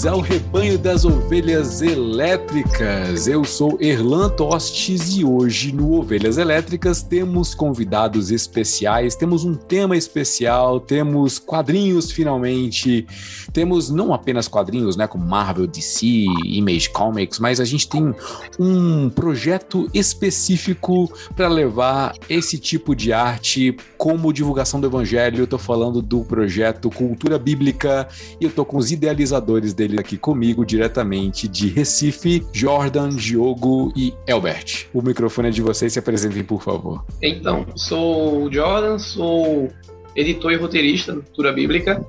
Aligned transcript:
Bem-vindos 0.00 0.06
ao 0.06 0.20
Rebanho 0.20 0.78
das 0.78 1.04
Ovelhas 1.04 1.82
Elétricas. 1.82 3.26
Eu 3.26 3.44
sou 3.44 3.76
Erlan 3.80 4.30
Tostes 4.30 5.16
e 5.16 5.24
hoje 5.24 5.72
no 5.72 5.92
Ovelhas 5.92 6.38
Elétricas 6.38 7.02
temos 7.02 7.54
convidados 7.54 8.30
especiais, 8.30 9.14
temos 9.14 9.44
um 9.44 9.54
tema 9.54 9.96
especial, 9.96 10.80
temos 10.80 11.38
quadrinhos 11.38 12.10
finalmente, 12.10 13.06
temos 13.52 13.90
não 13.90 14.14
apenas 14.14 14.48
quadrinhos, 14.48 14.96
né, 14.96 15.06
como 15.06 15.26
Marvel, 15.26 15.66
DC, 15.66 16.06
Image 16.46 16.88
Comics, 16.90 17.38
mas 17.38 17.60
a 17.60 17.64
gente 17.64 17.88
tem 17.88 18.14
um 18.58 19.10
projeto 19.10 19.88
específico 19.92 21.12
para 21.36 21.48
levar 21.48 22.14
esse 22.28 22.58
tipo 22.58 22.94
de 22.94 23.12
arte 23.12 23.76
como 23.98 24.32
divulgação 24.32 24.80
do 24.80 24.86
evangelho. 24.86 25.40
Eu 25.40 25.46
tô 25.46 25.58
falando 25.58 26.00
do 26.00 26.24
projeto 26.24 26.88
Cultura 26.90 27.38
Bíblica 27.38 28.08
e 28.40 28.44
eu 28.44 28.50
tô 28.50 28.64
com 28.64 28.78
os 28.78 28.90
idealizadores 28.90 29.74
dele 29.74 29.89
aqui 29.98 30.16
comigo, 30.16 30.64
diretamente 30.64 31.48
de 31.48 31.68
Recife, 31.68 32.46
Jordan, 32.52 33.08
Diogo 33.10 33.92
e 33.96 34.14
Elbert. 34.26 34.86
O 34.92 35.02
microfone 35.02 35.48
é 35.48 35.50
de 35.50 35.62
vocês, 35.62 35.92
se 35.92 35.98
apresentem, 35.98 36.44
por 36.44 36.62
favor. 36.62 37.04
Então, 37.22 37.66
sou 37.74 38.44
o 38.44 38.52
Jordan, 38.52 38.98
sou 38.98 39.68
editor 40.14 40.52
e 40.52 40.56
roteirista 40.56 41.14
da 41.14 41.22
Cultura 41.22 41.52
Bíblica 41.52 42.04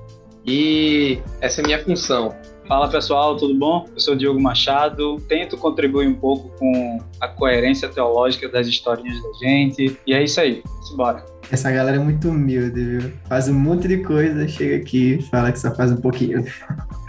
e 0.46 1.20
essa 1.40 1.62
é 1.62 1.64
a 1.64 1.68
minha 1.68 1.84
função. 1.84 2.36
Fala 2.68 2.88
pessoal, 2.88 3.36
tudo 3.36 3.54
bom? 3.58 3.86
Eu 3.94 4.00
sou 4.00 4.14
o 4.14 4.18
Diogo 4.18 4.42
Machado, 4.42 5.18
tento 5.28 5.58
contribuir 5.58 6.08
um 6.08 6.14
pouco 6.14 6.50
com 6.58 7.00
a 7.20 7.28
coerência 7.28 7.90
teológica 7.90 8.48
das 8.48 8.68
historinhas 8.68 9.22
da 9.22 9.34
gente 9.46 9.98
e 10.06 10.14
é 10.14 10.24
isso 10.24 10.40
aí, 10.40 10.64
bora. 10.96 11.26
Essa 11.52 11.70
galera 11.70 11.98
é 11.98 12.00
muito 12.00 12.30
humilde, 12.30 12.82
viu? 12.82 13.12
Faz 13.28 13.50
um 13.50 13.54
monte 13.54 13.88
de 13.88 13.98
coisa, 13.98 14.48
chega 14.48 14.78
aqui 14.78 15.16
e 15.16 15.22
fala 15.24 15.52
que 15.52 15.60
só 15.60 15.76
faz 15.76 15.92
um 15.92 15.98
pouquinho. 15.98 16.46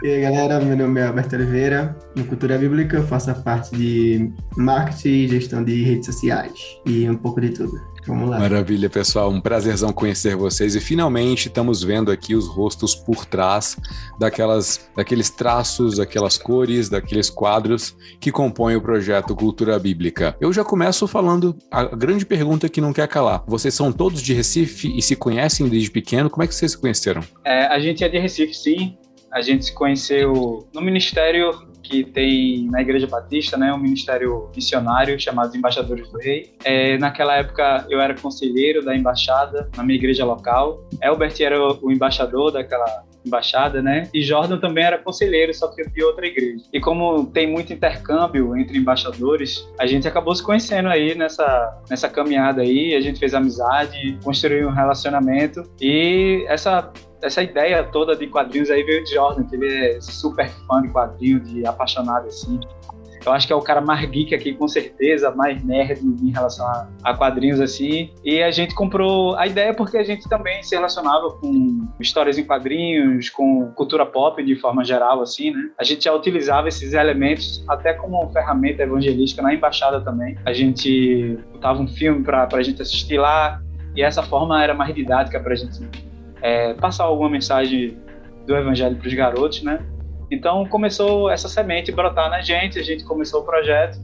E 0.03 0.11
aí, 0.11 0.21
galera, 0.21 0.59
meu 0.59 0.77
nome 0.77 1.01
é 1.01 1.07
Alberto 1.07 1.37
Oliveira. 1.37 1.97
No 2.17 2.25
Cultura 2.25 2.59
Bíblica 2.59 2.97
eu 2.97 3.07
faço 3.07 3.31
a 3.31 3.35
parte 3.35 3.71
de 3.77 4.33
marketing 4.57 5.09
e 5.09 5.29
gestão 5.29 5.63
de 5.63 5.81
redes 5.85 6.07
sociais. 6.07 6.77
E 6.85 7.09
um 7.09 7.15
pouco 7.15 7.41
de 7.41 7.51
tudo. 7.51 7.81
Vamos 8.05 8.29
lá. 8.29 8.41
Maravilha, 8.41 8.91
pessoal. 8.91 9.31
Um 9.31 9.41
prazerzão 9.41 9.93
conhecer 9.93 10.35
vocês. 10.35 10.75
E 10.75 10.81
finalmente 10.81 11.47
estamos 11.47 11.85
vendo 11.85 12.11
aqui 12.11 12.35
os 12.35 12.49
rostos 12.49 12.97
por 12.97 13.25
trás 13.25 13.77
daquelas, 14.19 14.91
daqueles 14.97 15.31
traços, 15.31 15.99
daquelas 15.99 16.37
cores, 16.37 16.89
daqueles 16.89 17.31
quadros 17.31 17.97
que 18.19 18.33
compõem 18.33 18.75
o 18.75 18.83
projeto 18.83 19.37
Cultura 19.37 19.79
Bíblica. 19.79 20.37
Eu 20.41 20.53
já 20.53 20.65
começo 20.65 21.07
falando 21.07 21.57
a 21.71 21.85
grande 21.85 22.27
pergunta 22.27 22.69
que 22.69 22.81
não 22.81 22.93
quer 22.93 23.07
calar. 23.07 23.45
Vocês 23.47 23.73
são 23.73 23.93
todos 23.93 24.21
de 24.21 24.35
Recife 24.35 24.93
e 24.99 25.01
se 25.01 25.15
conhecem 25.15 25.69
desde 25.69 25.93
pequeno? 25.93 26.29
Como 26.29 26.43
é 26.43 26.49
que 26.49 26.57
vocês 26.57 26.73
se 26.73 26.79
conheceram? 26.79 27.23
É, 27.45 27.67
a 27.67 27.79
gente 27.79 28.03
é 28.03 28.09
de 28.09 28.19
Recife, 28.19 28.53
sim. 28.53 28.97
A 29.33 29.41
gente 29.41 29.65
se 29.65 29.75
conheceu 29.75 30.67
no 30.75 30.81
ministério 30.81 31.51
que 31.83 32.05
tem 32.05 32.69
na 32.71 32.81
Igreja 32.81 33.07
Batista, 33.07 33.57
né, 33.57 33.73
um 33.73 33.79
ministério 33.79 34.51
missionário 34.55 35.19
chamado 35.19 35.57
Embaixadores 35.57 36.09
do 36.09 36.19
Rei. 36.19 36.55
É, 36.65 36.97
naquela 36.99 37.37
época 37.37 37.87
eu 37.91 38.01
era 38.01 38.15
conselheiro 38.15 38.85
da 38.85 38.97
embaixada 38.97 39.69
na 39.77 39.83
minha 39.83 39.99
igreja 39.99 40.25
local. 40.25 40.87
Elbert 41.03 41.35
era 41.41 41.59
o 41.61 41.91
embaixador 41.91 42.53
daquela 42.53 43.05
embaixada, 43.25 43.81
né? 43.81 44.09
E 44.13 44.23
Jordan 44.23 44.59
também 44.59 44.85
era 44.85 44.99
conselheiro, 44.99 45.53
só 45.55 45.69
que 45.69 45.83
de 45.89 46.03
outra 46.03 46.27
igreja. 46.27 46.65
E 46.73 46.81
como 46.81 47.27
tem 47.27 47.47
muito 47.47 47.73
intercâmbio 47.73 48.57
entre 48.57 48.79
embaixadores, 48.79 49.69
a 49.79 49.87
gente 49.87 50.09
acabou 50.09 50.35
se 50.35 50.43
conhecendo 50.43 50.89
aí 50.89 51.15
nessa, 51.15 51.81
nessa 51.89 52.09
caminhada 52.09 52.63
aí, 52.63 52.95
a 52.95 53.01
gente 53.01 53.19
fez 53.19 53.35
amizade, 53.35 54.19
construiu 54.25 54.69
um 54.69 54.73
relacionamento 54.73 55.63
e 55.81 56.45
essa 56.49 56.93
essa 57.23 57.43
ideia 57.43 57.85
toda 57.85 58.17
de 58.17 58.27
quadrinhos 58.27 58.71
aí 58.71 58.83
veio 58.83 59.05
de 59.05 59.15
Jordan, 59.15 59.45
que 59.45 59.55
ele 59.57 59.73
é 59.73 60.01
super 60.01 60.49
fã 60.67 60.83
de 60.83 60.89
quadrinho, 60.89 61.41
de 61.41 61.65
apaixonado 61.67 62.27
assim. 62.27 62.59
Eu 63.25 63.33
acho 63.33 63.47
que 63.47 63.53
é 63.53 63.57
o 63.57 63.61
cara 63.61 63.81
mais 63.81 64.05
geek 64.11 64.35
aqui, 64.35 64.53
com 64.53 64.67
certeza, 64.67 65.31
mais 65.31 65.63
nerd 65.65 66.01
em 66.03 66.31
relação 66.33 66.67
a, 66.67 66.89
a, 67.05 67.17
quadrinhos 67.17 67.61
assim. 67.61 68.11
E 68.25 68.43
a 68.43 68.51
gente 68.51 68.75
comprou 68.75 69.37
a 69.37 69.47
ideia 69.47 69.73
porque 69.73 69.97
a 69.97 70.03
gente 70.03 70.29
também 70.29 70.61
se 70.65 70.75
relacionava 70.75 71.31
com 71.31 71.87
histórias 72.01 72.37
em 72.37 72.45
quadrinhos, 72.45 73.31
com 73.31 73.71
cultura 73.77 74.05
pop 74.05 74.43
de 74.43 74.57
forma 74.57 74.85
geral, 74.85 75.23
assim, 75.23 75.53
né? 75.53 75.71
A 75.79 75.85
gente 75.85 76.05
já 76.05 76.13
utilizava 76.13 76.67
esses 76.67 76.95
elementos 76.95 77.65
até 77.69 77.93
como 77.95 78.29
ferramenta 78.33 78.83
evangelística 78.83 79.41
na 79.41 79.55
embaixada 79.55 80.01
também. 80.01 80.37
A 80.45 80.53
gente 80.53 81.39
botava 81.53 81.81
um 81.81 81.87
filme 81.87 82.25
para 82.25 82.49
a 82.51 82.63
gente 82.63 82.83
assistir 82.83 83.19
lá 83.19 83.63
e 83.95 84.03
essa 84.03 84.23
forma 84.25 84.61
era 84.63 84.75
mais 84.75 84.93
didática 84.93 85.39
para 85.39 85.53
a 85.53 85.57
gente 85.57 85.81
é, 86.43 86.75
passar 86.75 87.05
alguma 87.05 87.31
mensagem 87.31 87.97
do 88.47 88.57
evangelho 88.57 88.97
para 88.97 89.09
os 89.09 89.15
garotos, 89.15 89.63
né? 89.63 89.81
Então 90.31 90.67
começou 90.67 91.31
essa 91.31 91.49
semente 91.49 91.93
brotar 91.93 92.29
na 92.29 92.41
gente, 92.41 92.79
a 92.79 92.83
gente 92.83 93.05
começou 93.05 93.43
o 93.43 93.45
projeto 93.45 93.99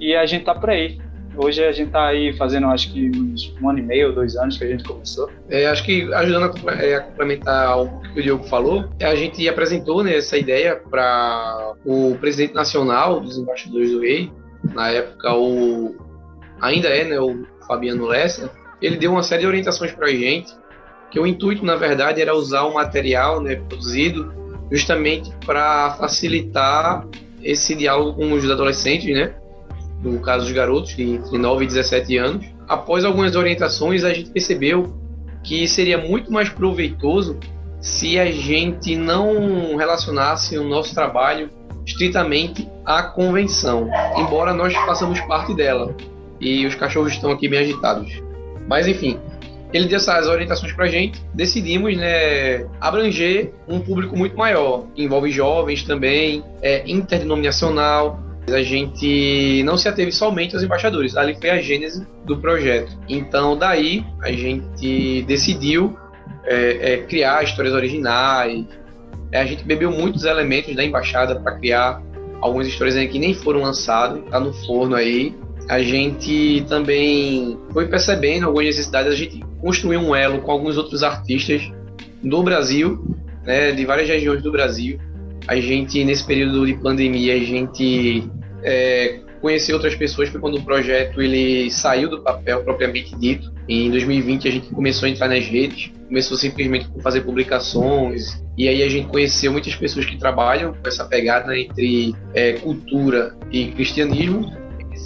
e 0.00 0.14
a 0.14 0.26
gente 0.26 0.44
tá 0.44 0.54
por 0.54 0.70
aí. 0.70 0.98
Hoje 1.36 1.64
a 1.64 1.72
gente 1.72 1.90
tá 1.90 2.08
aí 2.08 2.32
fazendo, 2.36 2.66
acho 2.66 2.92
que 2.92 3.10
uns 3.14 3.54
um 3.62 3.70
ano 3.70 3.78
e 3.78 3.82
meio, 3.82 4.12
dois 4.12 4.36
anos 4.36 4.58
que 4.58 4.64
a 4.64 4.66
gente 4.66 4.84
começou. 4.84 5.30
É, 5.48 5.66
acho 5.66 5.84
que 5.84 6.12
ajudando 6.12 6.68
a, 6.68 6.72
é, 6.74 6.96
a 6.96 7.00
complementar 7.00 7.80
o 7.80 8.00
que 8.00 8.20
o 8.20 8.22
Diogo 8.22 8.44
falou, 8.44 8.90
a 9.00 9.14
gente 9.14 9.48
apresentou 9.48 10.02
né, 10.02 10.16
essa 10.16 10.36
ideia 10.36 10.76
para 10.76 11.74
o 11.86 12.16
presidente 12.20 12.54
nacional 12.54 13.20
dos 13.20 13.38
embaixadores 13.38 13.90
do 13.90 14.00
rei, 14.00 14.30
na 14.74 14.90
época 14.90 15.34
o 15.34 15.96
ainda 16.60 16.88
é 16.88 17.04
né, 17.04 17.18
o 17.18 17.46
Fabiano 17.66 18.06
Lessa. 18.06 18.50
Ele 18.80 18.96
deu 18.96 19.12
uma 19.12 19.22
série 19.22 19.42
de 19.42 19.46
orientações 19.46 19.92
para 19.92 20.08
a 20.08 20.10
gente 20.10 20.52
que 21.12 21.20
o 21.20 21.26
intuito, 21.26 21.64
na 21.64 21.76
verdade, 21.76 22.22
era 22.22 22.34
usar 22.34 22.62
o 22.62 22.72
material 22.72 23.40
né, 23.40 23.56
produzido 23.56 24.32
justamente 24.70 25.30
para 25.44 25.90
facilitar 25.90 27.06
esse 27.42 27.74
diálogo 27.74 28.14
com 28.14 28.32
os 28.32 28.50
adolescentes, 28.50 29.14
né? 29.14 29.34
No 30.02 30.18
caso 30.20 30.46
dos 30.46 30.54
garotos, 30.54 30.98
entre 30.98 31.36
9 31.36 31.64
e 31.64 31.66
17 31.68 32.16
anos. 32.16 32.46
Após 32.66 33.04
algumas 33.04 33.36
orientações, 33.36 34.04
a 34.04 34.14
gente 34.14 34.30
percebeu 34.30 34.96
que 35.44 35.68
seria 35.68 35.98
muito 35.98 36.32
mais 36.32 36.48
proveitoso 36.48 37.38
se 37.78 38.18
a 38.18 38.32
gente 38.32 38.96
não 38.96 39.76
relacionasse 39.76 40.56
o 40.56 40.64
nosso 40.64 40.94
trabalho 40.94 41.50
estritamente 41.84 42.66
à 42.86 43.02
convenção, 43.02 43.90
embora 44.16 44.54
nós 44.54 44.72
façamos 44.72 45.20
parte 45.22 45.54
dela. 45.54 45.94
E 46.40 46.64
os 46.64 46.74
cachorros 46.74 47.12
estão 47.12 47.30
aqui 47.30 47.48
bem 47.48 47.58
agitados. 47.60 48.22
Mas 48.66 48.86
enfim, 48.86 49.18
ele 49.72 49.86
deu 49.86 49.96
essas 49.96 50.26
orientações 50.26 50.72
para 50.72 50.84
a 50.84 50.88
gente, 50.88 51.22
decidimos 51.34 51.96
né, 51.96 52.66
abranger 52.80 53.52
um 53.66 53.80
público 53.80 54.16
muito 54.16 54.36
maior, 54.36 54.86
que 54.94 55.02
envolve 55.02 55.30
jovens 55.30 55.82
também, 55.82 56.44
é, 56.60 56.82
interdenominacional. 56.86 58.20
A 58.48 58.62
gente 58.62 59.62
não 59.64 59.78
se 59.78 59.88
ateve 59.88 60.10
somente 60.10 60.54
aos 60.54 60.64
embaixadores, 60.64 61.16
ali 61.16 61.36
foi 61.40 61.50
a 61.50 61.60
gênese 61.60 62.06
do 62.24 62.38
projeto. 62.38 62.92
Então, 63.08 63.56
daí, 63.56 64.04
a 64.20 64.32
gente 64.32 65.22
decidiu 65.22 65.96
é, 66.44 66.94
é, 66.94 66.96
criar 66.98 67.42
histórias 67.44 67.72
originais. 67.72 68.64
É, 69.30 69.40
a 69.40 69.46
gente 69.46 69.64
bebeu 69.64 69.90
muitos 69.90 70.24
elementos 70.24 70.74
da 70.74 70.84
embaixada 70.84 71.36
para 71.36 71.56
criar 71.56 72.02
algumas 72.40 72.66
histórias 72.66 72.94
que 73.08 73.18
nem 73.18 73.32
foram 73.32 73.62
lançadas, 73.62 74.20
tá 74.28 74.40
no 74.40 74.52
forno 74.52 74.96
aí 74.96 75.34
a 75.68 75.80
gente 75.80 76.64
também 76.68 77.58
foi 77.72 77.86
percebendo 77.86 78.46
algumas 78.46 78.66
necessidades, 78.66 79.12
a 79.12 79.16
gente 79.16 79.40
construiu 79.60 80.00
um 80.00 80.14
elo 80.14 80.40
com 80.40 80.50
alguns 80.50 80.76
outros 80.76 81.02
artistas 81.02 81.70
do 82.22 82.42
Brasil, 82.42 83.16
né, 83.44 83.72
de 83.72 83.84
várias 83.84 84.08
regiões 84.08 84.42
do 84.42 84.52
Brasil. 84.52 84.98
A 85.46 85.56
gente, 85.56 86.04
nesse 86.04 86.24
período 86.24 86.66
de 86.66 86.74
pandemia, 86.74 87.34
a 87.34 87.38
gente 87.38 88.30
é, 88.62 89.20
conheceu 89.40 89.74
outras 89.74 89.94
pessoas, 89.96 90.28
foi 90.28 90.40
quando 90.40 90.56
o 90.56 90.62
projeto 90.62 91.20
ele 91.20 91.68
saiu 91.70 92.08
do 92.08 92.22
papel 92.22 92.62
propriamente 92.62 93.14
dito. 93.16 93.52
Em 93.68 93.90
2020 93.90 94.48
a 94.48 94.50
gente 94.50 94.68
começou 94.70 95.06
a 95.06 95.10
entrar 95.10 95.28
nas 95.28 95.44
redes, 95.44 95.90
começou 96.06 96.36
simplesmente 96.36 96.88
a 96.96 97.02
fazer 97.02 97.22
publicações, 97.22 98.40
e 98.56 98.68
aí 98.68 98.82
a 98.82 98.88
gente 98.88 99.08
conheceu 99.08 99.50
muitas 99.50 99.74
pessoas 99.74 100.06
que 100.06 100.16
trabalham 100.16 100.72
com 100.72 100.88
essa 100.88 101.04
pegada 101.04 101.58
entre 101.58 102.14
é, 102.34 102.52
cultura 102.52 103.34
e 103.50 103.66
cristianismo, 103.66 104.61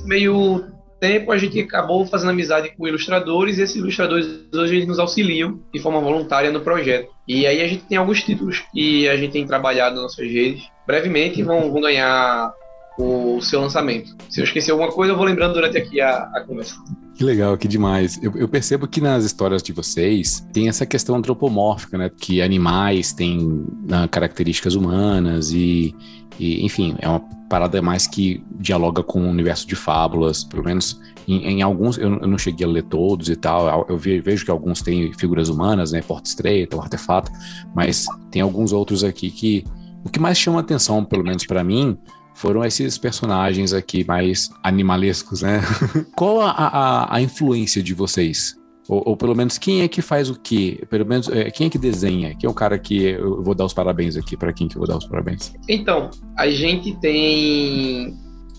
meio 0.07 0.65
tempo 0.99 1.31
a 1.31 1.37
gente 1.37 1.61
acabou 1.61 2.07
fazendo 2.07 2.31
amizade 2.31 2.71
com 2.77 2.89
ilustradores 2.89 3.59
e 3.59 3.63
esses 3.63 3.77
ilustradores 3.77 4.27
hoje 4.55 4.77
eles 4.77 4.89
nos 4.89 4.99
auxiliam 4.99 5.61
de 5.73 5.81
forma 5.81 6.01
voluntária 6.01 6.51
no 6.51 6.61
projeto. 6.61 7.11
E 7.29 7.47
aí 7.47 7.61
a 7.61 7.69
gente 7.69 7.85
tem 7.85 7.99
alguns 7.99 8.23
títulos 8.23 8.65
que 8.73 9.09
a 9.09 9.17
gente 9.17 9.33
tem 9.33 9.47
trabalhado 9.47 9.97
nas 9.97 10.05
nossas 10.05 10.31
redes. 10.31 10.65
Brevemente 10.87 11.43
vão, 11.43 11.71
vão 11.71 11.81
ganhar 11.81 12.53
o 12.99 13.41
seu 13.43 13.61
lançamento. 13.61 14.17
Se 14.31 14.41
eu 14.41 14.45
esquecer 14.45 14.71
alguma 14.71 14.91
coisa, 14.91 15.13
eu 15.13 15.17
vou 15.17 15.27
lembrando 15.27 15.55
durante 15.55 15.77
aqui 15.77 16.01
a, 16.01 16.31
a 16.35 16.45
conversa. 16.47 16.77
Que 17.17 17.25
legal, 17.25 17.57
que 17.57 17.67
demais. 17.67 18.23
Eu, 18.23 18.37
eu, 18.37 18.47
percebo 18.47 18.87
que 18.87 19.01
nas 19.01 19.25
histórias 19.25 19.63
de 19.63 19.73
vocês 19.73 20.47
tem 20.53 20.69
essa 20.69 20.85
questão 20.85 21.17
antropomórfica, 21.17 21.97
né? 21.97 22.11
Que 22.11 22.43
animais 22.43 23.15
têm 23.15 23.39
uh, 23.41 24.07
características 24.11 24.75
humanas 24.75 25.51
e, 25.51 25.95
e, 26.39 26.63
enfim, 26.63 26.95
é 26.99 27.09
uma 27.09 27.21
parada 27.49 27.81
mais 27.81 28.07
que 28.07 28.45
dialoga 28.61 29.03
com 29.03 29.23
o 29.23 29.31
universo 29.31 29.67
de 29.67 29.75
fábulas, 29.75 30.45
pelo 30.45 30.63
menos 30.63 31.01
em, 31.27 31.45
em 31.47 31.63
alguns, 31.63 31.97
eu, 31.97 32.19
eu, 32.19 32.29
não 32.29 32.37
cheguei 32.37 32.67
a 32.67 32.71
ler 32.71 32.83
todos 32.83 33.31
e 33.31 33.37
tal, 33.37 33.87
eu 33.89 33.97
ve, 33.97 34.21
vejo 34.21 34.45
que 34.45 34.51
alguns 34.51 34.83
têm 34.83 35.11
figuras 35.15 35.49
humanas, 35.49 35.93
né? 35.93 36.03
Porta 36.03 36.29
Estreita, 36.29 36.77
o 36.77 36.83
Artefato, 36.83 37.33
mas 37.75 38.05
tem 38.31 38.43
alguns 38.43 38.73
outros 38.73 39.03
aqui 39.03 39.31
que 39.31 39.65
o 40.05 40.11
que 40.11 40.21
mais 40.21 40.37
chama 40.37 40.61
atenção, 40.61 41.03
pelo 41.03 41.25
menos 41.25 41.47
para 41.47 41.65
mim, 41.65 41.97
foram 42.37 42.65
esses 42.65 42.99
personagens 42.99 43.73
aqui 43.73 44.05
mais 44.05 44.51
animalescos, 44.63 45.43
né? 45.43 45.61
Qual 46.15 46.41
a, 46.41 46.51
a, 46.51 47.17
a 47.17 47.21
influência 47.21 47.83
de 47.83 47.95
vocês? 47.95 48.55
Ou, 48.89 49.03
ou, 49.05 49.17
pelo 49.17 49.35
menos 49.35 49.59
quem 49.59 49.81
é 49.81 49.89
que 49.89 50.01
faz 50.01 50.31
o 50.31 50.39
quê? 50.39 50.85
Pelo 50.89 51.05
menos 51.05 51.29
é, 51.29 51.51
quem 51.51 51.67
é 51.67 51.71
que 51.71 51.79
desenha? 51.79 52.37
Quem 52.37 52.47
é 52.47 52.51
o 52.51 52.55
cara 52.55 52.79
que 52.79 53.05
eu 53.05 53.43
vou 53.43 53.55
dar 53.55 53.65
os 53.65 53.73
parabéns 53.73 54.17
aqui? 54.17 54.37
Para 54.37 54.53
quem 54.53 54.69
que 54.69 54.77
eu 54.77 54.81
vou 54.81 54.87
dar 54.87 54.99
os 54.99 55.07
parabéns? 55.07 55.53
Então, 55.69 56.11
a 56.37 56.49
gente 56.49 56.95
tem 57.01 58.15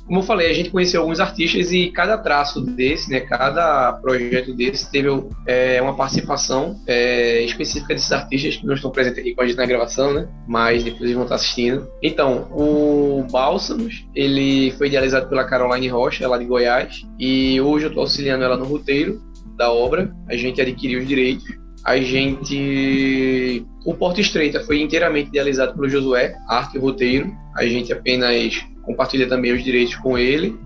como 0.08 0.20
eu 0.20 0.24
falei, 0.24 0.50
a 0.50 0.54
gente 0.54 0.70
conheceu 0.70 1.02
alguns 1.02 1.20
artistas 1.20 1.72
e 1.74 1.92
cada 1.92 2.18
traço 2.18 2.62
desse, 2.62 3.12
né, 3.12 3.20
cada 3.20 3.92
projeto 3.94 4.54
desse 4.54 4.90
teve 4.90 5.10
é, 5.46 5.82
uma 5.82 5.96
participação 5.96 6.80
é, 6.88 7.42
específica 7.44 7.94
desses 7.94 8.12
artistas 8.12 8.56
que 8.56 8.66
não 8.66 8.74
estão 8.74 8.90
presentes 8.90 9.20
aqui 9.20 9.36
com 9.36 9.42
a 9.42 9.46
gente 9.46 9.58
na 9.58 9.66
gravação, 9.66 10.14
né, 10.14 10.28
mas 10.48 10.82
depois 10.82 11.04
eles 11.04 11.14
vão 11.14 11.24
estar 11.24 11.36
assistindo. 11.36 11.90
Então, 12.02 12.48
o 12.52 13.26
Bálsamos, 13.30 14.08
ele 14.16 14.72
foi 14.78 14.88
idealizado 14.88 15.28
pela 15.28 15.44
Caroline 15.44 15.90
Rocha, 15.90 16.24
ela 16.24 16.38
de 16.38 16.46
Goiás, 16.46 17.06
e 17.20 17.60
hoje 17.60 17.86
eu 17.86 17.90
estou 17.90 18.04
auxiliando 18.04 18.46
ela 18.46 18.56
no 18.56 18.66
roteiro 18.66 19.22
da 19.58 19.72
obra. 19.72 20.14
A 20.30 20.38
gente 20.38 20.62
adquiriu 20.62 21.02
os 21.02 21.08
direitos. 21.08 21.46
A 21.84 21.98
gente. 21.98 23.66
O 23.86 23.94
Porta 23.94 24.22
Estreita 24.22 24.62
foi 24.62 24.82
inteiramente 24.82 25.30
idealizado 25.30 25.74
pelo 25.74 25.90
Josué, 25.90 26.36
arte 26.48 26.78
e 26.78 26.80
roteiro. 26.80 27.34
A 27.56 27.66
gente 27.66 27.92
apenas 27.94 28.66
compartilha 28.88 29.28
também 29.28 29.54
os 29.54 29.64
direitos 29.64 29.96
com 29.96 30.18
ele 30.18 30.58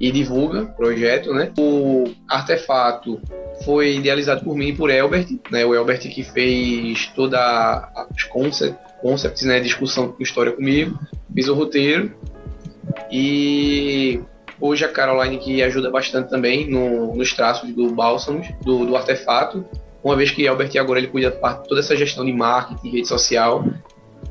e 0.00 0.10
divulga 0.10 0.62
o 0.62 0.72
projeto, 0.74 1.34
né? 1.34 1.52
O 1.58 2.04
artefato 2.28 3.20
foi 3.64 3.96
idealizado 3.96 4.44
por 4.44 4.56
mim 4.56 4.68
e 4.68 4.72
por 4.72 4.90
Elbert, 4.90 5.28
né? 5.50 5.64
O 5.66 5.74
Elbert 5.74 6.00
que 6.00 6.22
fez 6.22 7.06
toda 7.14 7.38
as 7.94 8.22
concept, 8.24 8.78
concepts, 9.02 9.42
né? 9.42 9.60
Discussão 9.60 10.12
com 10.12 10.22
história 10.22 10.52
comigo, 10.52 10.98
fiz 11.34 11.48
o 11.48 11.54
roteiro 11.54 12.14
e 13.10 14.20
hoje 14.60 14.84
a 14.84 14.88
Caroline 14.88 15.38
que 15.38 15.62
ajuda 15.62 15.90
bastante 15.90 16.30
também 16.30 16.68
no, 16.70 17.14
nos 17.14 17.32
traços 17.32 17.70
do 17.72 17.90
bálsamos, 17.90 18.48
do, 18.62 18.86
do 18.86 18.96
artefato, 18.96 19.64
uma 20.02 20.16
vez 20.16 20.30
que 20.30 20.46
Elbert 20.46 20.70
agora 20.78 20.98
ele 20.98 21.08
cuida 21.08 21.30
de 21.30 21.68
toda 21.68 21.80
essa 21.80 21.96
gestão 21.96 22.24
de 22.24 22.32
marketing, 22.32 22.90
rede 22.90 23.08
social, 23.08 23.64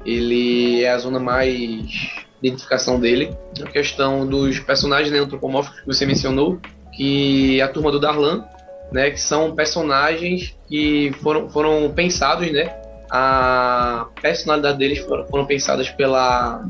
ele 0.06 0.84
é 0.84 0.92
a 0.92 0.98
zona 0.98 1.20
mais 1.20 2.24
identificação 2.48 3.00
dele. 3.00 3.36
A 3.62 3.70
questão 3.70 4.28
dos 4.28 4.60
personagens 4.60 5.12
né, 5.12 5.20
antropomórficos 5.20 5.80
que 5.80 5.88
você 5.88 6.06
mencionou, 6.06 6.60
que 6.92 7.62
a 7.62 7.68
turma 7.68 7.92
do 7.92 8.00
Darlan, 8.00 8.46
né, 8.92 9.10
que 9.10 9.20
são 9.20 9.56
personagens 9.56 10.56
que 10.68 11.12
foram, 11.22 11.50
foram 11.50 11.92
pensados, 11.92 12.52
né, 12.52 12.76
a 13.10 14.08
personalidade 14.22 14.78
deles 14.78 15.00
foram, 15.00 15.26
foram 15.28 15.46
pensadas 15.46 15.90
pela 15.90 16.66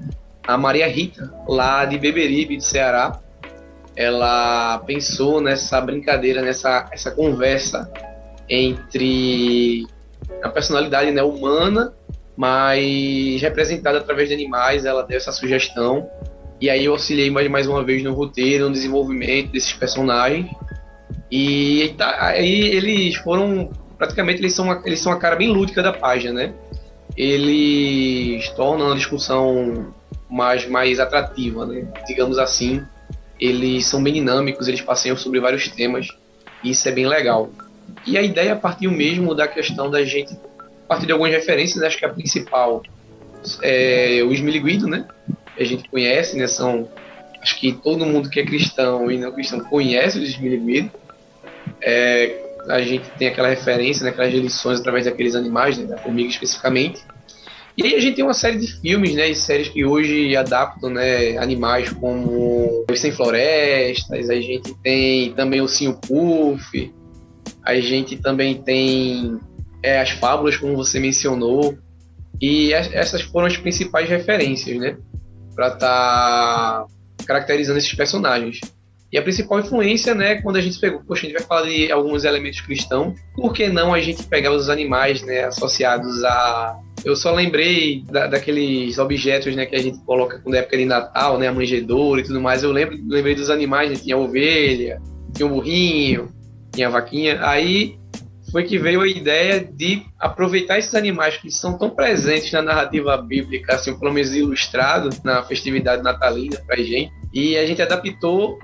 a 0.46 0.58
Maria 0.58 0.88
Rita, 0.88 1.34
lá 1.48 1.86
de 1.86 1.98
Beberibe, 1.98 2.58
de 2.58 2.66
Ceará. 2.66 3.20
Ela 3.96 4.80
pensou 4.80 5.40
nessa 5.40 5.80
brincadeira, 5.80 6.42
nessa 6.42 6.90
essa 6.92 7.12
conversa 7.12 7.90
entre 8.50 9.88
a 10.42 10.50
personalidade 10.50 11.12
né, 11.12 11.24
humana 11.24 11.94
mas 12.36 13.42
representada 13.42 14.00
através 14.00 14.28
de 14.28 14.34
animais, 14.34 14.86
ela 14.86 15.04
deu 15.04 15.18
essa 15.18 15.32
sugestão. 15.32 16.10
E 16.60 16.70
aí 16.70 16.86
eu 16.86 16.94
auxiliei 16.94 17.30
mais, 17.30 17.48
mais 17.50 17.68
uma 17.68 17.84
vez 17.84 18.04
no 18.04 18.14
roteiro, 18.14 18.66
no 18.66 18.72
desenvolvimento 18.72 19.52
desses 19.52 19.74
personagens. 19.74 20.50
E 21.32 21.94
tá, 21.98 22.28
aí 22.28 22.62
eles 22.62 23.16
foram. 23.16 23.72
Praticamente 23.98 24.42
eles 24.42 24.54
são, 24.54 24.66
uma, 24.66 24.82
eles 24.86 25.00
são 25.00 25.12
a 25.12 25.18
cara 25.18 25.36
bem 25.36 25.50
lúdica 25.50 25.84
da 25.84 25.94
página, 25.94 26.34
né? 26.34 26.54
Eles 27.16 28.50
tornam 28.50 28.92
a 28.92 28.96
discussão 28.96 29.94
mais, 30.30 30.68
mais 30.68 31.00
atrativa, 31.00 31.66
né? 31.66 31.88
Digamos 32.08 32.38
assim. 32.38 32.84
Eles 33.40 33.86
são 33.86 34.02
bem 34.02 34.14
dinâmicos, 34.14 34.68
eles 34.68 34.82
passeiam 34.82 35.18
sobre 35.18 35.40
vários 35.40 35.68
temas. 35.68 36.08
E 36.64 36.72
isso 36.72 36.88
é 36.88 36.92
bem 36.92 37.08
legal. 37.08 37.50
E 38.06 38.18
a 38.18 38.22
ideia 38.22 38.56
partiu 38.56 38.90
mesmo 38.92 39.36
da 39.36 39.48
questão 39.48 39.90
da 39.90 40.04
gente 40.04 40.36
partir 40.88 41.06
de 41.06 41.12
algumas 41.12 41.34
referências, 41.34 41.82
acho 41.84 41.98
que 41.98 42.06
a 42.06 42.10
principal 42.10 42.84
é 43.62 44.22
o 44.24 44.32
Esmiliguido, 44.32 44.88
né? 44.88 45.08
A 45.60 45.64
gente 45.64 45.90
conhece, 45.90 46.38
né? 46.38 46.48
São, 46.48 46.90
acho 47.42 47.60
que 47.60 47.74
todo 47.74 48.06
mundo 48.06 48.30
que 48.30 48.40
é 48.40 48.46
cristão 48.46 49.12
e 49.12 49.18
não 49.18 49.32
cristão 49.32 49.60
conhece 49.60 50.20
o 50.20 50.24
Esmiliguido. 50.24 50.92
É, 51.82 52.44
a 52.70 52.82
gente 52.82 53.10
tem 53.18 53.28
aquela 53.28 53.50
referência, 53.50 54.04
né, 54.04 54.10
aquelas 54.10 54.34
lições 54.34 54.80
através 54.80 55.06
daqueles 55.06 55.36
animais, 55.36 55.78
né, 55.78 55.86
da 55.86 55.98
formiga 55.98 56.30
especificamente. 56.30 57.02
E 57.76 57.86
aí 57.86 57.96
a 57.96 58.00
gente 58.00 58.16
tem 58.16 58.24
uma 58.24 58.34
série 58.34 58.58
de 58.58 58.68
filmes, 58.68 59.16
né, 59.16 59.30
e 59.30 59.36
séries 59.36 59.68
que 59.68 59.84
hoje 59.84 60.36
adaptam, 60.36 60.90
né, 60.90 61.38
animais 61.38 61.90
como 61.90 62.86
Os 62.90 63.00
Sem 63.00 63.12
Florestas, 63.12 64.30
a 64.30 64.36
gente 64.36 64.74
tem 64.84 65.34
também 65.34 65.60
o 65.60 65.68
Sim 65.68 65.94
Puff, 65.94 66.94
a 67.64 67.76
gente 67.76 68.18
também 68.18 68.62
tem 68.62 69.40
é, 69.84 70.00
as 70.00 70.12
fábulas, 70.12 70.56
como 70.58 70.76
você 70.76 71.00
mencionou, 71.00 71.78
e 72.42 72.74
essas 72.74 73.22
foram 73.22 73.48
as 73.48 73.58
principais 73.58 74.10
referências, 74.10 74.78
né, 74.78 74.98
para 75.54 75.68
estar 75.68 75.78
tá 75.80 76.86
caracterizando 77.26 77.78
esses 77.78 77.94
personagens. 77.94 78.60
E 79.12 79.18
a 79.18 79.22
principal 79.22 79.60
influência, 79.60 80.16
né, 80.16 80.42
quando 80.42 80.56
a 80.56 80.62
gente 80.62 80.80
pegou, 80.80 81.04
poxa, 81.04 81.28
a 81.28 81.30
gente 81.30 81.38
vai 81.38 81.48
falar 81.48 81.70
de 81.70 81.92
alguns 81.92 82.24
elementos 82.24 82.62
cristãos, 82.62 83.14
por 83.36 83.54
que 83.54 83.70
não 83.70 83.94
a 83.94 84.02
gente 84.02 84.24
pegar 84.24 84.52
os 84.52 84.70
animais, 84.70 85.22
né, 85.22 85.44
associados 85.44 86.24
a 86.24 86.80
eu 87.06 87.16
só 87.18 87.34
lembrei 87.34 88.02
da, 88.10 88.28
daqueles 88.28 88.98
objetos, 88.98 89.56
né, 89.56 89.66
que 89.66 89.76
a 89.76 89.82
gente 89.82 90.00
coloca 90.06 90.40
quando 90.40 90.56
é 90.56 90.60
época 90.60 90.78
de 90.78 90.86
Natal, 90.86 91.38
né, 91.38 91.48
a 91.48 91.54
manjedoura 91.54 92.22
e 92.22 92.24
tudo 92.24 92.40
mais. 92.40 92.64
Eu 92.64 92.72
lembro, 92.72 92.98
lembrei 93.08 93.36
dos 93.36 93.50
animais, 93.50 93.90
né, 93.90 93.98
tinha 93.98 94.16
a 94.16 94.20
ovelha, 94.20 95.02
tinha 95.36 95.46
o 95.46 95.50
burrinho, 95.50 96.30
tinha 96.72 96.88
a 96.88 96.92
vaquinha. 96.92 97.40
Aí 97.46 97.98
foi 98.54 98.64
que 98.66 98.78
veio 98.78 99.02
a 99.02 99.08
ideia 99.08 99.60
de 99.60 100.06
aproveitar 100.20 100.78
esses 100.78 100.94
animais 100.94 101.38
que 101.38 101.50
são 101.50 101.76
tão 101.76 101.90
presentes 101.90 102.52
na 102.52 102.62
narrativa 102.62 103.18
bíblica, 103.18 103.74
assim, 103.74 103.98
pelo 103.98 104.14
menos 104.14 104.32
ilustrado 104.36 105.10
na 105.24 105.42
festividade 105.42 106.04
natalina 106.04 106.62
para 106.68 106.78
gente, 106.78 107.12
e 107.34 107.58
a 107.58 107.66
gente 107.66 107.82
adaptou 107.82 108.60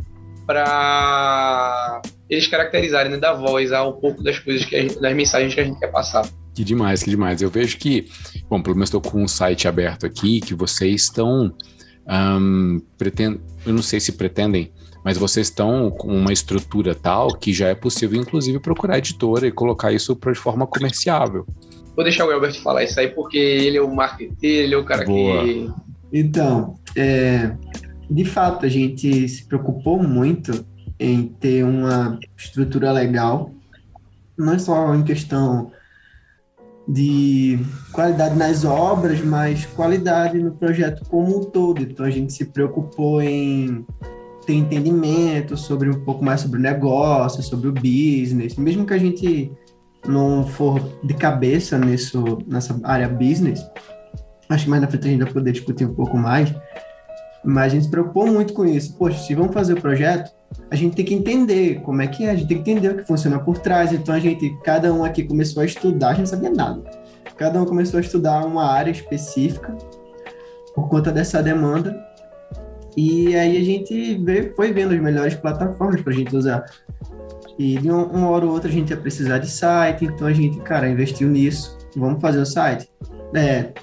para 0.46 2.01
eles 2.29 2.46
caracterizarem, 2.46 3.12
né, 3.12 3.17
dar 3.17 3.34
voz 3.34 3.72
a 3.72 3.84
um 3.84 3.93
pouco 3.93 4.22
das 4.22 4.38
coisas 4.38 4.63
que 4.63 4.79
gente, 4.79 5.01
das 5.01 5.15
mensagens 5.15 5.55
que 5.55 5.60
a 5.60 5.63
gente 5.63 5.79
quer 5.79 5.91
passar. 5.91 6.24
Que 6.53 6.63
demais, 6.63 7.01
que 7.01 7.10
demais. 7.10 7.41
Eu 7.41 7.50
vejo 7.50 7.77
que, 7.79 8.08
bom, 8.48 8.62
pelo 8.62 8.75
menos 8.75 8.89
estou 8.89 9.01
com 9.01 9.24
um 9.24 9.27
site 9.27 9.67
aberto 9.67 10.05
aqui, 10.05 10.39
que 10.39 10.53
vocês 10.53 11.01
estão 11.01 11.51
um, 12.08 12.79
pretend... 12.96 13.39
eu 13.65 13.74
não 13.74 13.81
sei 13.81 14.00
se 14.00 14.12
pretendem 14.12 14.72
mas 15.03 15.18
vocês 15.18 15.48
estão 15.48 15.89
com 15.89 16.08
uma 16.15 16.34
estrutura 16.34 16.94
tal 16.94 17.36
que 17.36 17.53
já 17.53 17.68
é 17.68 17.75
possível, 17.75 18.20
inclusive, 18.20 18.60
procurar 18.60 18.98
editora 18.98 19.48
e 19.48 19.51
colocar 19.51 19.91
isso 19.91 20.15
de 20.15 20.36
forma 20.36 20.68
comerciável. 20.68 21.46
Vou 21.96 22.03
deixar 22.03 22.25
o 22.25 22.32
Elbert 22.32 22.62
falar 22.62 22.84
isso 22.84 23.00
aí, 23.00 23.10
porque 23.10 23.38
ele 23.38 23.77
é 23.77 23.82
o 23.82 23.94
marketeiro, 23.94 24.63
ele 24.65 24.74
é 24.75 24.77
o 24.77 24.86
cara 24.86 25.06
Boa. 25.06 25.44
que. 25.44 25.70
Então, 26.12 26.75
é, 26.96 27.51
de 28.10 28.25
fato, 28.25 28.65
a 28.65 28.70
gente 28.70 29.27
se 29.27 29.46
preocupou 29.46 30.01
muito 30.01 30.65
em 31.00 31.27
ter 31.27 31.63
uma 31.63 32.20
estrutura 32.38 32.91
legal, 32.91 33.51
não 34.38 34.58
só 34.60 34.94
em 34.96 35.03
questão 35.03 35.72
de 36.88 37.60
qualidade 37.91 38.36
nas 38.36 38.65
obras, 38.65 39.22
mas 39.22 39.65
qualidade 39.65 40.39
no 40.39 40.51
projeto 40.51 41.06
como 41.08 41.39
um 41.39 41.44
todo. 41.44 41.82
Então 41.84 42.06
a 42.06 42.10
gente 42.10 42.34
se 42.34 42.46
preocupou 42.46 43.22
em 43.22 43.86
ter 44.50 44.56
entendimento 44.56 45.56
sobre 45.56 45.91
um 45.91 46.03
pouco 46.03 46.25
mais 46.25 46.41
sobre 46.41 46.58
o 46.58 46.62
negócio, 46.62 47.44
sobre 47.44 47.68
o 47.68 47.72
business, 47.72 48.56
mesmo 48.56 48.84
que 48.84 48.96
a 48.96 48.98
gente 48.98 49.51
não 50.08 50.44
for 50.44 50.82
de 51.03 51.13
cabeça 51.13 51.77
nisso, 51.77 52.39
nessa 52.48 52.79
área 52.84 53.08
business, 53.08 53.63
acho 54.50 54.63
que 54.63 54.70
mais 54.72 54.82
na 54.82 54.88
frente 54.88 55.08
a 55.08 55.12
gente 55.12 55.24
vai 55.24 55.32
poder 55.32 55.51
discutir 55.51 55.86
um 55.86 55.94
pouco 55.94 56.18
mais, 56.18 56.51
mas 57.46 57.65
a 57.65 57.75
gente 57.75 57.84
se 57.84 57.91
preocupou 57.91 58.25
muito 58.25 58.53
com 58.53 58.65
isso. 58.65 58.98
Poxa, 58.98 59.20
se 59.20 59.36
vamos 59.36 59.53
fazer 59.53 59.74
o 59.74 59.82
projeto, 59.82 60.32
a 60.72 60.75
gente 60.75 60.96
tem 60.96 61.06
que 61.06 61.13
entender 61.13 61.82
como 61.82 62.01
é 62.01 62.08
que 62.08 62.25
é, 62.25 62.32
a 62.32 62.36
gente 62.36 62.48
tem 62.48 62.63
que 62.63 62.72
entender 62.72 62.89
o 62.89 62.98
que 62.98 63.03
funciona 63.03 63.38
por 63.38 63.60
trás, 63.60 63.94
então 63.94 64.15
a 64.15 64.20
gente, 64.20 64.50
cada 64.63 64.91
um 64.91 65.03
aqui 65.03 65.24
começou 65.25 65.62
a 65.62 65.65
estudar, 65.65 66.08
a 66.08 66.13
gente 66.13 66.22
não 66.22 66.25
sabia 66.25 66.50
nada. 66.50 66.82
Cada 67.38 67.62
um 67.62 67.65
começou 67.65 68.00
a 68.00 68.01
estudar 68.01 68.44
uma 68.48 68.65
área 68.65 68.89
específica 68.89 69.77
por 70.74 70.89
conta 70.89 71.12
dessa 71.12 71.44
demanda 71.44 72.09
E 72.98 73.36
aí 73.36 73.58
a 73.58 73.63
gente 73.63 74.22
foi 74.55 74.74
vendo 74.74 74.93
as 74.93 75.00
melhores 75.00 75.36
plataformas 75.36 76.01
para 76.01 76.13
a 76.13 76.15
gente 76.15 76.36
usar. 76.36 76.65
E 77.58 77.77
de 77.77 77.89
uma 77.91 78.29
hora 78.29 78.46
ou 78.46 78.51
outra 78.51 78.69
a 78.69 78.74
gente 78.74 78.91
ia 78.91 78.98
precisar 78.98 79.39
de 79.39 79.50
site, 79.50 80.05
então 80.05 80.27
a 80.27 80.34
gente, 80.34 80.60
cara, 80.60 80.89
investiu 80.89 81.27
nisso. 81.27 81.77
Vamos 81.96 82.22
fazer 82.22 82.39
o 82.39 82.46
site. 82.46 82.89
É, 83.34 83.74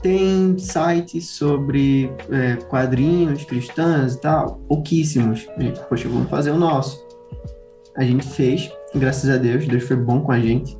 tem 0.00 0.56
sites 0.58 1.30
sobre 1.30 2.12
é, 2.30 2.56
quadrinhos 2.68 3.44
cristãos 3.44 4.14
e 4.14 4.20
tal, 4.20 4.60
pouquíssimos. 4.68 5.48
A 5.56 5.62
gente, 5.62 5.80
poxa, 5.88 6.08
vamos 6.08 6.30
fazer 6.30 6.50
o 6.50 6.58
nosso. 6.58 7.04
A 7.96 8.04
gente 8.04 8.26
fez, 8.26 8.70
graças 8.94 9.28
a 9.28 9.36
Deus, 9.36 9.66
Deus 9.66 9.84
foi 9.84 9.96
bom 9.96 10.20
com 10.20 10.32
a 10.32 10.40
gente. 10.40 10.78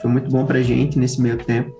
Foi 0.00 0.10
muito 0.10 0.30
bom 0.30 0.44
pra 0.44 0.62
gente 0.62 0.98
nesse 0.98 1.20
meio 1.20 1.38
tempo. 1.38 1.76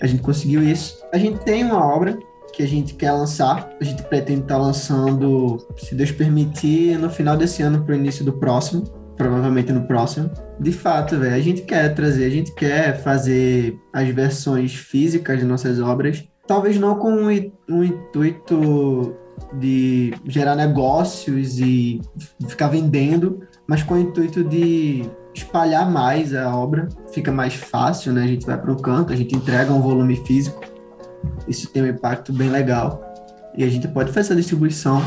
A 0.00 0.06
gente 0.06 0.22
conseguiu 0.22 0.62
isso. 0.62 1.04
A 1.12 1.18
gente 1.18 1.38
tem 1.40 1.64
uma 1.64 1.84
obra 1.84 2.18
que 2.52 2.62
a 2.62 2.66
gente 2.66 2.94
quer 2.94 3.12
lançar. 3.12 3.70
A 3.80 3.84
gente 3.84 4.02
pretende 4.04 4.42
estar 4.42 4.56
tá 4.56 4.60
lançando, 4.60 5.58
se 5.76 5.94
Deus 5.94 6.10
permitir, 6.10 6.98
no 6.98 7.10
final 7.10 7.36
desse 7.36 7.62
ano 7.62 7.84
para 7.84 7.92
o 7.92 7.96
início 7.96 8.24
do 8.24 8.32
próximo. 8.32 8.84
Provavelmente 9.16 9.70
no 9.70 9.82
próximo. 9.82 10.30
De 10.58 10.72
fato, 10.72 11.18
velho, 11.18 11.34
a 11.34 11.40
gente 11.40 11.62
quer 11.62 11.94
trazer, 11.94 12.24
a 12.24 12.30
gente 12.30 12.54
quer 12.54 13.02
fazer 13.02 13.78
as 13.92 14.08
versões 14.08 14.74
físicas 14.74 15.38
de 15.38 15.44
nossas 15.44 15.78
obras. 15.78 16.24
Talvez 16.46 16.78
não 16.78 16.94
com 16.94 17.12
um 17.68 17.84
intuito 17.84 19.14
de 19.58 20.14
gerar 20.24 20.56
negócios 20.56 21.58
e 21.58 22.00
ficar 22.48 22.68
vendendo, 22.68 23.40
mas 23.66 23.82
com 23.82 23.94
o 23.94 23.98
intuito 23.98 24.42
de 24.42 25.04
espalhar 25.34 25.90
mais 25.90 26.34
a 26.34 26.54
obra, 26.56 26.88
fica 27.12 27.30
mais 27.30 27.54
fácil, 27.54 28.12
né? 28.12 28.24
A 28.24 28.26
gente 28.26 28.46
vai 28.46 28.58
para 28.58 28.72
um 28.72 28.76
canto, 28.76 29.12
a 29.12 29.16
gente 29.16 29.36
entrega 29.36 29.72
um 29.72 29.80
volume 29.80 30.16
físico 30.16 30.60
isso 31.46 31.70
tem 31.72 31.82
um 31.82 31.88
impacto 31.88 32.32
bem 32.32 32.48
legal. 32.48 33.02
E 33.56 33.64
a 33.64 33.68
gente 33.68 33.88
pode 33.88 34.12
fazer 34.12 34.20
essa 34.20 34.36
distribuição, 34.36 35.02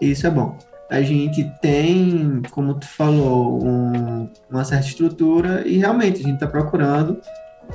e 0.00 0.10
isso 0.10 0.26
é 0.26 0.30
bom. 0.30 0.56
A 0.90 1.00
gente 1.00 1.50
tem, 1.60 2.42
como 2.50 2.74
tu 2.74 2.86
falou, 2.86 3.64
um, 3.64 4.28
uma 4.50 4.64
certa 4.64 4.86
estrutura 4.86 5.66
e 5.66 5.78
realmente 5.78 6.20
a 6.20 6.24
gente 6.24 6.34
está 6.34 6.46
procurando, 6.46 7.18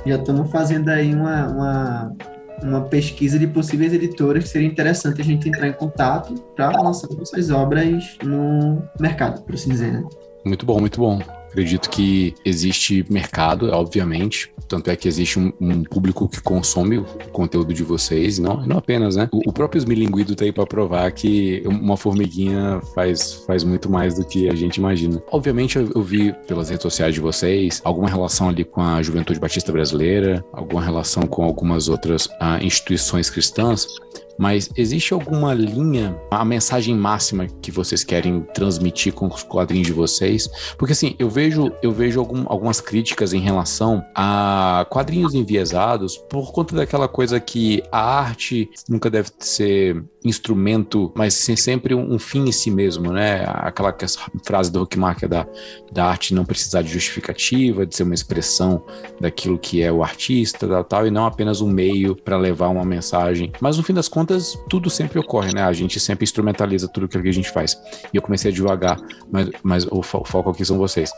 já 0.06 0.14
estamos 0.14 0.50
fazendo 0.50 0.88
aí 0.88 1.12
uma, 1.12 1.48
uma, 1.48 2.16
uma, 2.62 2.80
pesquisa 2.82 3.36
de 3.38 3.48
possíveis 3.48 3.92
editoras 3.92 4.44
que 4.44 4.50
seria 4.50 4.68
interessante 4.68 5.20
a 5.20 5.24
gente 5.24 5.48
entrar 5.48 5.66
em 5.66 5.72
contato 5.72 6.34
para 6.54 6.70
lançar 6.80 7.08
nossas 7.08 7.50
obras 7.50 8.16
no 8.22 8.82
mercado, 9.00 9.42
por 9.42 9.54
assim 9.54 9.70
dizer. 9.70 9.92
Né? 9.92 10.04
Muito 10.44 10.64
bom, 10.64 10.78
muito 10.78 11.00
bom. 11.00 11.37
Acredito 11.48 11.90
que 11.90 12.34
existe 12.44 13.04
mercado, 13.10 13.70
obviamente, 13.70 14.52
tanto 14.68 14.90
é 14.90 14.96
que 14.96 15.08
existe 15.08 15.38
um, 15.38 15.52
um 15.60 15.82
público 15.82 16.28
que 16.28 16.40
consome 16.40 16.98
o 16.98 17.04
conteúdo 17.32 17.72
de 17.72 17.82
vocês, 17.82 18.38
não, 18.38 18.66
não 18.66 18.76
apenas, 18.78 19.16
né? 19.16 19.28
O, 19.32 19.48
o 19.48 19.52
próprio 19.52 19.78
Smilinguido 19.78 20.36
tá 20.36 20.44
aí 20.44 20.52
para 20.52 20.66
provar 20.66 21.10
que 21.12 21.62
uma 21.64 21.96
formiguinha 21.96 22.80
faz, 22.94 23.44
faz 23.46 23.64
muito 23.64 23.90
mais 23.90 24.14
do 24.14 24.24
que 24.24 24.48
a 24.48 24.54
gente 24.54 24.76
imagina. 24.76 25.22
Obviamente, 25.30 25.78
eu, 25.78 25.90
eu 25.94 26.02
vi 26.02 26.32
pelas 26.46 26.68
redes 26.68 26.82
sociais 26.82 27.14
de 27.14 27.20
vocês 27.20 27.80
alguma 27.82 28.08
relação 28.08 28.48
ali 28.48 28.64
com 28.64 28.82
a 28.82 29.02
Juventude 29.02 29.40
Batista 29.40 29.72
Brasileira, 29.72 30.44
alguma 30.52 30.82
relação 30.82 31.26
com 31.26 31.42
algumas 31.42 31.88
outras 31.88 32.26
uh, 32.26 32.62
instituições 32.62 33.30
cristãs, 33.30 33.86
mas 34.38 34.70
existe 34.76 35.12
alguma 35.12 35.52
linha, 35.52 36.16
a 36.30 36.44
mensagem 36.44 36.94
máxima 36.94 37.46
que 37.60 37.70
vocês 37.70 38.04
querem 38.04 38.40
transmitir 38.54 39.12
com 39.12 39.26
os 39.26 39.42
quadrinhos 39.42 39.86
de 39.86 39.92
vocês? 39.92 40.48
Porque 40.76 40.92
assim, 40.92 41.16
eu 41.18 41.28
vejo, 41.28 41.72
eu 41.82 41.92
vejo 41.92 42.20
algum, 42.20 42.44
algumas 42.46 42.80
críticas 42.80 43.32
em 43.32 43.40
relação 43.40 44.04
a 44.14 44.86
quadrinhos 44.90 45.34
enviesados 45.34 46.16
por 46.16 46.52
conta 46.52 46.76
daquela 46.76 47.08
coisa 47.08 47.40
que 47.40 47.82
a 47.90 48.20
arte 48.20 48.70
nunca 48.88 49.10
deve 49.10 49.30
ser 49.38 50.02
instrumento, 50.28 51.12
mas 51.14 51.34
sempre 51.34 51.94
um, 51.94 52.18
fim 52.18 52.48
em 52.48 52.52
si 52.52 52.70
mesmo, 52.70 53.12
né? 53.12 53.44
Aquela 53.46 53.94
frase 54.44 54.70
do 54.70 54.82
Huckmark 54.82 55.22
é 55.22 55.28
da, 55.28 55.46
da 55.90 56.06
arte 56.06 56.34
não 56.34 56.44
precisar 56.44 56.82
de 56.82 56.88
justificativa, 56.88 57.86
de 57.86 57.94
ser 57.94 58.02
uma 58.02 58.14
expressão 58.14 58.82
daquilo 59.20 59.58
que 59.58 59.82
é 59.82 59.90
o 59.90 60.02
artista, 60.02 60.66
tal, 60.66 60.84
tal 60.84 61.06
e 61.06 61.10
não 61.10 61.26
apenas 61.26 61.60
um 61.60 61.68
meio 61.68 62.14
para 62.14 62.36
levar 62.36 62.68
uma 62.68 62.84
mensagem. 62.84 63.52
Mas 63.60 63.76
no 63.76 63.82
fim 63.82 63.94
das 63.94 64.08
contas, 64.08 64.58
tudo 64.68 64.90
sempre 64.90 65.18
ocorre, 65.18 65.52
né? 65.54 65.62
A 65.62 65.72
gente 65.72 65.98
sempre 65.98 66.24
instrumentaliza 66.24 66.88
tudo 66.88 67.06
aquilo 67.06 67.22
que 67.22 67.28
a 67.28 67.32
gente 67.32 67.50
faz. 67.50 67.80
E 68.12 68.16
eu 68.16 68.22
comecei 68.22 68.50
a 68.50 68.54
devagar, 68.54 68.98
mas, 69.30 69.50
mas 69.62 69.86
o, 69.90 70.02
fo 70.02 70.18
o 70.18 70.24
foco 70.24 70.50
aqui 70.50 70.64
são 70.64 70.78
vocês. 70.78 71.10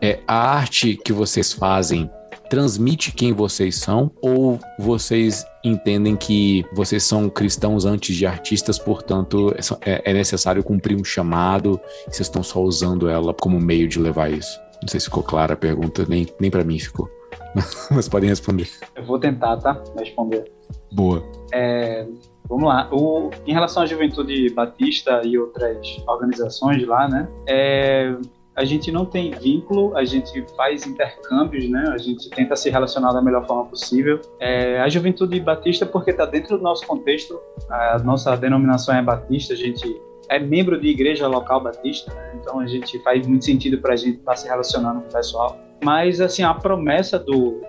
É, 0.00 0.20
a 0.26 0.56
arte 0.56 0.96
que 0.96 1.12
vocês 1.12 1.52
fazem 1.52 2.10
transmite 2.48 3.12
quem 3.12 3.32
vocês 3.32 3.76
são 3.76 4.10
ou 4.20 4.58
vocês 4.78 5.44
entendem 5.64 6.16
que 6.16 6.64
vocês 6.72 7.02
são 7.02 7.28
cristãos 7.28 7.84
antes 7.84 8.14
de 8.14 8.26
artistas, 8.26 8.78
portanto 8.78 9.54
é, 9.80 10.10
é 10.10 10.12
necessário 10.12 10.62
cumprir 10.62 10.96
um 10.96 11.04
chamado 11.04 11.80
e 12.02 12.14
vocês 12.14 12.28
estão 12.28 12.42
só 12.42 12.60
usando 12.60 13.08
ela 13.08 13.34
como 13.34 13.58
meio 13.60 13.88
de 13.88 13.98
levar 13.98 14.30
isso? 14.30 14.60
Não 14.80 14.88
sei 14.88 15.00
se 15.00 15.06
ficou 15.06 15.22
clara 15.22 15.54
a 15.54 15.56
pergunta, 15.56 16.04
nem, 16.08 16.26
nem 16.38 16.50
para 16.50 16.64
mim 16.64 16.78
ficou. 16.78 17.08
Mas 17.90 18.08
podem 18.08 18.28
responder. 18.28 18.68
Eu 18.94 19.04
vou 19.04 19.18
tentar, 19.18 19.56
tá? 19.56 19.82
Responder. 19.98 20.50
Boa. 20.92 21.22
É, 21.52 22.06
vamos 22.48 22.68
lá. 22.68 22.88
O, 22.92 23.30
em 23.46 23.52
relação 23.52 23.82
à 23.82 23.86
Juventude 23.86 24.50
Batista 24.50 25.22
e 25.24 25.38
outras 25.38 25.78
organizações 26.06 26.86
lá, 26.86 27.08
né? 27.08 27.28
É, 27.46 28.14
a 28.56 28.64
gente 28.64 28.90
não 28.90 29.04
tem 29.04 29.32
vínculo, 29.32 29.94
a 29.94 30.04
gente 30.04 30.42
faz 30.56 30.86
intercâmbios, 30.86 31.68
né? 31.68 31.84
A 31.92 31.98
gente 31.98 32.30
tenta 32.30 32.56
se 32.56 32.70
relacionar 32.70 33.12
da 33.12 33.20
melhor 33.20 33.46
forma 33.46 33.66
possível. 33.66 34.18
É, 34.40 34.80
a 34.80 34.88
Juventude 34.88 35.38
Batista, 35.38 35.84
porque 35.84 36.10
está 36.10 36.24
dentro 36.24 36.56
do 36.56 36.62
nosso 36.62 36.86
contexto, 36.86 37.38
a 37.68 37.98
nossa 37.98 38.34
denominação 38.34 38.94
é 38.96 39.02
Batista, 39.02 39.52
a 39.52 39.56
gente 39.56 40.00
é 40.30 40.38
membro 40.38 40.80
de 40.80 40.88
igreja 40.88 41.28
local 41.28 41.60
batista, 41.60 42.12
né? 42.12 42.32
então 42.40 42.58
a 42.58 42.66
gente 42.66 42.98
faz 43.00 43.24
muito 43.26 43.44
sentido 43.44 43.78
para 43.78 43.92
a 43.92 43.96
gente 43.96 44.18
estar 44.18 44.32
tá 44.32 44.36
se 44.36 44.48
relacionando 44.48 45.02
com 45.02 45.08
o 45.08 45.12
pessoal. 45.12 45.56
Mas 45.84 46.20
assim, 46.20 46.42
a 46.42 46.54
promessa 46.54 47.18
do 47.18 47.60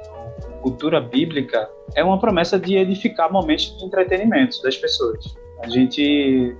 cultura 0.61 0.99
bíblica 0.99 1.69
é 1.95 2.03
uma 2.03 2.19
promessa 2.19 2.57
de 2.57 2.75
edificar 2.77 3.31
momentos 3.31 3.77
de 3.77 3.85
entretenimento 3.85 4.61
das 4.63 4.75
pessoas. 4.75 5.35
A 5.61 5.69
gente 5.69 6.55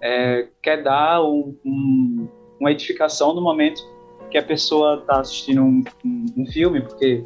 é, 0.00 0.48
quer 0.62 0.82
dar 0.82 1.22
um, 1.22 1.56
um 1.64 2.28
uma 2.60 2.70
edificação 2.70 3.34
no 3.34 3.40
momento 3.40 3.82
que 4.30 4.38
a 4.38 4.42
pessoa 4.42 4.98
está 5.00 5.20
assistindo 5.20 5.62
um, 5.62 5.84
um, 6.04 6.26
um, 6.38 6.46
filme, 6.46 6.80
porque 6.80 7.24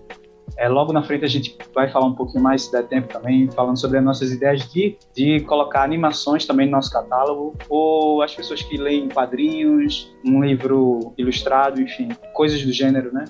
é, 0.57 0.69
logo 0.69 0.93
na 0.93 1.03
frente 1.03 1.25
a 1.25 1.29
gente 1.29 1.57
vai 1.75 1.91
falar 1.91 2.07
um 2.07 2.15
pouquinho 2.15 2.43
mais, 2.43 2.63
se 2.63 2.73
der 2.73 2.87
tempo 2.87 3.09
também, 3.09 3.51
falando 3.51 3.79
sobre 3.79 3.99
as 3.99 4.05
nossas 4.05 4.33
ideias 4.33 4.71
de, 4.71 4.99
de 5.15 5.41
colocar 5.41 5.83
animações 5.83 6.45
também 6.45 6.67
no 6.67 6.73
nosso 6.73 6.93
catálogo, 6.93 7.57
ou 7.69 8.23
as 8.23 8.35
pessoas 8.35 8.63
que 8.63 8.77
leem 8.77 9.09
quadrinhos, 9.09 10.15
um 10.25 10.43
livro 10.43 11.15
ilustrado, 11.17 11.81
enfim, 11.81 12.09
coisas 12.35 12.63
do 12.63 12.73
gênero, 12.73 13.13
né? 13.13 13.25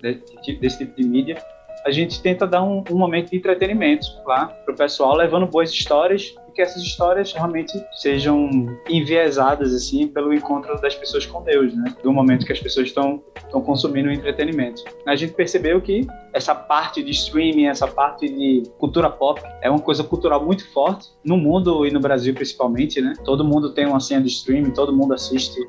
desse 0.00 0.78
tipo 0.78 0.96
de 0.96 1.06
mídia. 1.06 1.42
A 1.84 1.90
gente 1.90 2.20
tenta 2.20 2.46
dar 2.46 2.62
um, 2.62 2.82
um 2.90 2.96
momento 2.96 3.30
de 3.30 3.36
entretenimento 3.36 4.06
lá 4.24 4.46
para 4.46 4.74
o 4.74 4.76
pessoal, 4.76 5.14
levando 5.16 5.46
boas 5.46 5.70
histórias 5.70 6.34
que 6.56 6.62
essas 6.62 6.82
histórias 6.82 7.32
realmente 7.32 7.72
sejam 7.92 8.48
enviesadas 8.88 9.74
assim 9.74 10.08
pelo 10.08 10.32
encontro 10.32 10.80
das 10.80 10.94
pessoas 10.94 11.26
com 11.26 11.42
Deus, 11.42 11.74
né? 11.76 11.94
Do 12.02 12.10
momento 12.10 12.46
que 12.46 12.52
as 12.52 12.58
pessoas 12.58 12.88
estão 12.88 13.22
estão 13.36 13.60
consumindo 13.60 14.08
o 14.08 14.12
entretenimento. 14.12 14.82
A 15.06 15.14
gente 15.14 15.34
percebeu 15.34 15.80
que 15.80 16.06
essa 16.32 16.54
parte 16.54 17.02
de 17.02 17.10
streaming, 17.10 17.66
essa 17.66 17.86
parte 17.86 18.28
de 18.28 18.62
cultura 18.78 19.10
pop 19.10 19.40
é 19.60 19.70
uma 19.70 19.78
coisa 19.78 20.02
cultural 20.02 20.44
muito 20.44 20.66
forte 20.72 21.08
no 21.22 21.36
mundo 21.36 21.86
e 21.86 21.90
no 21.90 22.00
Brasil 22.00 22.34
principalmente, 22.34 23.00
né? 23.00 23.12
Todo 23.24 23.44
mundo 23.44 23.72
tem 23.72 23.86
uma 23.86 24.00
senha 24.00 24.20
de 24.20 24.28
streaming, 24.28 24.70
todo 24.70 24.92
mundo 24.92 25.12
assiste 25.14 25.60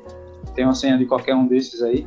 tem 0.54 0.64
uma 0.64 0.74
senha 0.74 0.98
de 0.98 1.06
qualquer 1.06 1.36
um 1.36 1.46
desses 1.46 1.82
aí. 1.82 2.04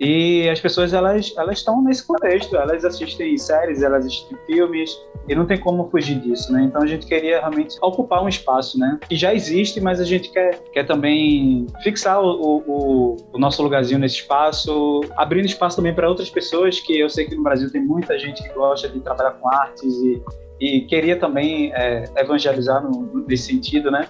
E 0.00 0.48
as 0.48 0.60
pessoas 0.60 0.92
elas 0.92 1.32
elas 1.36 1.58
estão 1.58 1.82
nesse 1.82 2.06
contexto, 2.06 2.56
elas 2.56 2.84
assistem 2.84 3.36
séries, 3.38 3.82
elas 3.82 4.06
assistem 4.06 4.36
filmes 4.46 4.90
e 5.28 5.34
não 5.34 5.46
tem 5.46 5.58
como 5.58 5.88
fugir 5.90 6.18
disso, 6.18 6.52
né? 6.52 6.64
Então 6.64 6.82
a 6.82 6.86
gente 6.86 7.06
queria 7.06 7.38
realmente 7.38 7.76
ocupar 7.80 8.22
um 8.22 8.28
espaço, 8.28 8.78
né? 8.78 8.98
Que 9.08 9.16
já 9.16 9.32
existe, 9.32 9.80
mas 9.80 10.00
a 10.00 10.04
gente 10.04 10.30
quer, 10.30 10.60
quer 10.72 10.84
também 10.84 11.66
fixar 11.82 12.20
o, 12.20 12.62
o, 12.66 13.16
o 13.32 13.38
nosso 13.38 13.62
lugarzinho 13.62 14.00
nesse 14.00 14.16
espaço, 14.16 15.00
abrindo 15.16 15.46
espaço 15.46 15.76
também 15.76 15.94
para 15.94 16.08
outras 16.08 16.30
pessoas 16.30 16.80
que 16.80 16.98
eu 16.98 17.08
sei 17.08 17.26
que 17.26 17.36
no 17.36 17.42
Brasil 17.42 17.70
tem 17.70 17.82
muita 17.82 18.18
gente 18.18 18.42
que 18.42 18.52
gosta 18.54 18.88
de 18.88 19.00
trabalhar 19.00 19.32
com 19.32 19.48
artes 19.48 19.94
e, 20.02 20.22
e 20.60 20.80
queria 20.82 21.16
também 21.16 21.72
é, 21.74 22.04
evangelizar 22.16 22.82
no, 22.82 23.24
nesse 23.26 23.44
sentido, 23.44 23.90
né? 23.90 24.08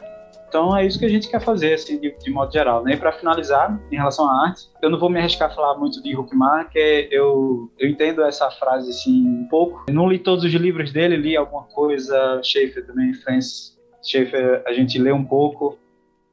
Então 0.53 0.77
é 0.77 0.85
isso 0.85 0.99
que 0.99 1.07
a 1.07 1.09
gente 1.09 1.31
quer 1.31 1.41
fazer, 1.41 1.73
assim, 1.73 1.99
de, 1.99 2.15
de 2.15 2.31
modo 2.31 2.53
geral. 2.53 2.85
Né? 2.85 2.93
E 2.93 2.97
para 2.99 3.11
finalizar, 3.11 3.81
em 3.91 3.97
relação 3.97 4.29
à 4.29 4.49
arte, 4.49 4.69
eu 4.83 4.91
não 4.91 4.99
vou 4.99 5.09
me 5.09 5.19
arriscar 5.19 5.51
a 5.51 5.55
falar 5.55 5.79
muito 5.79 6.03
de 6.03 6.15
Huckmar, 6.15 6.69
que 6.69 7.09
eu, 7.11 7.73
eu 7.79 7.89
entendo 7.89 8.23
essa 8.23 8.51
frase 8.51 8.91
assim 8.91 9.27
um 9.27 9.49
pouco. 9.49 9.83
Eu 9.89 9.95
não 9.95 10.07
li 10.07 10.19
todos 10.19 10.45
os 10.45 10.53
livros 10.53 10.93
dele, 10.93 11.17
li 11.17 11.35
alguma 11.39 11.63
coisa, 11.63 12.39
Schaefer 12.45 12.87
também, 12.87 13.15
Francis 13.15 13.79
Schaefer, 14.03 14.63
a 14.67 14.75
gente 14.75 14.99
lê 14.99 15.11
um 15.11 15.25
pouco 15.25 15.79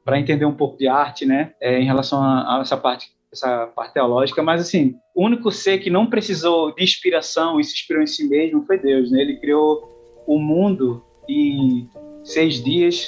para 0.04 0.20
entender 0.20 0.44
um 0.44 0.54
pouco 0.54 0.76
de 0.76 0.86
arte, 0.86 1.24
né? 1.24 1.54
É, 1.58 1.80
em 1.80 1.86
relação 1.86 2.22
a, 2.22 2.58
a 2.58 2.60
essa 2.60 2.76
parte 2.76 3.08
essa 3.32 3.68
parte 3.68 3.94
teológica, 3.94 4.42
mas 4.42 4.60
assim, 4.60 4.96
o 5.14 5.24
único 5.24 5.52
ser 5.52 5.78
que 5.78 5.88
não 5.88 6.04
precisou 6.04 6.74
de 6.74 6.82
inspiração 6.82 7.60
e 7.60 7.64
se 7.64 7.72
inspirou 7.72 8.02
em 8.02 8.06
si 8.06 8.28
mesmo 8.28 8.66
foi 8.66 8.76
Deus, 8.76 9.10
né? 9.12 9.20
Ele 9.22 9.36
criou 9.36 9.88
o 10.26 10.36
mundo 10.36 11.02
em 11.28 11.88
seis 12.24 12.62
dias 12.62 13.06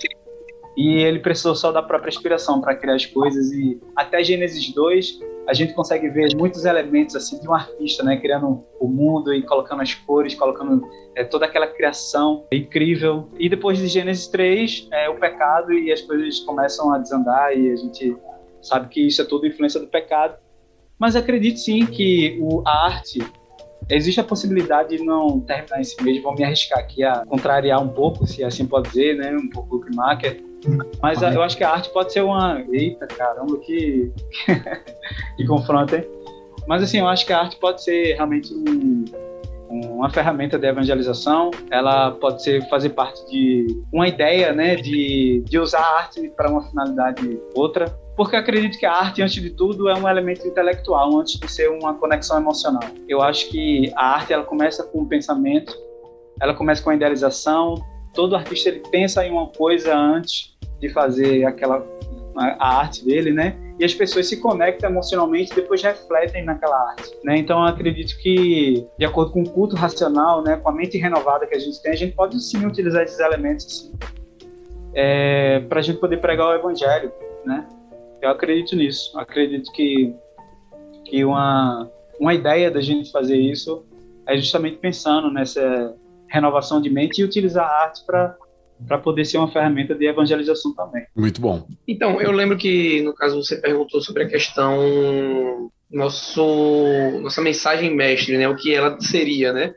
e 0.76 0.96
ele 0.98 1.18
precisou 1.18 1.54
só 1.54 1.70
da 1.70 1.82
própria 1.82 2.08
inspiração 2.08 2.60
para 2.60 2.74
criar 2.74 2.94
as 2.94 3.04
coisas 3.04 3.52
e 3.52 3.80
até 3.94 4.22
Gênesis 4.24 4.72
2 4.72 5.20
a 5.46 5.52
gente 5.52 5.72
consegue 5.74 6.08
ver 6.08 6.34
muitos 6.36 6.64
elementos 6.64 7.16
assim 7.16 7.38
de 7.40 7.48
um 7.48 7.52
artista, 7.52 8.02
né, 8.02 8.16
criando 8.16 8.64
o 8.78 8.86
mundo 8.86 9.34
e 9.34 9.42
colocando 9.42 9.82
as 9.82 9.92
cores, 9.92 10.34
colocando 10.34 10.88
é, 11.16 11.24
toda 11.24 11.46
aquela 11.46 11.66
criação 11.66 12.46
incrível. 12.52 13.28
E 13.38 13.48
depois 13.48 13.78
de 13.78 13.88
Gênesis 13.88 14.28
3, 14.28 14.88
é 14.92 15.08
o 15.08 15.16
pecado 15.16 15.72
e 15.72 15.92
as 15.92 16.00
coisas 16.00 16.38
começam 16.40 16.92
a 16.92 16.98
desandar 16.98 17.56
e 17.56 17.72
a 17.72 17.76
gente 17.76 18.16
sabe 18.60 18.88
que 18.88 19.06
isso 19.06 19.20
é 19.20 19.24
tudo 19.24 19.46
influência 19.46 19.80
do 19.80 19.88
pecado. 19.88 20.36
Mas 20.96 21.16
acredito 21.16 21.58
sim 21.58 21.84
que 21.84 22.38
o, 22.40 22.62
a 22.64 22.86
arte 22.86 23.18
existe 23.90 24.20
a 24.20 24.24
possibilidade 24.24 24.96
de 24.96 25.04
não 25.04 25.40
terminar 25.40 25.80
em 25.80 25.84
si 25.84 26.00
mesmo. 26.04 26.22
Vou 26.22 26.36
me 26.36 26.44
arriscar 26.44 26.78
aqui 26.78 27.02
a 27.02 27.26
contrariar 27.26 27.82
um 27.82 27.88
pouco, 27.88 28.24
se 28.28 28.44
assim 28.44 28.64
pode 28.64 28.88
dizer, 28.90 29.16
né, 29.16 29.36
um 29.36 29.50
pouco 29.50 29.76
o 29.76 29.80
Primarker 29.80 30.51
mas 31.00 31.22
a, 31.22 31.32
eu 31.32 31.42
acho 31.42 31.56
que 31.56 31.64
a 31.64 31.70
arte 31.70 31.90
pode 31.90 32.12
ser 32.12 32.22
uma. 32.22 32.64
Eita, 32.70 33.06
caramba, 33.06 33.58
que. 33.58 34.12
que 35.36 35.46
confronto, 35.46 35.96
hein? 35.96 36.04
Mas 36.66 36.82
assim, 36.82 36.98
eu 36.98 37.08
acho 37.08 37.26
que 37.26 37.32
a 37.32 37.40
arte 37.40 37.56
pode 37.56 37.82
ser 37.82 38.14
realmente 38.14 38.54
um, 38.54 39.04
uma 39.68 40.10
ferramenta 40.10 40.58
de 40.58 40.66
evangelização. 40.66 41.50
Ela 41.70 42.12
pode 42.12 42.42
ser 42.42 42.68
fazer 42.68 42.90
parte 42.90 43.24
de 43.30 43.66
uma 43.92 44.06
ideia, 44.06 44.52
né, 44.52 44.76
de, 44.76 45.42
de 45.44 45.58
usar 45.58 45.80
a 45.80 45.98
arte 45.98 46.28
para 46.36 46.50
uma 46.50 46.62
finalidade 46.68 47.40
outra. 47.54 47.86
Porque 48.16 48.36
acredito 48.36 48.78
que 48.78 48.84
a 48.84 48.92
arte, 48.92 49.22
antes 49.22 49.42
de 49.42 49.50
tudo, 49.50 49.88
é 49.88 49.94
um 49.94 50.08
elemento 50.08 50.46
intelectual, 50.46 51.18
antes 51.18 51.40
de 51.40 51.50
ser 51.50 51.70
uma 51.70 51.94
conexão 51.94 52.36
emocional. 52.36 52.82
Eu 53.08 53.22
acho 53.22 53.48
que 53.48 53.90
a 53.96 54.14
arte 54.14 54.32
ela 54.32 54.44
começa 54.44 54.84
com 54.84 55.02
o 55.02 55.06
pensamento, 55.06 55.74
ela 56.40 56.54
começa 56.54 56.82
com 56.82 56.90
a 56.90 56.94
idealização. 56.94 57.74
Todo 58.14 58.36
artista 58.36 58.68
ele 58.68 58.82
pensa 58.90 59.26
em 59.26 59.32
uma 59.32 59.46
coisa 59.48 59.96
antes 59.96 60.51
de 60.82 60.88
fazer 60.90 61.44
aquela 61.46 61.86
a 62.34 62.78
arte 62.78 63.04
dele, 63.04 63.30
né? 63.30 63.56
E 63.78 63.84
as 63.84 63.94
pessoas 63.94 64.26
se 64.26 64.40
conectam 64.40 64.90
emocionalmente 64.90 65.52
e 65.52 65.56
depois 65.56 65.82
refletem 65.82 66.44
naquela 66.44 66.90
arte, 66.90 67.10
né? 67.22 67.36
Então 67.36 67.60
eu 67.60 67.66
acredito 67.66 68.16
que, 68.18 68.86
de 68.98 69.04
acordo 69.04 69.32
com 69.32 69.42
o 69.42 69.50
culto 69.50 69.76
racional, 69.76 70.42
né, 70.42 70.56
com 70.56 70.68
a 70.70 70.72
mente 70.72 70.96
renovada 70.96 71.46
que 71.46 71.54
a 71.54 71.58
gente 71.58 71.80
tem, 71.82 71.92
a 71.92 71.96
gente 71.96 72.14
pode 72.14 72.40
sim 72.40 72.64
utilizar 72.66 73.02
esses 73.02 73.20
elementos 73.20 73.66
assim, 73.66 73.92
é, 74.94 75.60
para 75.60 75.80
a 75.80 75.82
gente 75.82 76.00
poder 76.00 76.18
pregar 76.18 76.48
o 76.48 76.54
evangelho, 76.54 77.12
né? 77.44 77.66
Eu 78.20 78.30
acredito 78.30 78.74
nisso. 78.76 79.10
Eu 79.14 79.20
acredito 79.20 79.70
que 79.72 80.14
que 81.04 81.24
uma 81.24 81.90
uma 82.18 82.34
ideia 82.34 82.70
da 82.70 82.80
gente 82.80 83.10
fazer 83.12 83.36
isso 83.36 83.84
é 84.26 84.36
justamente 84.36 84.78
pensando 84.78 85.30
nessa 85.30 85.94
renovação 86.28 86.80
de 86.80 86.88
mente 86.88 87.20
e 87.20 87.24
utilizar 87.24 87.66
a 87.66 87.82
arte 87.84 88.02
para 88.06 88.36
para 88.86 88.98
poder 88.98 89.24
ser 89.24 89.38
uma 89.38 89.50
ferramenta 89.50 89.94
de 89.94 90.06
evangelização 90.06 90.74
também. 90.74 91.04
Muito 91.16 91.40
bom. 91.40 91.66
Então, 91.86 92.20
eu 92.20 92.32
lembro 92.32 92.56
que, 92.56 93.02
no 93.02 93.14
caso, 93.14 93.42
você 93.42 93.56
perguntou 93.56 94.00
sobre 94.00 94.24
a 94.24 94.28
questão 94.28 95.70
nosso 95.90 97.20
nossa 97.20 97.42
mensagem 97.42 97.94
mestre, 97.94 98.38
né? 98.38 98.48
O 98.48 98.56
que 98.56 98.74
ela 98.74 98.98
seria, 99.00 99.52
né? 99.52 99.74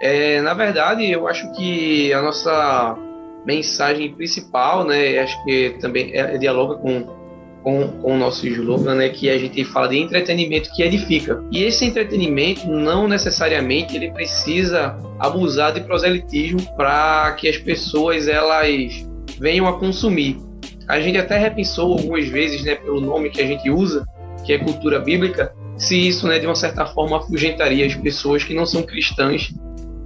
É, 0.00 0.40
na 0.40 0.54
verdade, 0.54 1.10
eu 1.10 1.26
acho 1.26 1.50
que 1.52 2.12
a 2.12 2.22
nossa 2.22 2.96
mensagem 3.44 4.14
principal, 4.14 4.84
né? 4.84 5.18
Acho 5.18 5.42
que 5.44 5.76
também 5.80 6.12
é, 6.14 6.38
dialoga 6.38 6.76
com 6.76 7.23
com, 7.64 7.88
com 7.88 8.14
o 8.14 8.18
nosso 8.18 8.46
slogan, 8.46 8.94
né, 8.94 9.08
que 9.08 9.30
a 9.30 9.38
gente 9.38 9.64
fala 9.64 9.88
de 9.88 9.98
entretenimento 9.98 10.70
que 10.70 10.82
edifica. 10.82 11.42
E 11.50 11.64
esse 11.64 11.86
entretenimento 11.86 12.68
não 12.68 13.08
necessariamente 13.08 13.96
ele 13.96 14.12
precisa 14.12 14.96
abusar 15.18 15.72
de 15.72 15.80
proselitismo 15.80 16.60
para 16.76 17.32
que 17.32 17.48
as 17.48 17.56
pessoas 17.56 18.28
elas 18.28 19.04
venham 19.40 19.66
a 19.66 19.78
consumir. 19.78 20.38
A 20.86 21.00
gente 21.00 21.16
até 21.16 21.38
repensou 21.38 21.92
algumas 21.92 22.28
vezes, 22.28 22.62
né, 22.62 22.74
pelo 22.74 23.00
nome 23.00 23.30
que 23.30 23.40
a 23.40 23.46
gente 23.46 23.70
usa, 23.70 24.06
que 24.44 24.52
é 24.52 24.58
cultura 24.58 25.00
bíblica, 25.00 25.54
se 25.78 25.96
isso, 25.96 26.28
né, 26.28 26.38
de 26.38 26.46
uma 26.46 26.54
certa 26.54 26.84
forma 26.84 27.16
afugentaria 27.16 27.86
as 27.86 27.94
pessoas 27.94 28.44
que 28.44 28.54
não 28.54 28.66
são 28.66 28.82
cristãs 28.82 29.52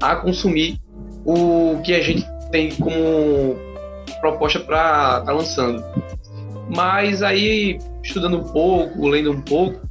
a 0.01 0.14
consumir 0.14 0.81
o 1.27 1.81
que 1.85 1.92
a 1.92 2.01
gente 2.01 2.25
tem 2.53 2.71
como 2.71 3.57
proposta 4.21 4.61
para 4.61 5.18
estar 5.18 5.25
tá 5.25 5.33
lançando. 5.33 5.85
Mas 6.69 7.23
aí, 7.23 7.79
estudando 8.03 8.39
um 8.39 8.45
pouco, 8.45 9.07
lendo 9.09 9.33
um 9.33 9.41
pouco, 9.41 9.89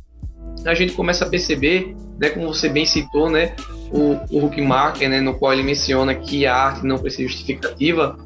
a 0.66 0.74
gente 0.74 0.94
começa 0.94 1.26
a 1.26 1.30
perceber, 1.30 1.96
né, 2.20 2.30
como 2.30 2.48
você 2.48 2.70
bem 2.70 2.86
citou, 2.86 3.30
né, 3.30 3.56
o, 3.92 4.18
o 4.30 4.46
Huckmacher, 4.46 5.10
né, 5.10 5.22
no 5.22 5.34
qual 5.34 5.54
ele 5.54 5.64
menciona 5.64 6.14
que 6.14 6.46
a 6.46 6.56
arte 6.56 6.86
não 6.86 6.98
precisa 6.98 7.28
justificativa, 7.28 8.18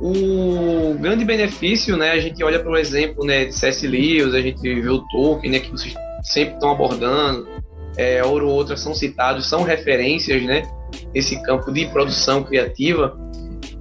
o 0.00 0.94
grande 0.98 1.24
benefício, 1.24 1.96
né, 1.96 2.10
a 2.10 2.18
gente 2.18 2.42
olha 2.42 2.58
para 2.58 2.70
o 2.70 2.76
exemplo 2.76 3.24
né, 3.24 3.44
de 3.44 3.54
C.S. 3.54 3.86
Lewis, 3.86 4.34
a 4.34 4.40
gente 4.40 4.60
vê 4.60 4.88
o 4.88 4.98
Tolkien, 5.08 5.52
né, 5.52 5.60
que 5.60 5.70
vocês 5.70 5.94
sempre 6.22 6.54
estão 6.54 6.72
abordando, 6.72 7.46
é, 7.96 8.24
ou 8.24 8.42
outras 8.42 8.80
são 8.80 8.94
citados, 8.94 9.48
são 9.48 9.62
referências, 9.62 10.42
né, 10.42 10.62
nesse 11.14 11.40
campo 11.42 11.72
de 11.72 11.86
produção 11.86 12.42
criativa, 12.42 13.16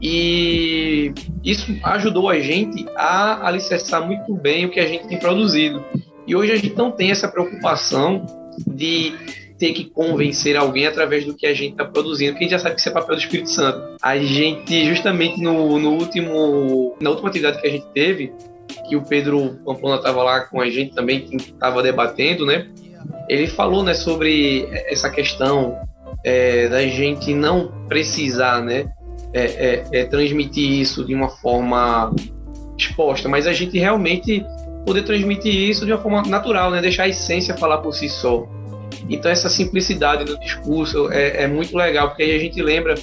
e 0.04 1.14
isso 1.42 1.74
ajudou 1.82 2.30
a 2.30 2.38
gente 2.38 2.86
a 2.94 3.48
alicerçar 3.48 4.06
muito 4.06 4.34
bem 4.36 4.66
o 4.66 4.70
que 4.70 4.82
a 4.82 4.86
gente 4.86 5.08
tem 5.08 5.18
produzido. 5.18 5.82
E 6.28 6.36
hoje 6.36 6.52
a 6.52 6.58
gente 6.58 6.76
não 6.76 6.92
tem 6.92 7.10
essa 7.10 7.30
preocupação 7.30 8.26
de 8.68 9.14
ter 9.58 9.72
que 9.72 9.86
convencer 9.86 10.58
alguém 10.58 10.86
através 10.88 11.24
do 11.24 11.34
que 11.34 11.48
a 11.48 11.54
gente 11.54 11.72
está 11.72 11.86
produzindo, 11.86 12.34
porque 12.34 12.44
a 12.44 12.48
gente 12.50 12.58
já 12.58 12.60
sabe 12.60 12.76
que 12.76 12.82
isso 12.82 12.90
é 12.90 12.92
papel 12.92 13.16
do 13.16 13.22
Espírito 13.22 13.50
Santo. 13.50 13.96
A 14.02 14.18
gente, 14.18 14.86
justamente 14.86 15.42
no, 15.42 15.80
no 15.80 15.92
último, 15.92 16.98
na 17.00 17.10
última 17.10 17.30
atividade 17.30 17.62
que 17.62 17.68
a 17.68 17.72
gente 17.72 17.86
teve, 17.94 18.34
que 18.90 18.98
o 18.98 19.04
Pedro 19.04 19.58
Pamplona 19.64 19.96
estava 19.96 20.22
lá 20.22 20.42
com 20.42 20.60
a 20.60 20.70
gente 20.70 20.94
também, 20.94 21.22
que 21.22 21.38
estava 21.38 21.82
debatendo, 21.82 22.46
né? 22.46 22.68
Ele 23.30 23.48
falou, 23.48 23.84
né, 23.84 23.94
sobre 23.94 24.68
essa 24.88 25.10
questão 25.10 25.78
é, 26.26 26.68
da 26.68 26.86
gente 26.88 27.34
não 27.34 27.72
precisar, 27.88 28.62
né, 28.62 28.92
é, 29.34 29.44
é, 29.44 29.86
é, 29.92 30.06
transmitir 30.06 30.80
isso 30.80 31.04
de 31.04 31.16
uma 31.16 31.28
forma 31.28 32.14
exposta, 32.78 33.28
mas 33.28 33.48
a 33.48 33.54
gente 33.54 33.78
realmente 33.80 34.46
poder 34.86 35.04
transmitir 35.04 35.54
isso 35.54 35.86
de 35.86 35.92
uma 35.92 36.02
forma 36.02 36.22
natural, 36.24 36.70
né? 36.70 36.82
deixar 36.82 37.04
a 37.04 37.08
essência 37.08 37.58
falar 37.58 37.80
por 37.80 37.94
si 37.94 38.08
só. 38.08 38.48
Então 39.10 39.32
essa 39.32 39.50
simplicidade 39.50 40.24
do 40.24 40.40
discurso 40.40 41.12
é, 41.12 41.44
é 41.44 41.48
muito 41.48 41.76
legal, 41.76 42.10
porque 42.10 42.24
aí 42.24 42.36
a 42.36 42.40
gente 42.40 42.62
lembra 42.62 42.96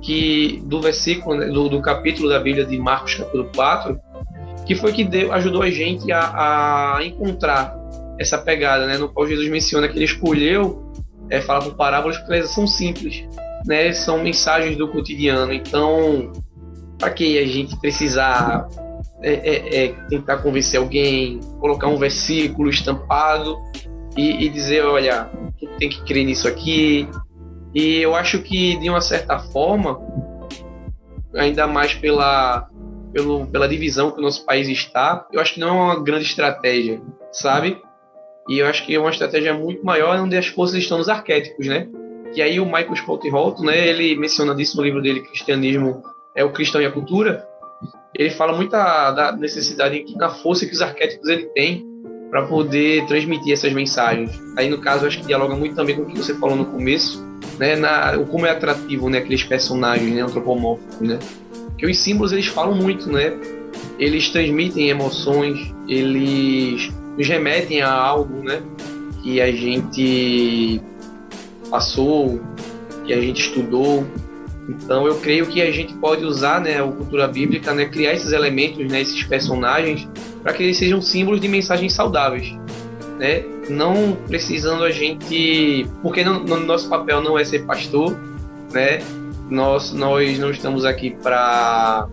que 0.00 0.62
do 0.64 0.80
versículo, 0.80 1.36
né, 1.36 1.46
do, 1.46 1.68
do, 1.68 1.80
capítulo 1.80 2.28
da 2.28 2.38
Bíblia 2.38 2.64
de 2.64 2.78
Marcos, 2.78 3.14
capítulo 3.14 3.50
4, 3.54 3.98
que 4.66 4.74
foi 4.74 4.92
que 4.92 5.04
deu, 5.04 5.32
ajudou 5.32 5.62
a 5.62 5.70
gente 5.70 6.10
a, 6.12 6.96
a, 6.96 7.04
encontrar 7.04 7.76
essa 8.18 8.38
pegada, 8.38 8.86
né? 8.86 8.96
no 8.96 9.08
qual 9.08 9.26
Jesus 9.26 9.48
menciona 9.50 9.88
que 9.88 9.96
ele 9.98 10.04
escolheu 10.04 10.92
é, 11.28 11.40
falar 11.40 11.60
por 11.60 11.74
parábolas 11.74 12.16
porque 12.18 12.34
elas 12.34 12.50
são 12.50 12.66
simples 12.66 13.26
né, 13.64 13.92
são 13.92 14.22
mensagens 14.22 14.76
do 14.76 14.88
cotidiano. 14.88 15.52
Então, 15.52 16.32
para 16.98 17.10
que 17.10 17.38
a 17.38 17.46
gente 17.46 17.78
precisar 17.80 18.68
é, 19.22 19.32
é, 19.32 19.84
é, 19.84 19.88
tentar 20.08 20.38
convencer 20.38 20.78
alguém, 20.78 21.40
colocar 21.58 21.88
um 21.88 21.96
versículo 21.96 22.68
estampado 22.68 23.56
e, 24.16 24.44
e, 24.44 24.48
dizer, 24.48 24.84
olha, 24.84 25.30
tem 25.78 25.88
que 25.88 26.02
crer 26.04 26.24
nisso 26.24 26.46
aqui. 26.46 27.08
E 27.74 28.00
eu 28.00 28.14
acho 28.14 28.40
que, 28.42 28.76
de 28.76 28.88
uma 28.88 29.00
certa 29.00 29.38
forma, 29.38 29.98
ainda 31.34 31.66
mais 31.66 31.94
pela, 31.94 32.68
pelo, 33.12 33.46
pela 33.46 33.66
divisão 33.66 34.10
que 34.10 34.18
o 34.18 34.22
nosso 34.22 34.44
país 34.44 34.68
está, 34.68 35.26
eu 35.32 35.40
acho 35.40 35.54
que 35.54 35.60
não 35.60 35.68
é 35.68 35.72
uma 35.72 36.02
grande 36.02 36.26
estratégia, 36.26 37.00
sabe? 37.32 37.80
E 38.48 38.58
eu 38.58 38.66
acho 38.66 38.84
que 38.84 38.94
é 38.94 39.00
uma 39.00 39.10
estratégia 39.10 39.54
muito 39.54 39.84
maior 39.84 40.18
onde 40.20 40.36
as 40.36 40.46
forças 40.46 40.76
estão 40.76 40.98
nos 40.98 41.08
arquétipos, 41.08 41.66
né? 41.66 41.88
Que 42.34 42.42
aí 42.42 42.58
o 42.58 42.66
Michael 42.66 42.96
Spotterholt, 42.96 43.60
né, 43.60 43.88
ele 43.88 44.16
menciona 44.16 44.54
disso 44.54 44.76
no 44.76 44.82
livro 44.82 45.00
dele, 45.00 45.20
Cristianismo 45.20 46.02
é 46.34 46.44
o 46.44 46.52
Cristão 46.52 46.82
e 46.82 46.86
a 46.86 46.90
Cultura, 46.90 47.46
ele 48.14 48.30
fala 48.30 48.56
muito 48.56 48.72
da, 48.72 49.10
da 49.12 49.32
necessidade, 49.32 50.04
da 50.16 50.28
força 50.28 50.66
que 50.66 50.72
os 50.72 50.82
arquétipos 50.82 51.28
ele 51.28 51.46
tem 51.46 51.86
para 52.30 52.46
poder 52.46 53.06
transmitir 53.06 53.52
essas 53.52 53.72
mensagens. 53.72 54.30
Aí, 54.56 54.68
no 54.68 54.78
caso, 54.78 55.06
acho 55.06 55.20
que 55.20 55.26
dialoga 55.26 55.54
muito 55.54 55.76
também 55.76 55.94
com 55.94 56.02
o 56.02 56.06
que 56.06 56.18
você 56.18 56.34
falou 56.34 56.56
no 56.56 56.64
começo, 56.64 57.24
né, 57.58 57.76
na, 57.76 58.18
como 58.18 58.46
é 58.46 58.50
atrativo, 58.50 59.08
né, 59.08 59.18
aqueles 59.18 59.44
personagens 59.44 60.12
né, 60.12 60.22
antropomórficos, 60.22 61.00
né, 61.00 61.18
que 61.78 61.86
os 61.86 61.96
símbolos 61.98 62.32
eles 62.32 62.46
falam 62.46 62.74
muito, 62.74 63.10
né, 63.10 63.32
eles 63.98 64.28
transmitem 64.30 64.88
emoções, 64.88 65.72
eles 65.88 66.92
nos 67.16 67.28
remetem 67.28 67.82
a 67.82 67.92
algo, 67.92 68.42
né, 68.42 68.60
que 69.22 69.40
a 69.40 69.52
gente 69.52 70.82
passou, 71.74 72.40
que 73.04 73.12
a 73.12 73.20
gente 73.20 73.40
estudou. 73.40 74.06
Então 74.68 75.08
eu 75.08 75.16
creio 75.16 75.44
que 75.46 75.60
a 75.60 75.72
gente 75.72 75.92
pode 75.94 76.24
usar 76.24 76.60
né, 76.60 76.80
a 76.80 76.84
cultura 76.84 77.26
bíblica, 77.26 77.74
né, 77.74 77.86
criar 77.86 78.12
esses 78.12 78.30
elementos, 78.30 78.86
né, 78.86 79.00
esses 79.00 79.24
personagens, 79.24 80.08
para 80.40 80.52
que 80.52 80.62
eles 80.62 80.76
sejam 80.78 81.02
símbolos 81.02 81.40
de 81.40 81.48
mensagens 81.48 81.92
saudáveis. 81.92 82.56
Né? 83.18 83.42
Não 83.68 84.16
precisando 84.28 84.84
a 84.84 84.90
gente. 84.92 85.84
Porque 86.00 86.22
no, 86.22 86.44
no 86.44 86.60
nosso 86.60 86.88
papel 86.88 87.20
não 87.20 87.36
é 87.36 87.44
ser 87.44 87.64
pastor, 87.64 88.16
né? 88.72 88.98
Nós, 89.50 89.92
nós 89.92 90.38
não 90.38 90.50
estamos 90.50 90.84
aqui 90.84 91.10
para 91.22 92.08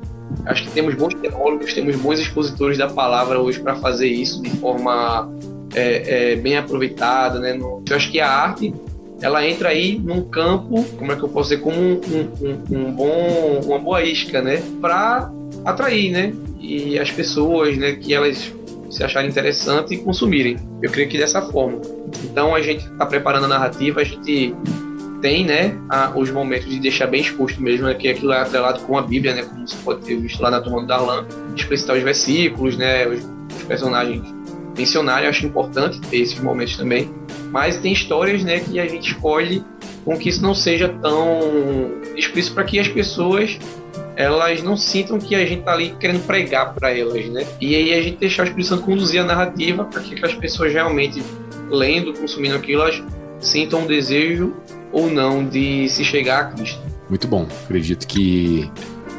Acho 0.45 0.63
que 0.63 0.71
temos 0.71 0.95
bons 0.95 1.13
teólogos, 1.15 1.74
temos 1.74 1.95
bons 1.97 2.19
expositores 2.19 2.78
da 2.78 2.88
palavra 2.88 3.39
hoje 3.39 3.60
para 3.60 3.76
fazer 3.76 4.08
isso 4.08 4.41
de 4.41 4.50
forma 4.52 5.30
é, 5.74 6.32
é, 6.32 6.36
bem 6.36 6.56
aproveitada, 6.58 7.39
né? 7.39 7.58
Eu 7.58 7.95
acho 7.95 8.12
que 8.12 8.19
a 8.19 8.30
arte 8.30 8.74
ela 9.21 9.47
entra 9.47 9.69
aí 9.69 9.99
num 9.99 10.23
campo, 10.23 10.84
como 10.97 11.12
é 11.12 11.15
que 11.15 11.23
eu 11.23 11.29
posso 11.29 11.49
dizer, 11.49 11.62
como 11.62 11.77
um, 11.79 12.01
um, 12.41 12.77
um 12.77 12.91
bom, 12.91 13.62
uma 13.65 13.79
boa 13.79 14.03
isca, 14.03 14.41
né? 14.41 14.62
Para 14.81 15.31
atrair, 15.63 16.12
né? 16.12 16.34
E 16.60 16.97
as 16.97 17.12
pessoas, 17.12 17.77
né? 17.77 17.93
Que 17.93 18.13
elas 18.13 18.51
se 18.89 19.03
acharem 19.03 19.29
interessante 19.29 19.93
e 19.93 19.97
consumirem. 19.97 20.57
Eu 20.81 20.91
creio 20.91 21.07
que 21.07 21.17
dessa 21.17 21.41
forma. 21.41 21.79
Então 22.23 22.53
a 22.53 22.62
gente 22.62 22.86
está 22.86 23.05
preparando 23.05 23.45
a 23.45 23.47
narrativa, 23.47 24.01
a 24.01 24.03
gente 24.03 24.53
tem, 25.21 25.45
né, 25.45 25.77
a, 25.88 26.12
os 26.15 26.31
momentos 26.31 26.67
de 26.67 26.79
deixar 26.79 27.05
bem 27.05 27.21
exposto 27.21 27.62
mesmo, 27.62 27.86
né, 27.86 27.93
que 27.93 28.10
aquilo 28.10 28.34
é 28.34 28.41
atrelado 28.41 28.81
com 28.81 28.97
a 28.97 29.03
Bíblia, 29.03 29.36
né, 29.36 29.43
como 29.43 29.67
você 29.67 29.77
pode 29.84 30.01
ter 30.01 30.15
visto 30.15 30.41
lá 30.41 30.49
na 30.49 30.60
turma 30.60 30.81
do 30.81 30.88
Darlan, 30.88 31.25
explicitar 31.55 31.95
os 31.95 32.01
versículos, 32.01 32.75
né, 32.75 33.07
os, 33.07 33.23
os 33.55 33.63
personagens 33.63 34.40
mencionarem, 34.82 35.30
acho 35.30 35.46
importante 35.46 36.00
ter 36.02 36.17
esses 36.17 36.39
momentos 36.39 36.76
também. 36.76 37.10
Mas 37.52 37.78
tem 37.78 37.94
histórias, 37.94 38.44
né, 38.44 38.60
que 38.60 38.80
a 38.80 38.88
gente 38.88 39.12
escolhe 39.12 39.63
com 40.04 40.17
que 40.17 40.30
isso 40.30 40.41
não 40.41 40.54
seja 40.54 40.89
tão 40.89 41.39
explícito 42.15 42.56
para 42.56 42.63
que 42.63 42.80
as 42.80 42.88
pessoas 42.88 43.60
elas 44.15 44.62
não 44.62 44.76
sintam 44.76 45.17
que 45.17 45.36
a 45.36 45.46
gente 45.46 45.63
tá 45.63 45.74
ali 45.74 45.96
querendo 46.00 46.26
pregar 46.26 46.74
para 46.74 46.96
elas, 46.96 47.26
né? 47.28 47.46
E 47.60 47.76
aí 47.76 47.94
a 47.94 48.02
gente 48.02 48.17
deixar 48.17 48.48
o 48.48 48.63
Santo 48.63 48.84
conduzir 48.84 49.22
a 49.22 49.24
narrativa 49.24 49.86
para 49.86 50.02
que 50.02 50.24
as 50.24 50.34
pessoas 50.34 50.74
realmente 50.74 51.24
lendo, 51.70 52.13
consumindo 52.13 52.56
aquilo, 52.56 52.82
elas 52.82 53.02
sintam 53.39 53.82
um 53.82 53.88
desejo 53.88 54.54
ou 54.91 55.10
não 55.10 55.46
de 55.46 55.88
se 55.89 56.04
chegar 56.04 56.41
a 56.41 56.44
Cristo. 56.46 56.82
Muito 57.10 57.28
bom. 57.28 57.48
Acredito 57.65 58.06
que 58.06 58.70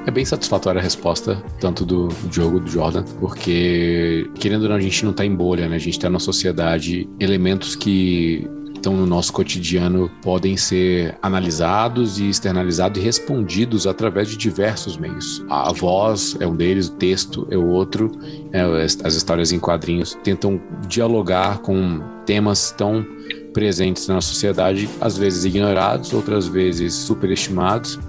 é 0.06 0.10
bem 0.10 0.24
satisfatória 0.24 0.80
a 0.80 0.82
resposta, 0.82 1.42
tanto 1.60 1.84
do 1.84 2.08
Diogo, 2.28 2.60
do 2.60 2.68
Jordan, 2.68 3.04
porque, 3.20 4.28
querendo 4.34 4.62
ou 4.64 4.68
não, 4.68 4.76
a 4.76 4.80
gente 4.80 5.04
não 5.04 5.12
está 5.12 5.24
em 5.24 5.34
bolha, 5.34 5.68
né? 5.68 5.76
A 5.76 5.78
gente 5.78 5.94
está 5.94 6.10
na 6.10 6.18
sociedade, 6.18 7.08
elementos 7.20 7.76
que 7.76 8.48
estão 8.74 8.96
no 8.96 9.06
nosso 9.06 9.32
cotidiano 9.32 10.10
podem 10.22 10.56
ser 10.56 11.16
analisados 11.22 12.18
e 12.18 12.28
externalizados 12.28 13.00
e 13.00 13.04
respondidos 13.04 13.86
através 13.86 14.28
de 14.28 14.36
diversos 14.36 14.96
meios. 14.96 15.44
A 15.48 15.72
voz 15.72 16.36
é 16.40 16.46
um 16.46 16.56
deles, 16.56 16.88
o 16.88 16.92
texto 16.94 17.46
é 17.48 17.56
o 17.56 17.68
outro, 17.68 18.10
é, 18.52 18.62
as 19.04 19.14
histórias 19.14 19.52
em 19.52 19.60
quadrinhos 19.60 20.18
tentam 20.24 20.60
dialogar 20.88 21.58
com 21.58 22.00
temas 22.26 22.72
tão 22.72 23.06
presentes 23.54 24.08
na 24.08 24.20
sociedade, 24.20 24.88
às 25.00 25.16
vezes 25.16 25.44
ignorados, 25.44 26.12
outras 26.12 26.48
vezes 26.48 26.94
superestimados, 26.94 28.00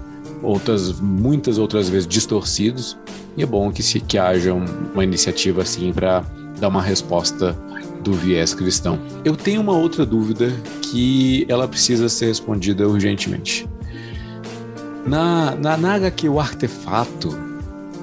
outras 0.42 1.00
muitas 1.00 1.58
outras 1.58 1.88
vezes 1.88 2.06
distorcidos. 2.06 2.96
E 3.36 3.42
é 3.42 3.46
bom 3.46 3.70
que 3.72 3.82
se 3.82 4.00
que 4.00 4.18
haja 4.18 4.52
uma 4.54 5.02
iniciativa 5.02 5.62
assim 5.62 5.92
para 5.92 6.24
dar 6.60 6.68
uma 6.68 6.82
resposta 6.82 7.56
do 8.02 8.12
viés 8.12 8.54
cristão. 8.54 8.98
Eu 9.24 9.34
tenho 9.36 9.60
uma 9.60 9.72
outra 9.72 10.04
dúvida 10.04 10.52
que 10.82 11.46
ela 11.48 11.66
precisa 11.66 12.08
ser 12.08 12.26
respondida 12.26 12.86
urgentemente. 12.86 13.68
Na, 15.06 15.54
na, 15.56 15.76
na 15.76 15.96
O 16.30 16.40
Artefato, 16.40 17.36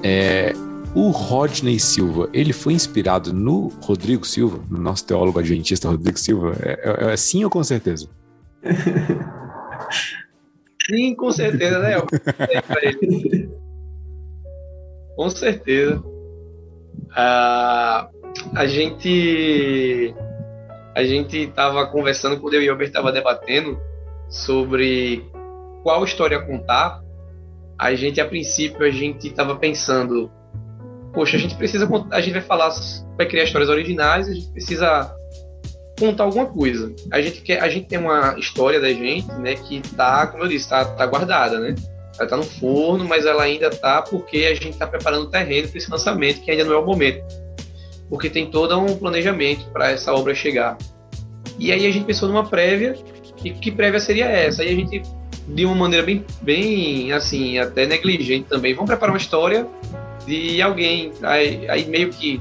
é, 0.02 0.52
o 0.94 1.10
Rodney 1.10 1.78
Silva, 1.80 2.28
ele 2.32 2.52
foi 2.52 2.74
inspirado 2.74 3.32
no 3.32 3.72
Rodrigo 3.80 4.26
Silva, 4.26 4.60
no 4.68 4.78
nosso 4.78 5.04
teólogo 5.04 5.38
adventista 5.38 5.88
Rodrigo 5.88 6.18
Silva? 6.18 6.54
É, 6.60 7.06
é, 7.08 7.12
é 7.12 7.16
sim 7.16 7.42
ou 7.44 7.50
com 7.50 7.62
certeza? 7.64 8.08
sim, 10.92 11.14
com 11.14 11.32
certeza, 11.32 11.78
né? 11.78 11.94
com 15.16 15.30
certeza. 15.30 16.02
Ah, 17.14 18.10
a 18.54 18.66
gente 18.66 20.14
a 20.94 21.02
gente 21.04 21.38
estava 21.38 21.86
conversando 21.86 22.38
quando 22.38 22.54
eu 22.54 22.62
e 22.62 22.68
o 22.68 22.72
Albert 22.72 22.88
estava 22.88 23.10
debatendo 23.10 23.80
sobre 24.28 25.24
qual 25.82 26.04
história 26.04 26.40
contar. 26.42 27.02
A 27.78 27.94
gente 27.94 28.20
a 28.20 28.26
princípio 28.26 28.84
a 28.84 28.90
gente 28.90 29.28
estava 29.28 29.56
pensando, 29.56 30.30
poxa, 31.14 31.36
a 31.36 31.40
gente 31.40 31.56
precisa 31.56 31.88
a 32.10 32.20
gente 32.20 32.34
vai 32.34 32.42
falar, 32.42 32.70
vai 33.16 33.26
criar 33.26 33.44
histórias 33.44 33.70
originais, 33.70 34.28
a 34.28 34.34
gente 34.34 34.50
precisa 34.52 35.14
contar 36.06 36.24
alguma 36.24 36.46
coisa. 36.46 36.94
A 37.10 37.20
gente 37.20 37.40
quer, 37.42 37.62
a 37.62 37.68
gente 37.68 37.86
tem 37.86 37.98
uma 37.98 38.36
história 38.38 38.80
da 38.80 38.88
gente, 38.88 39.30
né, 39.34 39.54
que 39.54 39.80
tá, 39.96 40.26
como 40.26 40.44
eu 40.44 40.48
disse, 40.48 40.68
tá, 40.68 40.84
tá 40.84 41.06
guardada, 41.06 41.58
né? 41.58 41.74
Ela 42.18 42.28
tá 42.28 42.36
no 42.36 42.42
forno, 42.42 43.04
mas 43.04 43.24
ela 43.24 43.42
ainda 43.42 43.70
tá 43.70 44.02
porque 44.02 44.44
a 44.44 44.54
gente 44.54 44.76
tá 44.76 44.86
preparando 44.86 45.22
o 45.22 45.30
terreno 45.30 45.68
para 45.68 45.78
esse 45.78 45.90
lançamento, 45.90 46.42
que 46.42 46.50
ainda 46.50 46.64
não 46.64 46.72
é 46.72 46.78
o 46.78 46.84
momento 46.84 47.42
porque 48.12 48.28
tem 48.28 48.50
todo 48.50 48.78
um 48.78 48.94
planejamento 48.94 49.64
para 49.72 49.90
essa 49.90 50.12
obra 50.12 50.34
chegar. 50.34 50.76
E 51.58 51.72
aí 51.72 51.86
a 51.86 51.90
gente 51.90 52.04
pensou 52.04 52.28
numa 52.28 52.44
prévia, 52.44 52.94
e 53.42 53.52
que 53.52 53.72
prévia 53.72 53.98
seria 53.98 54.26
essa? 54.26 54.60
Aí 54.60 54.68
a 54.68 54.74
gente, 54.74 55.00
de 55.48 55.64
uma 55.64 55.74
maneira 55.74 56.04
bem, 56.04 56.22
bem 56.42 57.10
assim, 57.10 57.56
até 57.56 57.86
negligente 57.86 58.50
também, 58.50 58.74
vamos 58.74 58.90
preparar 58.90 59.14
uma 59.14 59.18
história 59.18 59.66
de 60.26 60.60
alguém. 60.60 61.10
Aí, 61.22 61.66
aí 61.70 61.86
meio 61.86 62.10
que, 62.10 62.38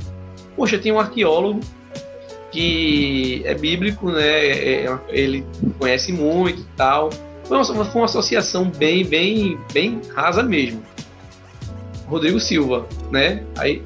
poxa, 0.58 0.78
tem 0.78 0.92
um 0.92 1.00
arqueólogo 1.00 1.62
que 2.52 3.42
é 3.46 3.54
bíblico, 3.54 4.12
né? 4.12 4.22
É, 4.28 4.86
é 4.86 5.00
ele 5.10 5.46
conhece 5.80 6.12
muito 6.12 6.62
e 6.62 6.66
tal. 6.76 7.10
Foi 7.46 7.58
uma, 7.58 7.66
foi 7.66 8.02
uma 8.02 8.06
associação 8.06 8.66
bem, 8.66 9.06
bem, 9.06 9.58
bem 9.74 10.02
rasa 10.14 10.44
mesmo. 10.44 10.82
Rodrigo 12.08 12.40
Silva, 12.40 12.86
né? 13.10 13.44
Aí 13.58 13.82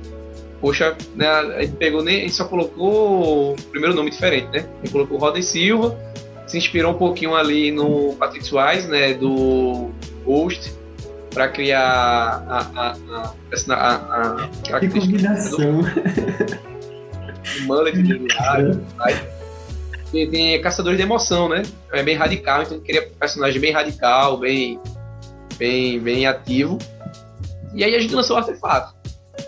poxa, 0.65 0.95
né, 1.15 1.27
a 1.27 1.61
gente 1.61 1.75
pegou 1.75 2.03
nem, 2.03 2.17
a 2.17 2.21
gente 2.21 2.33
só 2.33 2.45
colocou 2.45 3.53
o 3.53 3.55
primeiro 3.69 3.95
nome 3.95 4.09
diferente, 4.09 4.47
né? 4.51 4.65
A 4.65 4.77
gente 4.83 4.91
colocou 4.91 5.17
Roda 5.19 5.39
Silva, 5.39 5.95
se 6.47 6.57
inspirou 6.57 6.91
um 6.91 6.97
pouquinho 6.97 7.35
ali 7.35 7.71
no 7.71 8.15
Patrick 8.15 8.43
Swayze, 8.45 8.87
né, 8.87 9.13
do 9.13 9.91
Ghost, 10.25 10.73
para 11.31 11.49
criar 11.49 11.83
a, 12.47 12.59
a, 12.75 12.95
a, 13.69 13.75
a, 13.75 14.49
a 14.73 14.79
que 14.79 14.87
combinação. 14.87 15.81
O 17.59 17.63
mullet 17.63 17.97
dele 18.01 18.27
lá, 18.33 18.57
tem, 20.11 20.29
tem 20.29 20.61
Caçadores 20.61 20.97
de 20.97 21.03
Emoção, 21.03 21.49
né? 21.49 21.63
É 21.91 22.01
bem 22.01 22.15
radical, 22.15 22.63
então 22.63 22.79
queria 22.79 23.07
um 23.07 23.19
personagem 23.19 23.59
bem 23.59 23.71
radical, 23.71 24.37
bem, 24.37 24.79
bem, 25.57 25.99
bem 25.99 26.25
ativo. 26.25 26.77
E 27.73 27.83
aí 27.83 27.93
a 27.95 27.99
gente 27.99 28.15
lançou 28.15 28.35
o 28.35 28.39
artefato. 28.39 28.95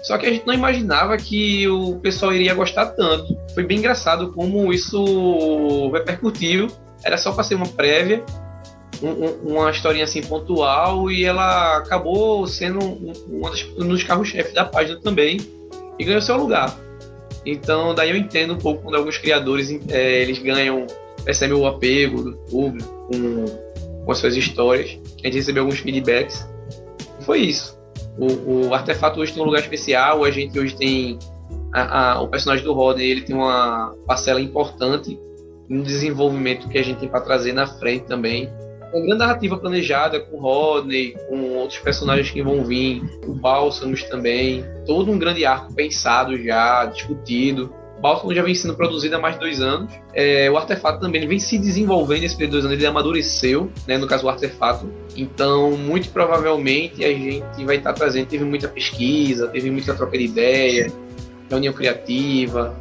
Só 0.03 0.17
que 0.17 0.25
a 0.25 0.29
gente 0.29 0.45
não 0.45 0.53
imaginava 0.53 1.15
que 1.17 1.67
o 1.67 1.95
pessoal 1.99 2.33
iria 2.33 2.53
gostar 2.53 2.87
tanto. 2.87 3.37
Foi 3.53 3.63
bem 3.63 3.77
engraçado 3.77 4.33
como 4.33 4.73
isso 4.73 5.89
repercutiu. 5.91 6.67
Era 7.03 7.17
só 7.17 7.31
para 7.31 7.43
ser 7.43 7.55
uma 7.55 7.67
prévia, 7.67 8.23
um, 9.01 9.53
uma 9.53 9.69
historinha 9.71 10.03
assim 10.03 10.21
pontual, 10.21 11.09
e 11.09 11.23
ela 11.23 11.77
acabou 11.77 12.45
sendo 12.47 12.83
um, 12.83 13.13
um 13.77 13.87
dos 13.87 14.03
carros-chefes 14.03 14.53
da 14.53 14.65
página 14.65 14.99
também 14.99 15.39
e 15.97 16.03
ganhou 16.03 16.21
seu 16.21 16.35
lugar. 16.35 16.75
Então, 17.45 17.95
daí 17.95 18.09
eu 18.09 18.17
entendo 18.17 18.53
um 18.53 18.57
pouco 18.57 18.83
quando 18.83 18.95
alguns 18.95 19.17
criadores 19.17 19.69
é, 19.89 20.21
eles 20.21 20.39
ganham, 20.39 20.85
percebem 21.23 21.55
o 21.55 21.65
apego 21.65 22.23
do 22.23 22.37
público 22.49 22.89
com, 23.11 23.45
com 24.05 24.11
as 24.11 24.17
suas 24.17 24.35
histórias. 24.35 24.97
A 25.23 25.27
gente 25.27 25.35
recebeu 25.35 25.63
alguns 25.63 25.79
feedbacks. 25.79 26.47
Foi 27.21 27.39
isso 27.39 27.77
o, 28.17 28.67
o 28.67 28.73
artefato 28.73 29.19
hoje 29.19 29.33
tem 29.33 29.41
um 29.41 29.45
lugar 29.45 29.61
especial, 29.61 30.23
a 30.23 30.31
gente 30.31 30.57
hoje 30.59 30.75
tem 30.75 31.19
a, 31.71 32.13
a, 32.13 32.21
o 32.21 32.27
personagem 32.27 32.65
do 32.65 32.73
Rodney, 32.73 33.09
ele 33.09 33.21
tem 33.21 33.35
uma 33.35 33.95
parcela 34.07 34.41
importante 34.41 35.19
no 35.69 35.83
desenvolvimento 35.83 36.67
que 36.67 36.77
a 36.77 36.83
gente 36.83 36.99
tem 36.99 37.09
para 37.09 37.21
trazer 37.21 37.53
na 37.53 37.67
frente 37.67 38.05
também. 38.05 38.49
Uma 38.93 39.01
grande 39.01 39.19
narrativa 39.19 39.57
planejada 39.57 40.19
com 40.19 40.37
o 40.37 40.39
Rodney, 40.39 41.15
com 41.27 41.39
outros 41.55 41.79
personagens 41.79 42.29
que 42.31 42.41
vão 42.41 42.63
vir, 42.63 43.01
o 43.25 43.33
Bálsamos 43.33 44.03
também, 44.03 44.63
todo 44.85 45.11
um 45.11 45.19
grande 45.19 45.45
arco 45.45 45.73
pensado 45.73 46.41
já, 46.41 46.85
discutido. 46.85 47.73
Baltimore 47.99 48.35
já 48.35 48.43
vem 48.43 48.53
sendo 48.53 48.75
produzido 48.75 49.15
há 49.15 49.19
mais 49.19 49.35
de 49.35 49.41
dois 49.41 49.59
anos. 49.59 49.91
É, 50.13 50.49
o 50.51 50.57
artefato 50.57 50.99
também 50.99 51.27
vem 51.27 51.39
se 51.39 51.57
desenvolvendo 51.57 52.21
nesse 52.21 52.35
período 52.35 52.51
de 52.51 52.61
dois 52.61 52.65
anos, 52.65 52.77
ele 52.77 52.85
amadureceu, 52.85 53.71
né, 53.87 53.97
no 53.97 54.07
caso 54.07 54.25
o 54.25 54.29
artefato. 54.29 54.89
Então, 55.15 55.71
muito 55.71 56.09
provavelmente 56.09 57.03
a 57.03 57.11
gente 57.11 57.65
vai 57.65 57.77
estar 57.77 57.93
trazendo. 57.93 58.27
Teve 58.27 58.43
muita 58.43 58.67
pesquisa, 58.67 59.47
teve 59.47 59.71
muita 59.71 59.95
troca 59.95 60.17
de 60.17 60.25
ideia, 60.25 60.91
reunião 61.49 61.73
criativa, 61.73 62.77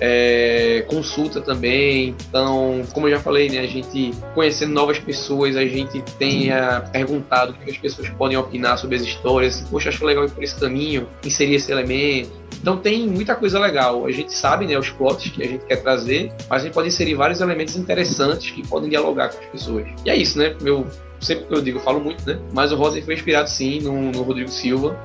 é, 0.00 0.84
consulta 0.88 1.40
também. 1.40 2.14
Então, 2.28 2.82
como 2.92 3.08
eu 3.08 3.12
já 3.12 3.20
falei, 3.20 3.48
né, 3.48 3.60
a 3.60 3.66
gente 3.66 4.12
conhecendo 4.34 4.72
novas 4.72 4.98
pessoas, 4.98 5.56
a 5.56 5.64
gente 5.64 6.02
tem 6.18 6.50
perguntado 6.92 7.52
o 7.52 7.54
que 7.54 7.70
as 7.70 7.78
pessoas 7.78 8.08
podem 8.10 8.36
opinar 8.36 8.78
sobre 8.78 8.96
as 8.96 9.02
histórias. 9.02 9.56
Assim, 9.56 9.66
Poxa, 9.70 9.88
acho 9.88 10.04
legal 10.04 10.24
ir 10.24 10.30
por 10.30 10.42
esse 10.42 10.58
caminho, 10.58 11.08
inserir 11.24 11.54
esse 11.54 11.70
elemento. 11.70 12.30
Então 12.60 12.76
tem 12.76 13.06
muita 13.06 13.34
coisa 13.34 13.58
legal. 13.58 14.06
A 14.06 14.10
gente 14.10 14.32
sabe 14.32 14.66
né, 14.66 14.78
os 14.78 14.90
plots 14.90 15.30
que 15.30 15.42
a 15.42 15.46
gente 15.46 15.64
quer 15.66 15.76
trazer, 15.76 16.32
mas 16.48 16.62
a 16.62 16.64
gente 16.64 16.74
pode 16.74 16.88
inserir 16.88 17.14
vários 17.14 17.40
elementos 17.40 17.76
interessantes 17.76 18.50
que 18.50 18.66
podem 18.66 18.88
dialogar 18.88 19.30
com 19.30 19.38
as 19.38 19.46
pessoas. 19.46 19.86
E 20.04 20.10
é 20.10 20.16
isso, 20.16 20.38
né? 20.38 20.54
Meu, 20.60 20.86
sempre 21.20 21.46
que 21.46 21.54
eu 21.54 21.60
digo, 21.60 21.78
eu 21.78 21.82
falo 21.82 22.00
muito, 22.00 22.26
né? 22.26 22.38
Mas 22.52 22.72
o 22.72 22.76
Rosa 22.76 23.00
foi 23.02 23.14
inspirado 23.14 23.48
sim 23.48 23.80
no, 23.80 24.10
no 24.10 24.22
Rodrigo 24.22 24.50
Silva 24.50 24.96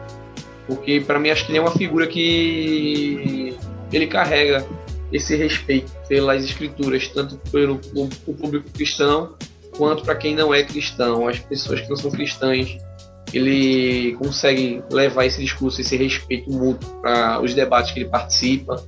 porque 0.67 1.01
para 1.01 1.19
mim 1.19 1.29
acho 1.29 1.45
que 1.45 1.51
ele 1.51 1.59
é 1.59 1.61
uma 1.61 1.71
figura 1.71 2.07
que 2.07 3.55
ele 3.91 4.07
carrega 4.07 4.65
esse 5.11 5.35
respeito 5.35 5.91
pelas 6.07 6.43
escrituras, 6.43 7.07
tanto 7.07 7.37
pelo 7.51 7.79
o 8.25 8.33
público 8.33 8.69
cristão 8.71 9.35
quanto 9.77 10.03
para 10.03 10.15
quem 10.15 10.35
não 10.35 10.53
é 10.53 10.63
cristão, 10.63 11.27
as 11.27 11.39
pessoas 11.39 11.81
que 11.81 11.89
não 11.89 11.95
são 11.95 12.11
cristãs. 12.11 12.77
Ele 13.33 14.13
consegue 14.19 14.83
levar 14.91 15.25
esse 15.25 15.41
discurso, 15.41 15.79
esse 15.79 15.95
respeito 15.95 16.51
mútuo 16.51 17.01
para 17.01 17.41
os 17.41 17.53
debates 17.53 17.91
que 17.91 18.01
ele 18.01 18.09
participa. 18.09 18.83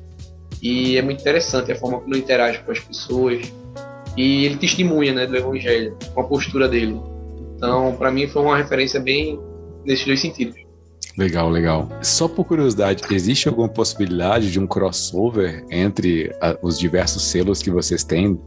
E 0.61 0.97
é 0.97 1.01
muito 1.01 1.21
interessante 1.21 1.71
a 1.71 1.75
forma 1.75 1.99
como 1.99 2.13
ele 2.13 2.21
interage 2.21 2.59
com 2.59 2.71
as 2.71 2.79
pessoas. 2.79 3.41
E 4.17 4.45
ele 4.45 4.57
testemunha 4.57 5.13
né, 5.13 5.25
do 5.25 5.35
evangelho, 5.35 5.97
com 6.13 6.21
a 6.21 6.23
postura 6.25 6.67
dele. 6.67 6.99
Então, 7.55 7.95
para 7.95 8.11
mim, 8.11 8.27
foi 8.27 8.41
uma 8.41 8.57
referência 8.57 8.99
bem 8.99 9.39
nesses 9.85 10.05
dois 10.05 10.19
sentidos. 10.19 10.62
Legal, 11.17 11.49
legal. 11.49 11.89
Só 12.01 12.27
por 12.27 12.45
curiosidade, 12.45 13.03
existe 13.11 13.47
alguma 13.47 13.69
possibilidade 13.69 14.51
de 14.51 14.59
um 14.59 14.65
crossover 14.65 15.63
entre 15.69 16.35
a, 16.41 16.57
os 16.61 16.79
diversos 16.79 17.23
selos 17.23 17.61
que 17.61 17.69
vocês 17.69 18.03
têm 18.03 18.39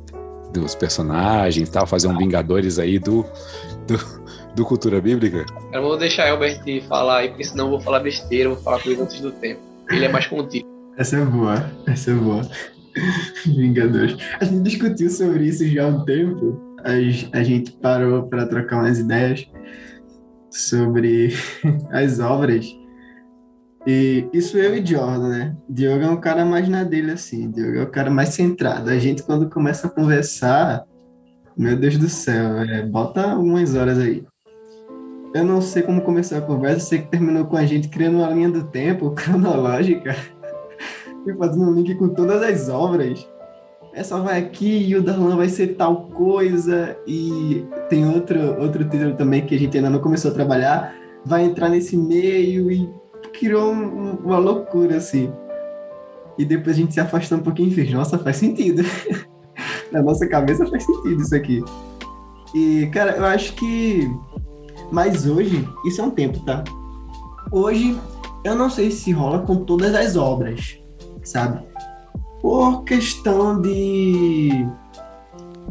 dos 0.52 0.74
personagens, 0.74 1.68
tal, 1.68 1.86
fazer 1.86 2.08
um 2.08 2.16
Vingadores 2.16 2.78
aí 2.78 2.98
do, 2.98 3.24
do, 3.86 3.98
do 4.54 4.64
Cultura 4.64 5.00
Bíblica? 5.00 5.44
Eu 5.72 5.82
vou 5.82 5.96
deixar 5.96 6.30
Albert 6.30 6.60
falar 6.88 7.18
aí, 7.18 7.28
porque 7.28 7.44
senão 7.44 7.66
eu 7.66 7.70
vou 7.72 7.80
falar 7.80 8.00
besteira, 8.00 8.48
vou 8.48 8.58
falar 8.58 8.82
coisa 8.82 9.02
antes 9.02 9.20
do 9.20 9.30
tempo. 9.30 9.60
Ele 9.90 10.04
é 10.04 10.08
mais 10.08 10.26
contido. 10.26 10.66
Essa 10.96 11.18
é 11.18 11.24
boa, 11.24 11.70
essa 11.86 12.10
é 12.10 12.14
boa. 12.14 12.48
Vingadores. 13.46 14.16
A 14.40 14.44
gente 14.44 14.62
discutiu 14.62 15.10
sobre 15.10 15.44
isso 15.44 15.66
já 15.68 15.84
há 15.84 15.88
um 15.88 16.04
tempo. 16.04 16.60
A, 16.82 17.38
a 17.38 17.42
gente 17.44 17.70
parou 17.72 18.24
para 18.24 18.46
trocar 18.46 18.78
umas 18.78 18.98
ideias 18.98 19.46
sobre 20.56 21.34
as 21.90 22.18
obras. 22.20 22.66
E 23.86 24.28
isso 24.32 24.58
eu 24.58 24.76
e 24.76 24.84
Jordan, 24.84 25.28
né? 25.28 25.56
Diogo 25.68 26.02
é 26.02 26.10
um 26.10 26.20
cara 26.20 26.44
mais 26.44 26.68
na 26.68 26.82
dele, 26.82 27.12
assim. 27.12 27.50
Diogo 27.50 27.78
é 27.78 27.82
o 27.82 27.90
cara 27.90 28.10
mais 28.10 28.30
centrado. 28.30 28.90
A 28.90 28.98
gente, 28.98 29.22
quando 29.22 29.48
começa 29.48 29.86
a 29.86 29.90
conversar, 29.90 30.84
meu 31.56 31.76
Deus 31.76 31.96
do 31.96 32.08
céu, 32.08 32.58
é, 32.62 32.84
bota 32.84 33.30
algumas 33.30 33.74
horas 33.76 33.98
aí. 33.98 34.24
Eu 35.32 35.44
não 35.44 35.60
sei 35.60 35.82
como 35.82 36.02
começou 36.02 36.38
a 36.38 36.40
conversa, 36.40 36.86
sei 36.86 37.02
que 37.02 37.10
terminou 37.10 37.44
com 37.44 37.56
a 37.56 37.66
gente 37.66 37.88
criando 37.88 38.18
uma 38.18 38.30
linha 38.30 38.50
do 38.50 38.64
tempo 38.64 39.10
cronológica 39.14 40.16
e 41.26 41.34
fazendo 41.34 41.70
um 41.70 41.74
link 41.74 41.94
com 41.94 42.08
todas 42.08 42.42
as 42.42 42.68
obras 42.68 43.28
essa 43.96 44.20
vai 44.20 44.38
aqui 44.38 44.86
e 44.86 44.94
o 44.94 45.02
Darlan 45.02 45.36
vai 45.36 45.48
ser 45.48 45.68
tal 45.68 46.08
coisa 46.08 46.94
e 47.06 47.64
tem 47.88 48.06
outro, 48.06 48.60
outro 48.60 48.84
título 48.84 49.14
também 49.14 49.46
que 49.46 49.54
a 49.54 49.58
gente 49.58 49.74
ainda 49.74 49.88
não 49.88 50.00
começou 50.00 50.30
a 50.30 50.34
trabalhar, 50.34 50.94
vai 51.24 51.44
entrar 51.44 51.70
nesse 51.70 51.96
meio 51.96 52.70
e 52.70 52.86
criou 53.32 53.72
um, 53.72 54.18
uma 54.22 54.36
loucura 54.36 54.98
assim. 54.98 55.32
E 56.36 56.44
depois 56.44 56.76
a 56.76 56.80
gente 56.80 56.92
se 56.92 57.00
afastou 57.00 57.38
um 57.38 57.42
pouquinho 57.42 57.70
e 57.70 57.74
fez, 57.74 57.90
nossa, 57.90 58.18
faz 58.18 58.36
sentido. 58.36 58.82
Na 59.90 60.02
nossa 60.02 60.28
cabeça 60.28 60.66
faz 60.66 60.84
sentido 60.84 61.22
isso 61.22 61.34
aqui. 61.34 61.64
E, 62.54 62.86
cara, 62.92 63.16
eu 63.16 63.24
acho 63.24 63.54
que. 63.54 64.10
Mas 64.92 65.26
hoje, 65.26 65.66
isso 65.86 66.02
é 66.02 66.04
um 66.04 66.10
tempo, 66.10 66.38
tá? 66.44 66.62
Hoje, 67.50 67.98
eu 68.44 68.54
não 68.54 68.68
sei 68.68 68.90
se 68.90 69.10
rola 69.10 69.38
com 69.38 69.64
todas 69.64 69.94
as 69.94 70.16
obras, 70.16 70.78
sabe? 71.22 71.64
Por 72.40 72.84
questão 72.84 73.60
de 73.60 74.66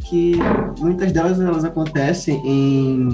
que 0.01 0.33
muitas 0.79 1.11
delas 1.11 1.39
elas 1.39 1.63
acontecem 1.63 2.41
em 2.45 3.09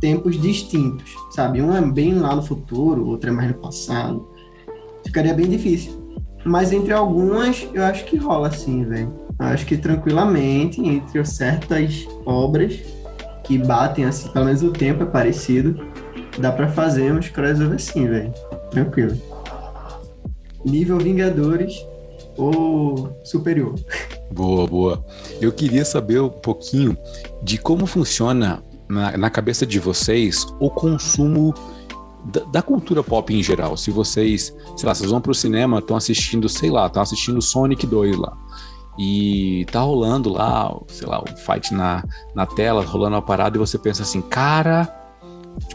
tempos 0.00 0.40
distintos, 0.40 1.14
sabe? 1.30 1.60
Um 1.60 1.74
é 1.74 1.80
bem 1.80 2.14
lá 2.14 2.34
no 2.34 2.42
futuro, 2.42 3.06
outro 3.06 3.30
é 3.30 3.32
mais 3.32 3.48
no 3.48 3.54
passado. 3.54 4.28
Ficaria 5.04 5.34
bem 5.34 5.48
difícil. 5.48 5.92
Mas 6.44 6.72
entre 6.72 6.92
algumas, 6.92 7.68
eu 7.74 7.84
acho 7.84 8.04
que 8.04 8.16
rola 8.16 8.48
assim, 8.48 8.84
velho. 8.84 9.12
Acho 9.38 9.66
que 9.66 9.76
tranquilamente, 9.76 10.80
entre 10.80 11.24
certas 11.24 12.06
obras 12.24 12.78
que 13.44 13.58
batem 13.58 14.04
assim, 14.04 14.28
pelo 14.30 14.46
menos 14.46 14.62
o 14.62 14.72
tempo 14.72 15.02
é 15.02 15.06
parecido, 15.06 15.78
dá 16.38 16.52
para 16.52 16.68
fazer 16.68 17.12
uns 17.12 17.28
crossover 17.28 17.74
assim, 17.74 18.06
velho. 18.06 18.32
Tranquilo. 18.70 19.16
Nível 20.64 20.98
Vingadores, 20.98 21.74
ou 22.38 23.12
superior. 23.24 23.74
Boa, 24.32 24.66
boa. 24.66 25.04
Eu 25.40 25.52
queria 25.52 25.84
saber 25.84 26.22
um 26.22 26.28
pouquinho 26.28 26.96
de 27.42 27.58
como 27.58 27.86
funciona 27.86 28.62
na, 28.88 29.16
na 29.18 29.28
cabeça 29.28 29.66
de 29.66 29.78
vocês 29.78 30.46
o 30.60 30.70
consumo 30.70 31.52
da, 32.24 32.40
da, 32.44 32.62
cultura 32.62 33.02
pop 33.02 33.34
em 33.34 33.42
geral. 33.42 33.76
Se 33.76 33.90
vocês, 33.90 34.54
sei 34.76 34.86
lá, 34.86 34.94
vocês 34.94 35.10
vão 35.10 35.20
pro 35.20 35.34
cinema, 35.34 35.80
estão 35.80 35.96
assistindo, 35.96 36.48
sei 36.48 36.70
lá, 36.70 36.86
estão 36.86 37.02
assistindo 37.02 37.42
Sonic 37.42 37.86
2 37.86 38.16
lá. 38.16 38.36
E 38.98 39.64
tá 39.70 39.80
rolando 39.80 40.28
lá, 40.30 40.76
sei 40.88 41.06
lá, 41.06 41.22
um 41.22 41.36
fight 41.36 41.72
na, 41.72 42.02
na 42.34 42.46
tela, 42.46 42.84
rolando 42.84 43.14
uma 43.14 43.22
parada, 43.22 43.56
e 43.56 43.60
você 43.60 43.78
pensa 43.78 44.02
assim, 44.02 44.20
cara, 44.20 44.86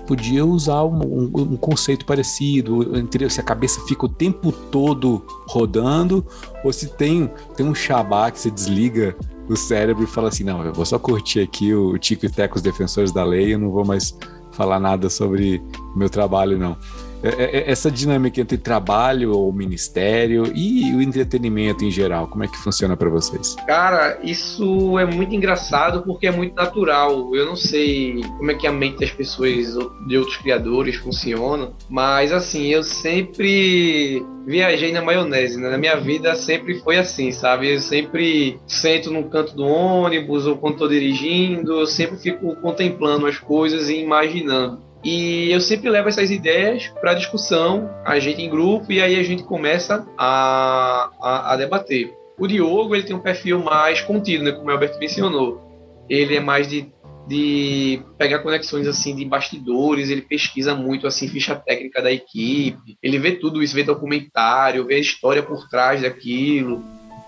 podia 0.07 0.45
usar 0.45 0.83
um, 0.83 1.01
um, 1.01 1.31
um, 1.35 1.57
conceito 1.57 2.05
parecido, 2.05 2.97
entendeu? 2.97 3.29
Se 3.29 3.39
a 3.39 3.43
cabeça 3.43 3.81
fica 3.87 4.05
o 4.05 4.09
tempo 4.09 4.51
todo 4.51 5.25
rodando, 5.47 6.25
ou 6.63 6.71
se 6.71 6.87
tem, 6.87 7.29
tem 7.55 7.65
um 7.65 7.75
xabá 7.75 8.29
que 8.31 8.39
você 8.39 8.51
desliga 8.51 9.15
o 9.47 9.55
cérebro 9.55 10.03
e 10.03 10.07
fala 10.07 10.29
assim, 10.29 10.43
não, 10.43 10.63
eu 10.63 10.73
vou 10.73 10.85
só 10.85 10.97
curtir 10.97 11.41
aqui 11.41 11.73
o 11.73 11.97
Tico 11.97 12.25
e 12.25 12.29
Teco, 12.29 12.55
os 12.55 12.61
defensores 12.61 13.11
da 13.11 13.23
lei, 13.23 13.53
eu 13.53 13.59
não 13.59 13.71
vou 13.71 13.85
mais 13.85 14.17
falar 14.51 14.79
nada 14.79 15.09
sobre 15.09 15.61
meu 15.95 16.09
trabalho, 16.09 16.57
não. 16.57 16.77
É, 17.23 17.29
é, 17.29 17.57
é, 17.57 17.71
essa 17.71 17.89
dinâmica 17.89 18.41
entre 18.41 18.57
trabalho 18.57 19.31
ou 19.31 19.51
ministério 19.53 20.51
e 20.53 20.93
o 20.93 21.01
entretenimento 21.01 21.85
em 21.85 21.89
geral, 21.89 22.27
como 22.27 22.43
é 22.43 22.47
que 22.47 22.57
funciona 22.57 22.97
para 22.97 23.09
vocês? 23.09 23.55
Cara, 23.65 24.19
isso 24.21 24.99
é 24.99 25.05
muito 25.05 25.33
engraçado 25.33 26.03
porque 26.03 26.27
é 26.27 26.31
muito 26.31 26.53
natural. 26.53 27.33
Eu 27.33 27.45
não 27.45 27.55
sei 27.55 28.21
como 28.37 28.51
é 28.51 28.55
que 28.55 28.67
a 28.67 28.71
mente 28.71 28.99
das 28.99 29.11
pessoas 29.11 29.73
de 30.07 30.17
outros 30.17 30.37
criadores 30.37 30.95
funciona, 30.95 31.71
mas 31.89 32.33
assim, 32.33 32.67
eu 32.67 32.83
sempre 32.83 34.25
viajei 34.45 34.91
na 34.91 35.01
maionese, 35.01 35.57
né? 35.57 35.69
Na 35.69 35.77
minha 35.77 35.95
vida 35.95 36.35
sempre 36.35 36.79
foi 36.79 36.97
assim, 36.97 37.31
sabe? 37.31 37.73
Eu 37.73 37.79
sempre 37.79 38.59
sento 38.67 39.09
num 39.09 39.23
canto 39.23 39.55
do 39.55 39.63
ônibus 39.65 40.45
ou 40.45 40.57
quando 40.57 40.73
estou 40.73 40.89
dirigindo, 40.89 41.79
eu 41.79 41.87
sempre 41.87 42.17
fico 42.17 42.55
contemplando 42.57 43.25
as 43.25 43.39
coisas 43.39 43.89
e 43.89 43.99
imaginando. 43.99 44.92
E 45.03 45.51
eu 45.51 45.59
sempre 45.59 45.89
levo 45.89 46.07
essas 46.07 46.31
ideias 46.31 46.87
para 47.01 47.13
discussão, 47.13 47.89
a 48.05 48.17
gente 48.19 48.41
em 48.41 48.49
grupo, 48.49 48.89
e 48.89 49.01
aí 49.01 49.19
a 49.19 49.23
gente 49.23 49.43
começa 49.43 50.07
a, 50.17 51.11
a, 51.21 51.53
a, 51.53 51.57
debater. 51.57 52.13
O 52.39 52.47
Diogo 52.47 52.95
ele 52.95 53.03
tem 53.03 53.15
um 53.15 53.19
perfil 53.19 53.59
mais 53.59 53.99
contido, 53.99 54.45
né, 54.45 54.53
como 54.53 54.69
o 54.69 54.71
Alberto 54.71 54.97
mencionou. 54.97 55.61
Ele 56.09 56.37
é 56.37 56.39
mais 56.39 56.69
de, 56.69 56.89
de 57.27 58.01
pegar 58.17 58.39
conexões 58.39 58.87
assim 58.87 59.13
de 59.13 59.25
bastidores, 59.25 60.09
ele 60.09 60.21
pesquisa 60.21 60.73
muito 60.73 61.05
assim 61.05 61.27
ficha 61.27 61.53
técnica 61.53 62.01
da 62.01 62.11
equipe, 62.11 62.97
ele 63.03 63.19
vê 63.19 63.33
tudo 63.33 63.61
isso, 63.61 63.75
vê 63.75 63.83
documentário, 63.83 64.85
vê 64.85 64.95
a 64.95 64.99
história 64.99 65.43
por 65.43 65.67
trás 65.67 66.01
daquilo. 66.01 66.81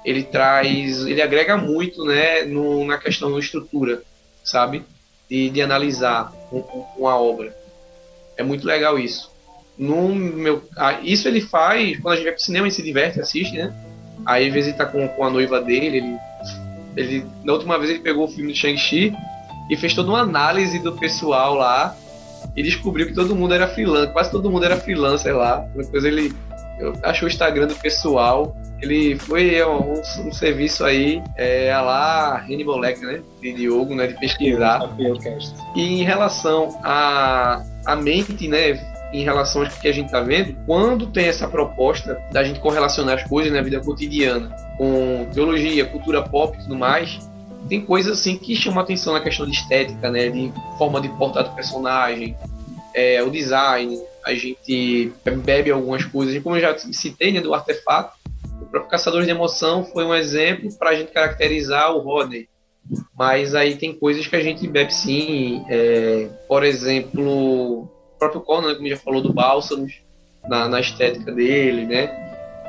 Ele 0.05 0.23
traz, 0.23 1.05
ele 1.05 1.21
agrega 1.21 1.57
muito, 1.57 2.05
né, 2.05 2.43
no, 2.43 2.85
na 2.85 2.97
questão 2.97 3.33
da 3.33 3.39
estrutura, 3.39 4.01
sabe? 4.43 4.83
De, 5.27 5.49
de 5.49 5.61
analisar 5.61 6.31
uma 6.95 7.19
obra. 7.19 7.64
É 8.37 8.43
muito 8.43 8.65
legal 8.65 8.97
isso. 8.99 9.31
No 9.77 10.15
meu, 10.15 10.63
ah, 10.77 10.99
isso 11.01 11.27
ele 11.27 11.41
faz 11.41 11.99
quando 11.99 12.13
a 12.13 12.15
gente 12.15 12.25
vai 12.25 12.33
pro 12.33 12.43
cinema 12.43 12.67
e 12.67 12.71
se 12.71 12.81
diverte, 12.81 13.19
assiste, 13.19 13.57
né? 13.57 13.73
Aí 14.25 14.47
às 14.47 14.53
vezes 14.53 14.69
ele 14.69 14.77
tá 14.77 14.85
com, 14.85 15.07
com 15.07 15.23
a 15.25 15.29
noiva 15.29 15.61
dele, 15.61 15.97
ele, 15.97 16.17
ele. 16.95 17.25
Na 17.43 17.53
última 17.53 17.77
vez 17.77 17.89
ele 17.89 17.99
pegou 17.99 18.25
o 18.25 18.27
filme 18.27 18.51
do 18.51 18.57
Shang-Chi 18.57 19.13
e 19.69 19.75
fez 19.75 19.93
toda 19.93 20.09
uma 20.09 20.21
análise 20.21 20.79
do 20.79 20.93
pessoal 20.93 21.55
lá 21.55 21.95
e 22.55 22.63
descobriu 22.63 23.07
que 23.07 23.13
todo 23.13 23.35
mundo 23.35 23.53
era 23.53 23.67
freelancer, 23.67 24.13
quase 24.13 24.31
todo 24.31 24.49
mundo 24.49 24.65
era 24.65 24.77
freelancer 24.77 25.35
lá. 25.35 25.57
Depois 25.75 26.03
ele 26.05 26.33
eu 26.79 26.93
achou 27.03 27.27
o 27.27 27.31
Instagram 27.31 27.67
do 27.67 27.75
pessoal. 27.75 28.55
Ele 28.81 29.17
foi 29.17 29.63
um, 29.63 29.93
um, 29.93 30.33
serviço 30.33 30.83
aí, 30.83 31.23
é, 31.37 31.71
a 31.71 31.81
lá 31.81 32.37
Hannibal 32.39 32.77
Lecter, 32.77 33.07
né? 33.07 33.21
De 33.41 33.53
Diogo, 33.53 33.95
né? 33.95 34.07
De 34.07 34.19
pesquisar. 34.19 34.89
E 35.75 36.01
em 36.01 36.03
relação 36.03 36.77
a 36.83 37.63
a 37.85 37.95
mente, 37.95 38.47
né, 38.47 38.79
em 39.13 39.23
relação 39.23 39.61
ao 39.61 39.69
que 39.69 39.87
a 39.87 39.91
gente 39.91 40.07
está 40.07 40.19
vendo, 40.19 40.57
quando 40.65 41.07
tem 41.07 41.27
essa 41.27 41.47
proposta 41.47 42.19
da 42.31 42.43
gente 42.43 42.59
correlacionar 42.59 43.15
as 43.15 43.23
coisas 43.23 43.53
na 43.53 43.61
vida 43.61 43.79
cotidiana 43.79 44.49
com 44.77 45.27
teologia, 45.33 45.85
cultura 45.85 46.21
pop 46.23 46.57
e 46.57 46.63
tudo 46.63 46.75
mais, 46.75 47.19
tem 47.69 47.81
coisas 47.81 48.19
assim 48.19 48.37
que 48.37 48.55
chamam 48.55 48.79
a 48.79 48.83
atenção 48.83 49.13
na 49.13 49.21
questão 49.21 49.45
de 49.45 49.53
estética, 49.53 50.09
né, 50.09 50.29
de 50.29 50.51
forma 50.77 50.99
de 50.99 51.09
portar 51.09 51.43
do 51.43 51.51
personagem, 51.51 52.35
é, 52.93 53.21
o 53.23 53.29
design, 53.29 53.99
a 54.25 54.33
gente 54.33 55.11
bebe 55.43 55.71
algumas 55.71 56.03
coisas, 56.03 56.41
como 56.41 56.55
eu 56.55 56.61
já 56.61 56.77
citei, 56.77 57.31
né, 57.31 57.41
do 57.41 57.53
artefato, 57.53 58.17
o 58.61 58.65
próprio 58.65 58.89
Caçadores 58.89 59.25
de 59.25 59.31
Emoção 59.31 59.83
foi 59.85 60.03
um 60.03 60.13
exemplo 60.15 60.73
para 60.77 60.91
a 60.91 60.95
gente 60.95 61.11
caracterizar 61.11 61.95
o 61.95 61.99
Rodney, 61.99 62.47
mas 63.17 63.55
aí 63.55 63.75
tem 63.75 63.93
coisas 63.93 64.27
que 64.27 64.35
a 64.35 64.41
gente 64.41 64.67
bebe 64.67 64.93
sim. 64.93 65.65
É, 65.69 66.29
por 66.47 66.63
exemplo, 66.63 67.83
o 67.83 67.89
próprio 68.19 68.41
Conan, 68.41 68.75
como 68.75 68.87
já 68.87 68.97
falou, 68.97 69.21
do 69.21 69.33
Bálsamos. 69.33 70.05
na, 70.47 70.67
na 70.67 70.79
estética 70.79 71.31
dele, 71.31 71.85
né? 71.85 72.23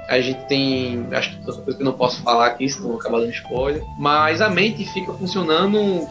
A 0.09 0.21
gente 0.21 0.47
tem. 0.47 1.07
Acho 1.13 1.31
que 1.31 1.47
outra 1.47 1.63
coisa 1.63 1.77
que 1.77 1.83
eu 1.83 1.85
não 1.85 1.93
posso 1.93 2.23
falar 2.23 2.47
aqui, 2.47 2.69
senão 2.69 2.91
vou 2.91 2.99
acabar 2.99 3.21
dando 3.21 3.33
spoiler. 3.33 3.83
Mas 3.99 4.41
a 4.41 4.49
mente 4.49 4.85
fica 4.93 5.13
funcionando 5.13 6.09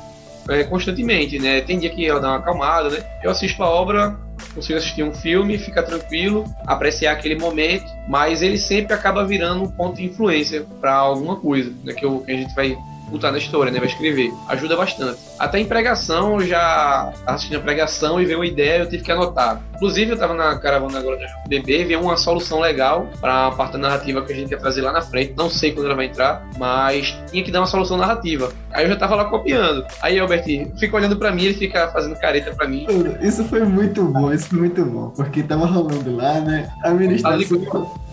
é, 0.50 0.64
constantemente, 0.64 1.40
né? 1.40 1.62
Tem 1.62 1.80
dia 1.80 1.90
que 1.90 2.06
ela 2.06 2.20
dá 2.20 2.30
uma 2.30 2.38
acalmada, 2.38 2.90
né? 2.90 3.04
Eu 3.24 3.32
assisto 3.32 3.62
a 3.64 3.70
obra, 3.70 4.16
consigo 4.54 4.78
assistir 4.78 5.04
um 5.04 5.14
filme, 5.14 5.58
ficar 5.58 5.84
tranquilo, 5.84 6.46
apreciar 6.66 7.14
aquele 7.14 7.36
momento, 7.36 7.86
mas 8.08 8.42
ele 8.42 8.58
sempre 8.58 8.94
acaba 8.94 9.26
virando 9.26 9.64
um 9.64 9.72
ponto 9.72 9.98
de 9.98 10.06
influência 10.06 10.66
para 10.80 10.94
alguma 10.94 11.36
coisa, 11.38 11.74
né? 11.84 11.94
Que, 11.94 12.06
eu, 12.06 12.20
que 12.20 12.32
a 12.32 12.36
gente 12.36 12.54
vai 12.54 12.78
botar 13.10 13.32
na 13.32 13.38
história, 13.38 13.72
né? 13.72 13.80
Vai 13.80 13.88
escrever. 13.88 14.34
Ajuda 14.48 14.76
bastante. 14.76 15.20
Até 15.40 15.60
em 15.60 15.66
pregação, 15.66 16.40
eu 16.40 16.48
já 16.48 17.14
assisti 17.26 17.56
a 17.56 17.60
pregação 17.60 18.22
e 18.22 18.26
veio 18.26 18.40
uma 18.40 18.46
ideia, 18.46 18.80
eu 18.80 18.90
tive 18.90 19.04
que 19.04 19.12
anotar. 19.12 19.62
Inclusive, 19.76 20.12
eu 20.12 20.18
tava 20.18 20.34
na 20.34 20.58
caravana 20.58 21.00
agora 21.00 21.18
do 21.18 21.50
bebê, 21.50 21.84
veio 21.84 22.02
uma 22.02 22.18
solução 22.18 22.60
legal 22.60 23.10
para 23.20 23.48
a 23.48 23.52
parte 23.52 23.78
narrativa 23.78 24.22
que 24.22 24.32
a 24.32 24.36
gente 24.36 24.52
ia 24.52 24.58
trazer 24.58 24.82
lá 24.82 24.92
na 24.92 25.02
frente. 25.02 25.34
Não 25.36 25.50
sei 25.50 25.72
quando 25.72 25.88
ela 25.88 25.96
vai 25.96 26.06
entrar, 26.06 26.48
mas 26.58 27.16
tinha 27.30 27.44
que 27.44 27.52
dar 27.52 27.60
uma 27.60 27.68
solução 27.68 27.98
narrativa. 27.98 28.52
Aí 28.72 28.86
eu 28.86 28.90
já 28.90 28.96
tava 28.96 29.16
lá 29.16 29.26
copiando. 29.26 29.86
Aí, 30.02 30.20
Albert, 30.20 30.46
fica 30.80 30.96
olhando 30.96 31.18
para 31.18 31.32
mim, 31.32 31.46
ele 31.46 31.54
fica 31.54 31.90
fazendo 31.90 32.16
careta 32.16 32.54
para 32.54 32.68
mim. 32.68 32.88
Isso 33.22 33.44
foi 33.46 33.62
muito 33.64 34.04
bom, 34.06 34.34
isso 34.34 34.50
foi 34.50 34.60
muito 34.60 34.86
bom. 34.86 35.10
Porque 35.10 35.44
tava 35.44 35.66
rolando 35.66 36.16
lá, 36.16 36.40
né? 36.40 36.70
A 36.84 36.92
ministração. 36.92 38.05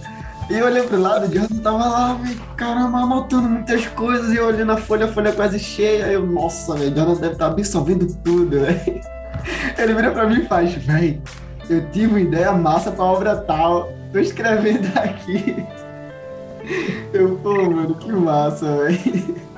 E 0.53 0.59
eu 0.59 0.67
olhei 0.67 0.83
pro 0.83 1.01
lado, 1.01 1.27
o 1.27 1.35
Jordan 1.35 1.63
tava 1.63 1.89
lá, 1.89 2.21
caramba, 2.59 2.99
anotando 2.99 3.49
muitas 3.49 3.87
coisas, 3.87 4.35
e 4.35 4.37
eu 4.37 4.49
olhando 4.49 4.73
a 4.73 4.77
folha, 4.77 5.07
a 5.07 5.09
folha 5.09 5.33
quase 5.33 5.59
cheia, 5.59 6.13
eu, 6.13 6.27
nossa, 6.27 6.75
velho, 6.75 6.95
Jordan 6.95 7.15
deve 7.15 7.33
estar 7.33 7.47
tá 7.47 7.53
absorvendo 7.53 8.07
tudo, 8.23 8.61
velho. 8.61 9.01
Ele 9.79 9.95
vira 9.95 10.11
pra 10.11 10.27
mim 10.27 10.43
e 10.43 10.47
faz, 10.47 10.75
velho, 10.75 11.23
eu 11.71 11.91
tive 11.91 12.09
uma 12.09 12.21
ideia 12.21 12.53
massa 12.53 12.91
pra 12.91 13.03
obra 13.03 13.35
tal, 13.35 13.91
tô 14.13 14.19
escrevendo 14.19 14.87
aqui. 14.95 15.57
Eu, 17.15 17.37
pô, 17.39 17.55
mano, 17.71 17.95
que 17.95 18.13
massa, 18.13 18.77
velho. 18.77 19.35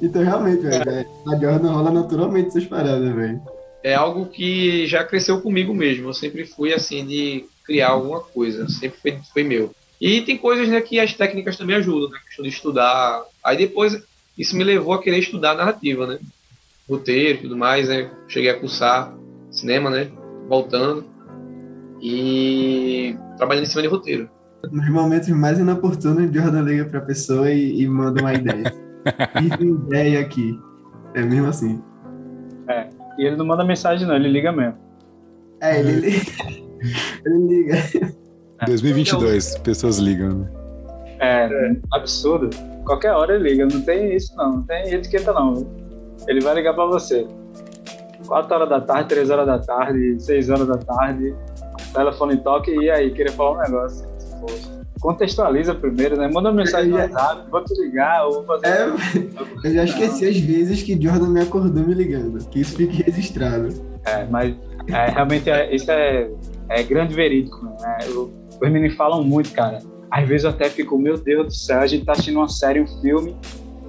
Então, 0.00 0.22
realmente, 0.22 0.62
velho, 0.62 1.06
a 1.26 1.36
Jordan 1.36 1.72
rola 1.72 1.90
naturalmente 1.90 2.48
essas 2.48 2.64
paradas, 2.64 3.14
velho. 3.14 3.42
É 3.82 3.94
algo 3.94 4.26
que 4.26 4.86
já 4.86 5.04
cresceu 5.04 5.42
comigo 5.42 5.74
mesmo. 5.74 6.08
Eu 6.08 6.14
sempre 6.14 6.46
fui 6.46 6.72
assim 6.72 7.04
de 7.04 7.44
criar 7.70 7.90
alguma 7.90 8.18
coisa, 8.18 8.68
sempre 8.68 8.98
foi, 9.00 9.18
foi 9.32 9.44
meu. 9.44 9.70
E 10.00 10.22
tem 10.22 10.36
coisas 10.36 10.68
né, 10.68 10.80
que 10.80 10.98
as 10.98 11.14
técnicas 11.14 11.56
também 11.56 11.76
ajudam, 11.76 12.10
né? 12.10 12.18
A 12.20 12.26
questão 12.26 12.42
de 12.42 12.48
estudar. 12.48 13.22
Aí 13.44 13.56
depois 13.56 14.02
isso 14.36 14.56
me 14.56 14.64
levou 14.64 14.92
a 14.92 15.00
querer 15.00 15.18
estudar 15.18 15.54
narrativa, 15.54 16.04
né? 16.04 16.18
Roteiro 16.88 17.38
e 17.38 17.42
tudo 17.42 17.56
mais, 17.56 17.88
né? 17.88 18.10
Cheguei 18.26 18.50
a 18.50 18.58
cursar 18.58 19.14
cinema, 19.52 19.88
né? 19.88 20.10
Voltando. 20.48 21.04
E 22.02 23.14
trabalhando 23.36 23.64
em 23.64 23.68
cima 23.68 23.82
de 23.82 23.88
roteiro. 23.88 24.28
Nos 24.72 24.90
momentos 24.90 25.28
mais 25.28 25.60
inoportunos, 25.60 26.34
Jordan 26.34 26.62
liga 26.62 26.86
pra 26.86 27.00
pessoa 27.00 27.52
e, 27.52 27.82
e 27.82 27.86
manda 27.86 28.20
uma 28.20 28.34
ideia. 28.34 28.74
Tive 29.38 29.68
ideia 29.68 30.20
aqui. 30.20 30.58
É 31.14 31.22
mesmo 31.22 31.46
assim. 31.46 31.80
É. 32.68 32.88
E 33.16 33.26
ele 33.26 33.36
não 33.36 33.44
manda 33.44 33.64
mensagem, 33.64 34.08
não, 34.08 34.16
ele 34.16 34.28
liga 34.28 34.50
mesmo. 34.50 34.76
É, 35.60 35.78
ele 35.78 35.92
liga. 35.92 36.69
Ele 37.24 37.46
liga. 37.46 37.76
2022, 38.66 39.58
pessoas 39.58 39.98
ligam. 39.98 40.30
Né? 40.30 40.48
É, 41.20 41.44
é, 41.46 41.76
absurdo. 41.92 42.50
Qualquer 42.84 43.12
hora 43.12 43.34
ele 43.34 43.50
liga, 43.50 43.66
não 43.66 43.80
tem 43.82 44.14
isso 44.16 44.34
não, 44.36 44.56
não 44.56 44.62
tem 44.62 44.92
etiqueta 44.92 45.32
não. 45.32 45.66
Ele 46.26 46.40
vai 46.40 46.54
ligar 46.54 46.74
pra 46.74 46.86
você. 46.86 47.26
4 48.26 48.54
horas 48.54 48.68
da 48.68 48.80
tarde, 48.80 49.08
3 49.08 49.30
horas 49.30 49.46
da 49.46 49.58
tarde, 49.58 50.16
6 50.18 50.50
horas 50.50 50.66
da 50.66 50.76
tarde, 50.76 51.34
telefone 51.92 52.36
toque 52.38 52.70
e 52.70 52.90
aí, 52.90 53.10
queria 53.10 53.32
falar 53.32 53.58
um 53.58 53.62
negócio. 53.62 54.08
Contextualiza 55.00 55.74
primeiro, 55.74 56.16
né? 56.16 56.28
Manda 56.28 56.50
uma 56.50 56.56
mensagem 56.56 56.90
no 56.90 56.98
WhatsApp, 56.98 57.50
vou 57.50 57.64
te 57.64 57.74
ligar, 57.80 58.26
ou 58.26 58.44
vou 58.44 58.44
fazer. 58.44 58.66
É, 58.66 58.86
eu 59.64 59.74
já 59.74 59.84
esqueci 59.84 60.26
as 60.26 60.38
vezes 60.38 60.82
que 60.82 61.00
Jordan 61.00 61.28
me 61.28 61.40
acordou 61.40 61.82
me 61.82 61.94
ligando, 61.94 62.38
que 62.48 62.60
isso 62.60 62.76
fique 62.76 63.02
registrado. 63.02 63.68
É, 64.04 64.26
mas 64.26 64.54
é, 64.88 65.10
realmente 65.10 65.48
é, 65.48 65.74
isso 65.74 65.90
é 65.90 66.30
é 66.70 66.82
grande 66.82 67.14
verídico. 67.14 67.64
Né? 67.64 67.98
Os 68.08 68.70
meninos 68.70 68.96
falam 68.96 69.22
muito, 69.22 69.52
cara. 69.52 69.80
Às 70.10 70.26
vezes 70.26 70.44
eu 70.44 70.50
até 70.50 70.68
fico, 70.68 70.98
meu 70.98 71.18
Deus 71.18 71.46
do 71.46 71.54
céu, 71.54 71.80
a 71.80 71.86
gente 71.86 72.04
tá 72.04 72.12
assistindo 72.12 72.36
uma 72.36 72.48
série, 72.48 72.80
um 72.80 72.86
filme, 73.00 73.36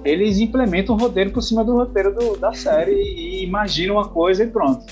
eles 0.04 0.38
implementam 0.38 0.94
um 0.94 0.98
roteiro 0.98 1.30
por 1.30 1.42
cima 1.42 1.64
do 1.64 1.74
roteiro 1.74 2.14
do, 2.14 2.36
da 2.36 2.52
série 2.52 2.92
e, 2.92 3.44
imaginam 3.44 3.96
uma 3.96 4.08
coisa 4.08 4.44
e 4.44 4.46
pronto. 4.46 4.84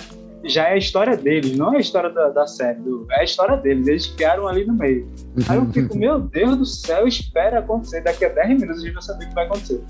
Já 0.44 0.68
é 0.68 0.72
a 0.72 0.76
história 0.76 1.16
deles, 1.16 1.56
não 1.56 1.74
é 1.74 1.76
a 1.76 1.80
história 1.80 2.08
da, 2.10 2.30
da 2.30 2.46
série, 2.46 2.80
do, 2.80 3.06
é 3.10 3.20
a 3.20 3.24
história 3.24 3.56
deles, 3.56 3.86
eles 3.86 4.06
criaram 4.06 4.48
ali 4.48 4.64
no 4.64 4.72
meio. 4.72 5.06
Aí 5.48 5.58
eu 5.58 5.66
fico, 5.66 5.96
meu 5.96 6.18
Deus 6.18 6.56
do 6.56 6.64
céu, 6.64 7.06
espera 7.06 7.58
acontecer, 7.58 8.00
daqui 8.02 8.24
a 8.24 8.30
10 8.30 8.60
minutos 8.60 8.82
a 8.82 8.86
gente 8.86 8.94
vai 8.94 9.02
saber 9.02 9.24
o 9.24 9.28
que 9.28 9.34
vai 9.34 9.44
acontecer. 9.44 9.82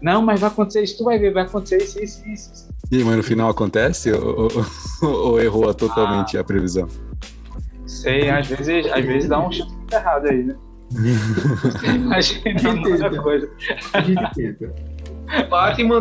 Não, 0.00 0.22
mas 0.22 0.38
vai 0.38 0.48
acontecer 0.48 0.82
isso, 0.84 0.98
tu 0.98 1.04
vai 1.04 1.18
ver, 1.18 1.32
vai 1.32 1.42
acontecer 1.42 1.82
isso, 1.82 2.00
isso, 2.00 2.28
isso. 2.28 2.68
E, 2.90 3.02
mas 3.02 3.16
no 3.16 3.22
final 3.22 3.50
acontece 3.50 4.12
ou, 4.12 4.48
ou, 5.02 5.10
ou 5.10 5.40
errou 5.40 5.74
totalmente 5.74 6.38
ah. 6.38 6.42
a 6.42 6.44
previsão? 6.44 6.86
Sei, 8.02 8.30
às 8.30 8.46
vezes, 8.46 8.86
às 8.92 9.04
vezes 9.04 9.28
dá 9.28 9.40
um 9.40 9.50
chute 9.50 9.72
errado 9.92 10.26
aí, 10.28 10.44
né? 10.44 10.56
Imagina 11.84 12.72
muita 12.72 13.22
coisa. 13.22 13.50
Batman, 15.50 16.00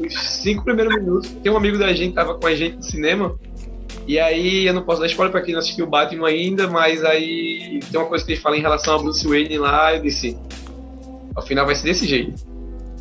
os 0.00 0.14
cinco 0.42 0.64
primeiros 0.64 0.94
minutos, 0.94 1.30
tem 1.42 1.52
um 1.52 1.56
amigo 1.56 1.78
da 1.78 1.92
gente 1.92 2.10
que 2.10 2.14
tava 2.14 2.34
com 2.34 2.46
a 2.46 2.54
gente 2.54 2.76
no 2.76 2.82
cinema, 2.82 3.38
e 4.06 4.18
aí 4.18 4.66
eu 4.66 4.74
não 4.74 4.82
posso 4.82 5.00
dar 5.00 5.06
spoiler 5.06 5.30
pra 5.30 5.42
quem 5.42 5.52
não 5.52 5.60
assistiu 5.60 5.86
o 5.86 5.88
Batman 5.88 6.28
ainda, 6.28 6.68
mas 6.68 7.04
aí 7.04 7.80
tem 7.90 8.00
uma 8.00 8.08
coisa 8.08 8.24
que 8.24 8.32
eles 8.32 8.42
falam 8.42 8.58
em 8.58 8.62
relação 8.62 8.94
a 8.94 8.98
Bruce 8.98 9.26
Wayne 9.26 9.58
lá, 9.58 9.94
eu 9.94 10.02
disse, 10.02 10.36
ao 11.34 11.42
final 11.42 11.66
vai 11.66 11.74
ser 11.74 11.84
desse 11.84 12.06
jeito. 12.06 12.42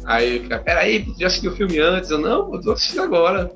Aí, 0.06 0.48
peraí, 0.66 1.06
tu 1.06 1.20
já 1.20 1.28
assistiu 1.28 1.52
o 1.52 1.56
filme 1.56 1.80
antes? 1.80 2.10
Eu, 2.10 2.18
não, 2.18 2.54
eu 2.54 2.62
tô 2.62 2.72
assistindo 2.72 3.04
agora. 3.04 3.52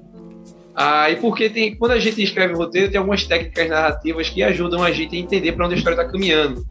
Ah, 0.76 1.10
e 1.10 1.18
porque 1.18 1.50
tem, 1.50 1.76
quando 1.76 1.92
a 1.92 2.00
gente 2.00 2.22
escreve 2.22 2.54
roteiro, 2.54 2.90
tem 2.90 2.98
algumas 2.98 3.26
técnicas 3.26 3.70
narrativas 3.70 4.30
que 4.30 4.42
ajudam 4.42 4.84
a 4.84 4.92
gente 4.92 5.16
a 5.16 5.20
entender 5.20 5.52
para 5.52 5.66
onde 5.66 5.76
a 5.76 5.78
história 5.78 6.00
está 6.00 6.12
caminhando. 6.12 6.66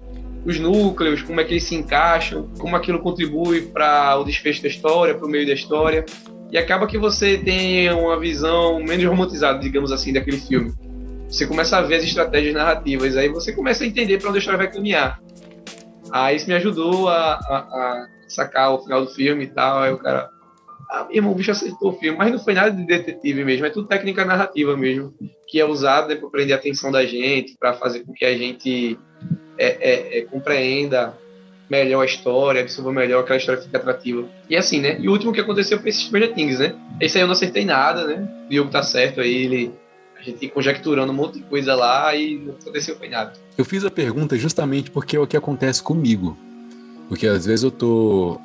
Os 0.45 0.59
núcleos, 0.59 1.23
como 1.23 1.41
é 1.41 1.45
que 1.45 1.53
eles 1.53 1.65
se 1.65 1.77
encaixam, 1.77 2.49
como 2.59 2.75
aquilo 2.75 2.99
contribui 2.99 3.63
para 3.63 4.17
o 4.19 4.25
desfecho 4.25 4.61
da 4.61 4.69
história, 4.69 5.15
para 5.15 5.25
o 5.25 5.31
meio 5.31 5.47
da 5.47 5.53
história. 5.53 6.05
E 6.51 6.59
acaba 6.59 6.87
que 6.87 6.99
você 6.99 7.39
tem 7.39 7.91
uma 7.93 8.19
visão 8.19 8.83
menos 8.83 9.05
romantizada, 9.05 9.61
digamos 9.61 9.93
assim, 9.93 10.13
daquele 10.13 10.39
filme. 10.39 10.73
Você 11.29 11.47
começa 11.47 11.79
a 11.79 11.83
ver 11.83 11.97
as 11.97 12.05
estratégias 12.05 12.53
narrativas, 12.53 13.17
aí 13.17 13.29
você 13.29 13.53
começa 13.53 13.85
a 13.85 13.87
entender 13.87 14.19
para 14.19 14.29
onde 14.29 14.39
a 14.39 14.41
história 14.41 14.59
vai 14.59 14.71
caminhar. 14.71 15.19
Aí 16.11 16.37
isso 16.37 16.47
me 16.47 16.55
ajudou 16.55 17.09
a, 17.09 17.35
a, 17.35 17.57
a 17.57 18.07
sacar 18.29 18.75
o 18.75 18.83
final 18.83 19.07
do 19.07 19.11
filme 19.13 19.45
e 19.45 19.47
tal. 19.47 19.79
Aí 19.79 19.93
o 19.93 19.97
cara, 19.97 20.29
ah, 20.93 21.07
irmão, 21.11 21.33
o 21.33 21.35
bicho 21.35 21.51
acertou 21.51 21.91
o 21.91 21.99
filme, 21.99 22.19
mas 22.19 22.31
não 22.31 22.39
foi 22.39 22.53
nada 22.53 22.71
de 22.71 22.85
detetive 22.85 23.43
mesmo, 23.45 23.65
é 23.65 23.71
tudo 23.71 23.89
técnica 23.89 24.27
narrativa 24.27 24.77
mesmo, 24.77 25.15
que 25.49 25.59
é 25.59 25.65
usada 25.65 26.09
né, 26.09 26.17
para 26.17 26.29
prender 26.29 26.55
a 26.55 26.59
atenção 26.59 26.93
da 26.93 27.07
gente, 27.07 27.57
para 27.59 27.73
fazer 27.73 28.01
com 28.01 28.13
que 28.13 28.27
a 28.27 28.37
gente 28.37 28.99
é, 29.57 29.67
é, 29.67 30.19
é, 30.19 30.23
compreenda 30.27 31.17
melhor 31.71 32.03
a 32.03 32.05
história, 32.05 32.61
absorva 32.61 32.93
melhor 32.93 33.21
aquela 33.21 33.39
história 33.39 33.63
fique 33.63 33.75
atrativa. 33.75 34.29
E 34.51 34.55
assim, 34.55 34.83
né? 34.83 34.99
E 35.01 35.09
o 35.09 35.13
último 35.13 35.33
que 35.33 35.41
aconteceu 35.41 35.81
foi 35.81 35.89
esse 35.89 36.03
Stranger 36.03 36.35
Things, 36.35 36.59
né? 36.59 36.75
Esse 37.01 37.17
aí 37.17 37.23
eu 37.23 37.27
não 37.27 37.33
acertei 37.33 37.65
nada, 37.65 38.07
né? 38.07 38.29
O 38.45 38.51
Diogo 38.51 38.71
tá 38.71 38.83
certo 38.83 39.23
aí, 39.23 39.35
ele 39.35 39.73
a 40.19 40.23
gente 40.23 40.47
conjecturando 40.49 41.11
um 41.11 41.17
monte 41.17 41.39
de 41.39 41.45
coisa 41.45 41.75
lá 41.75 42.15
e 42.15 42.37
não 42.37 42.55
aconteceu 42.55 42.97
foi 42.97 43.09
nada. 43.09 43.33
Eu 43.57 43.65
fiz 43.65 43.83
a 43.83 43.91
pergunta 43.91 44.37
justamente 44.37 44.91
porque 44.91 45.17
é 45.17 45.19
o 45.19 45.27
que 45.27 45.39
acontece 45.39 45.83
comigo. 45.83 46.37
Porque 47.09 47.27
às 47.27 47.47
vezes 47.47 47.65
eu 47.65 47.71
tô 47.71 48.39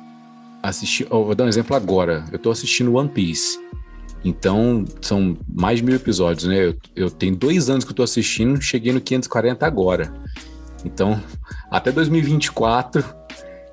assistir. 0.62 1.06
Oh, 1.10 1.24
vou 1.24 1.34
dar 1.34 1.44
um 1.44 1.48
exemplo 1.48 1.76
agora. 1.76 2.24
Eu 2.32 2.38
tô 2.38 2.50
assistindo 2.50 2.94
One 2.94 3.08
Piece. 3.08 3.58
Então, 4.24 4.84
são 5.00 5.36
mais 5.48 5.78
de 5.78 5.84
mil 5.84 5.94
episódios, 5.94 6.48
né? 6.48 6.66
Eu, 6.66 6.76
eu 6.96 7.10
tenho 7.10 7.36
dois 7.36 7.70
anos 7.70 7.84
que 7.84 7.90
eu 7.90 7.96
tô 7.96 8.02
assistindo, 8.02 8.60
cheguei 8.60 8.92
no 8.92 9.00
540 9.00 9.64
agora. 9.64 10.12
Então, 10.84 11.22
até 11.70 11.92
2024 11.92 13.04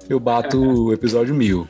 eu 0.09 0.19
bato 0.19 0.59
o 0.87 0.93
episódio 0.93 1.33
mil. 1.33 1.67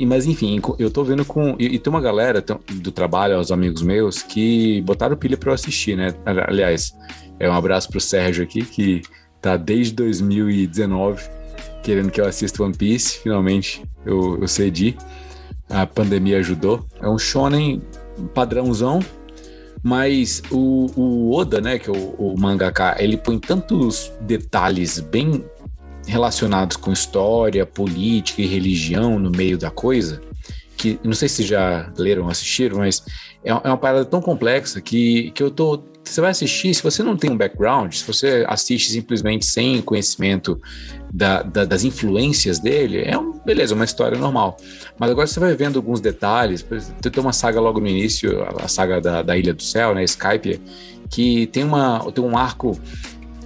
Mas 0.00 0.24
enfim, 0.24 0.60
eu 0.78 0.90
tô 0.90 1.02
vendo 1.02 1.24
com. 1.24 1.56
E, 1.58 1.74
e 1.74 1.78
tem 1.78 1.92
uma 1.92 2.00
galera 2.00 2.44
do 2.74 2.92
trabalho, 2.92 3.38
os 3.38 3.50
amigos 3.50 3.82
meus, 3.82 4.22
que 4.22 4.80
botaram 4.82 5.16
pilha 5.16 5.36
para 5.36 5.50
eu 5.50 5.54
assistir, 5.54 5.96
né? 5.96 6.14
Aliás, 6.24 6.92
é 7.40 7.48
um 7.50 7.52
abraço 7.52 7.88
pro 7.90 8.00
Sérgio 8.00 8.44
aqui, 8.44 8.62
que 8.62 9.02
tá 9.40 9.56
desde 9.56 9.94
2019 9.94 11.41
querendo 11.82 12.10
que 12.10 12.20
eu 12.20 12.26
assista 12.26 12.62
One 12.62 12.74
Piece. 12.74 13.18
Finalmente 13.18 13.82
eu, 14.04 14.40
eu 14.40 14.48
cedi. 14.48 14.96
A 15.68 15.86
pandemia 15.86 16.38
ajudou. 16.38 16.86
É 17.00 17.08
um 17.08 17.18
shonen 17.18 17.82
padrãozão, 18.34 19.00
mas 19.82 20.42
o, 20.50 20.86
o 20.96 21.34
Oda, 21.34 21.60
né, 21.60 21.78
que 21.78 21.88
é 21.88 21.92
o, 21.92 22.14
o 22.18 22.38
mangaka, 22.38 22.96
ele 22.98 23.16
põe 23.16 23.38
tantos 23.38 24.12
detalhes 24.20 25.00
bem 25.00 25.44
relacionados 26.06 26.76
com 26.76 26.92
história, 26.92 27.64
política 27.64 28.42
e 28.42 28.46
religião 28.46 29.18
no 29.18 29.30
meio 29.30 29.56
da 29.56 29.70
coisa, 29.70 30.20
que 30.82 30.98
não 31.04 31.12
sei 31.12 31.28
se 31.28 31.44
já 31.44 31.88
leram 31.96 32.24
ou 32.24 32.28
assistiram, 32.28 32.78
mas 32.78 33.04
é, 33.44 33.50
é 33.50 33.54
uma 33.54 33.76
parada 33.76 34.04
tão 34.04 34.20
complexa 34.20 34.80
que, 34.80 35.30
que 35.30 35.40
eu 35.40 35.48
tô. 35.48 35.80
Você 36.02 36.20
vai 36.20 36.32
assistir, 36.32 36.74
se 36.74 36.82
você 36.82 37.04
não 37.04 37.16
tem 37.16 37.30
um 37.30 37.36
background, 37.36 37.92
se 37.92 38.04
você 38.04 38.44
assiste 38.48 38.90
simplesmente 38.90 39.46
sem 39.46 39.80
conhecimento 39.80 40.60
da, 41.14 41.42
da, 41.42 41.64
das 41.64 41.84
influências 41.84 42.58
dele, 42.58 43.02
é 43.02 43.16
um, 43.16 43.38
beleza, 43.46 43.76
uma 43.76 43.84
história 43.84 44.18
normal. 44.18 44.56
Mas 44.98 45.12
agora 45.12 45.28
você 45.28 45.38
vai 45.38 45.54
vendo 45.54 45.76
alguns 45.76 46.00
detalhes. 46.00 46.66
Tem 47.00 47.22
uma 47.22 47.32
saga 47.32 47.60
logo 47.60 47.78
no 47.78 47.86
início, 47.86 48.42
a 48.60 48.66
saga 48.66 49.00
da, 49.00 49.22
da 49.22 49.38
Ilha 49.38 49.54
do 49.54 49.62
Céu, 49.62 49.94
né? 49.94 50.02
Skype, 50.02 50.60
que 51.08 51.46
tem, 51.46 51.62
uma, 51.62 52.10
tem 52.10 52.24
um 52.24 52.36
arco 52.36 52.76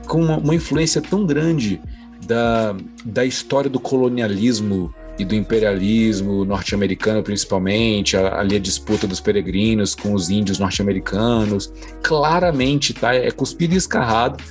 com 0.07 0.23
uma, 0.23 0.39
uma 0.39 0.55
influência 0.55 1.03
tão 1.03 1.27
grande 1.27 1.79
da, 2.27 2.75
da 3.05 3.27
história 3.27 3.69
do 3.69 3.79
colonialismo 3.79 4.95
e 5.19 5.25
do 5.25 5.35
imperialismo 5.35 6.45
norte-americano, 6.45 7.23
principalmente, 7.23 8.17
ali 8.17 8.57
a 8.57 8.61
disputa 8.61 9.07
dos 9.07 9.21
peregrinos 9.21 9.95
com 9.95 10.13
os 10.13 10.29
índios 10.31 10.59
norte-americanos, 10.59 11.73
claramente 12.03 12.93
tá, 12.93 13.15
é 13.15 13.31
cuspido 13.31 13.75
e 13.75 13.77
escarrado. 13.77 14.43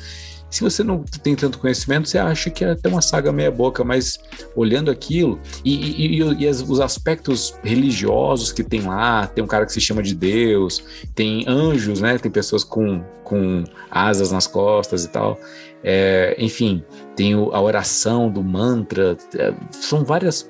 Se 0.50 0.62
você 0.62 0.84
não 0.84 1.04
tem 1.22 1.36
tanto 1.36 1.60
conhecimento, 1.60 2.08
você 2.08 2.18
acha 2.18 2.50
que 2.50 2.64
é 2.64 2.72
até 2.72 2.88
uma 2.88 3.02
saga 3.02 3.32
meia 3.32 3.52
boca, 3.52 3.84
mas 3.84 4.20
olhando 4.56 4.90
aquilo 4.90 5.38
e, 5.66 5.74
e, 5.74 6.20
e, 6.20 6.44
e 6.44 6.48
os 6.48 6.80
aspectos 6.80 7.54
religiosos 7.62 8.54
que 8.54 8.64
tem 8.64 8.82
lá, 8.82 9.28
tem 9.28 9.44
um 9.44 9.48
cara 9.48 9.66
que 9.66 9.74
se 9.74 9.82
chama 9.82 10.02
de 10.02 10.16
Deus, 10.16 10.82
tem 11.14 11.44
anjos, 11.46 12.00
né? 12.00 12.18
Tem 12.18 12.32
pessoas 12.32 12.64
com, 12.64 13.04
com 13.24 13.66
asas 13.92 14.32
nas 14.32 14.48
costas 14.48 15.04
e 15.04 15.10
tal. 15.10 15.38
É, 15.84 16.36
enfim, 16.40 16.84
tem 17.18 17.34
a 17.34 17.62
oração 17.62 18.30
do 18.30 18.42
mantra, 18.42 19.18
é, 19.38 19.54
são 19.72 20.06
várias 20.06 20.50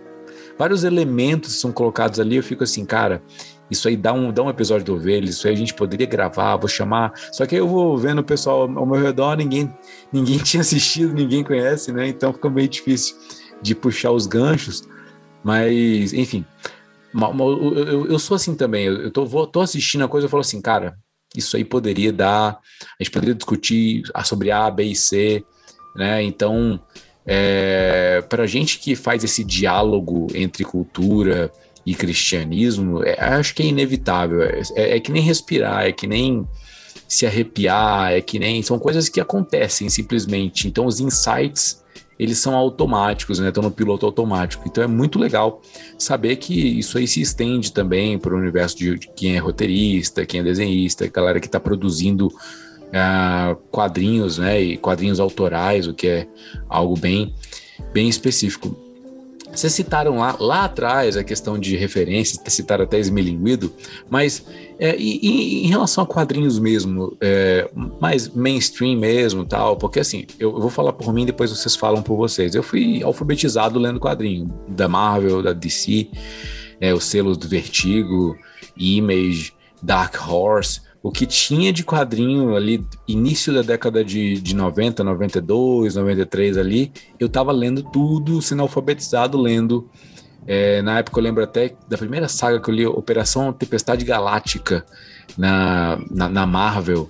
vários 0.57 0.83
elementos 0.83 1.59
são 1.59 1.71
colocados 1.71 2.19
ali, 2.19 2.35
eu 2.35 2.43
fico 2.43 2.63
assim, 2.63 2.85
cara, 2.85 3.21
isso 3.69 3.87
aí 3.87 3.97
dá 3.97 4.13
um, 4.13 4.31
dá 4.31 4.43
um 4.43 4.49
episódio 4.49 4.85
do 4.85 4.95
Ovelhas, 4.95 5.35
isso 5.35 5.47
aí 5.47 5.53
a 5.53 5.57
gente 5.57 5.73
poderia 5.73 6.05
gravar, 6.05 6.55
vou 6.55 6.67
chamar. 6.67 7.13
Só 7.31 7.45
que 7.45 7.55
aí 7.55 7.61
eu 7.61 7.67
vou 7.67 7.97
vendo 7.97 8.19
o 8.19 8.23
pessoal 8.23 8.61
ao 8.61 8.85
meu 8.85 9.01
redor, 9.01 9.35
ninguém, 9.35 9.73
ninguém 10.11 10.37
tinha 10.43 10.61
assistido, 10.61 11.13
ninguém 11.13 11.43
conhece, 11.43 11.91
né? 11.91 12.07
Então 12.07 12.33
fica 12.33 12.49
meio 12.49 12.67
difícil 12.67 13.15
de 13.61 13.73
puxar 13.73 14.11
os 14.11 14.27
ganchos. 14.27 14.83
Mas, 15.43 16.13
enfim, 16.13 16.45
eu, 17.13 17.73
eu, 17.73 18.07
eu 18.07 18.19
sou 18.19 18.35
assim 18.35 18.55
também. 18.55 18.85
Eu 18.85 19.11
tô, 19.11 19.25
vou, 19.25 19.47
tô 19.47 19.61
assistindo 19.61 20.03
a 20.03 20.07
coisa 20.07 20.27
e 20.27 20.29
falo 20.29 20.41
assim, 20.41 20.61
cara, 20.61 20.97
isso 21.35 21.55
aí 21.57 21.63
poderia 21.63 22.11
dar. 22.11 22.59
A 22.99 23.03
gente 23.03 23.11
poderia 23.11 23.35
discutir 23.35 24.03
sobre 24.23 24.51
A, 24.51 24.69
B 24.69 24.83
e 24.83 24.95
C, 24.95 25.43
né? 25.95 26.21
Então, 26.23 26.79
é, 27.25 28.23
para 28.29 28.45
gente 28.45 28.79
que 28.79 28.95
faz 28.95 29.23
esse 29.23 29.43
diálogo 29.43 30.27
entre 30.35 30.63
cultura 30.63 31.51
e 31.85 31.95
cristianismo, 31.95 33.03
é, 33.03 33.15
acho 33.19 33.55
que 33.55 33.63
é 33.63 33.65
inevitável. 33.65 34.43
É, 34.43 34.61
é, 34.75 34.97
é, 34.97 34.99
que 34.99 35.11
nem 35.11 35.23
respirar, 35.23 35.85
é 35.85 35.91
que 35.91 36.05
nem 36.05 36.47
se 37.07 37.25
arrepiar, 37.25 38.11
é 38.11 38.21
que 38.21 38.37
nem. 38.37 38.61
São 38.61 38.77
coisas 38.77 39.09
que 39.09 39.19
acontecem 39.19 39.89
simplesmente. 39.89 40.67
Então, 40.67 40.85
os 40.85 40.99
insights. 40.99 41.83
Eles 42.17 42.37
são 42.37 42.55
automáticos, 42.55 43.39
né? 43.39 43.49
Estão 43.49 43.61
no 43.61 43.69
piloto 43.69 44.05
automático. 44.05 44.63
Então 44.65 44.81
é 44.81 44.87
muito 44.87 45.19
legal 45.19 45.61
saber 45.99 46.37
que 46.37 46.79
isso 46.79 46.97
aí 46.97 47.05
se 47.05 47.19
estende 47.19 47.73
também 47.73 48.17
para 48.17 48.33
o 48.33 48.37
universo 48.37 48.77
de, 48.77 48.97
de 48.97 49.09
quem 49.09 49.35
é 49.35 49.37
roteirista, 49.37 50.25
quem 50.25 50.39
é 50.39 50.43
desenhista, 50.43 51.05
galera 51.07 51.41
que 51.41 51.47
está 51.47 51.59
produzindo 51.59 52.31
uh, 52.95 53.55
quadrinhos, 53.71 54.37
né, 54.37 54.61
e 54.61 54.77
quadrinhos 54.77 55.19
autorais, 55.19 55.87
o 55.87 55.93
que 55.93 56.07
é 56.07 56.27
algo 56.69 56.97
bem, 56.97 57.33
bem 57.93 58.07
específico. 58.07 58.75
Vocês 59.51 59.71
citaram 59.71 60.17
lá, 60.17 60.35
lá 60.37 60.65
atrás 60.65 61.15
a 61.15 61.23
questão 61.23 61.57
de 61.57 61.77
referências, 61.77 62.41
citaram 62.47 62.83
até 62.83 62.99
Esmilinguido, 62.99 63.71
mas 64.09 64.45
é, 64.77 64.93
e, 64.97 65.19
e, 65.21 65.65
em 65.65 65.69
relação 65.69 66.03
a 66.03 66.07
quadrinhos 66.07 66.59
mesmo, 66.59 67.15
é, 67.21 67.69
mais 68.01 68.27
mainstream 68.27 68.99
mesmo 68.99 69.45
tal, 69.45 69.77
porque 69.77 70.01
assim, 70.01 70.25
eu, 70.37 70.51
eu, 70.51 70.59
vou 70.59 70.69
falar 70.69 70.91
por 70.91 71.13
mim, 71.13 71.25
depois 71.25 71.51
vocês 71.51 71.73
falam 71.73 72.03
por 72.03 72.17
vocês. 72.17 72.53
Eu 72.53 72.61
fui 72.61 73.01
alfabetizado 73.01 73.79
lendo 73.79 73.97
quadrinho 73.97 74.53
da 74.67 74.89
Marvel, 74.89 75.41
da 75.41 75.53
DC, 75.53 76.09
é, 76.81 76.93
os 76.93 77.05
selos 77.05 77.37
do 77.37 77.47
Vertigo, 77.47 78.37
Image, 78.75 79.53
Dark 79.81 80.15
Horse, 80.27 80.81
o 81.05 81.11
que 81.11 81.27
tinha 81.27 81.71
de 81.71 81.83
quadrinho 81.83 82.55
ali, 82.55 82.83
início 83.07 83.53
da 83.53 83.61
década 83.61 84.03
de, 84.03 84.41
de 84.41 84.55
90, 84.55 85.03
92, 85.03 85.93
93 85.93 86.57
ali, 86.57 86.91
eu 87.19 87.29
tava 87.29 87.51
lendo 87.51 87.83
tudo, 87.83 88.41
sendo 88.41 88.63
alfabetizado, 88.63 89.39
lendo. 89.39 89.87
É, 90.47 90.81
na 90.81 90.97
época 90.97 91.19
eu 91.19 91.23
lembro 91.23 91.43
até 91.43 91.75
da 91.87 91.95
primeira 91.95 92.27
saga 92.27 92.59
que 92.59 92.71
eu 92.71 92.73
li, 92.73 92.87
Operação 92.87 93.53
Tempestade 93.53 94.03
Galáctica, 94.03 94.83
na, 95.37 95.99
na, 96.09 96.27
na 96.27 96.45
Marvel 96.47 97.07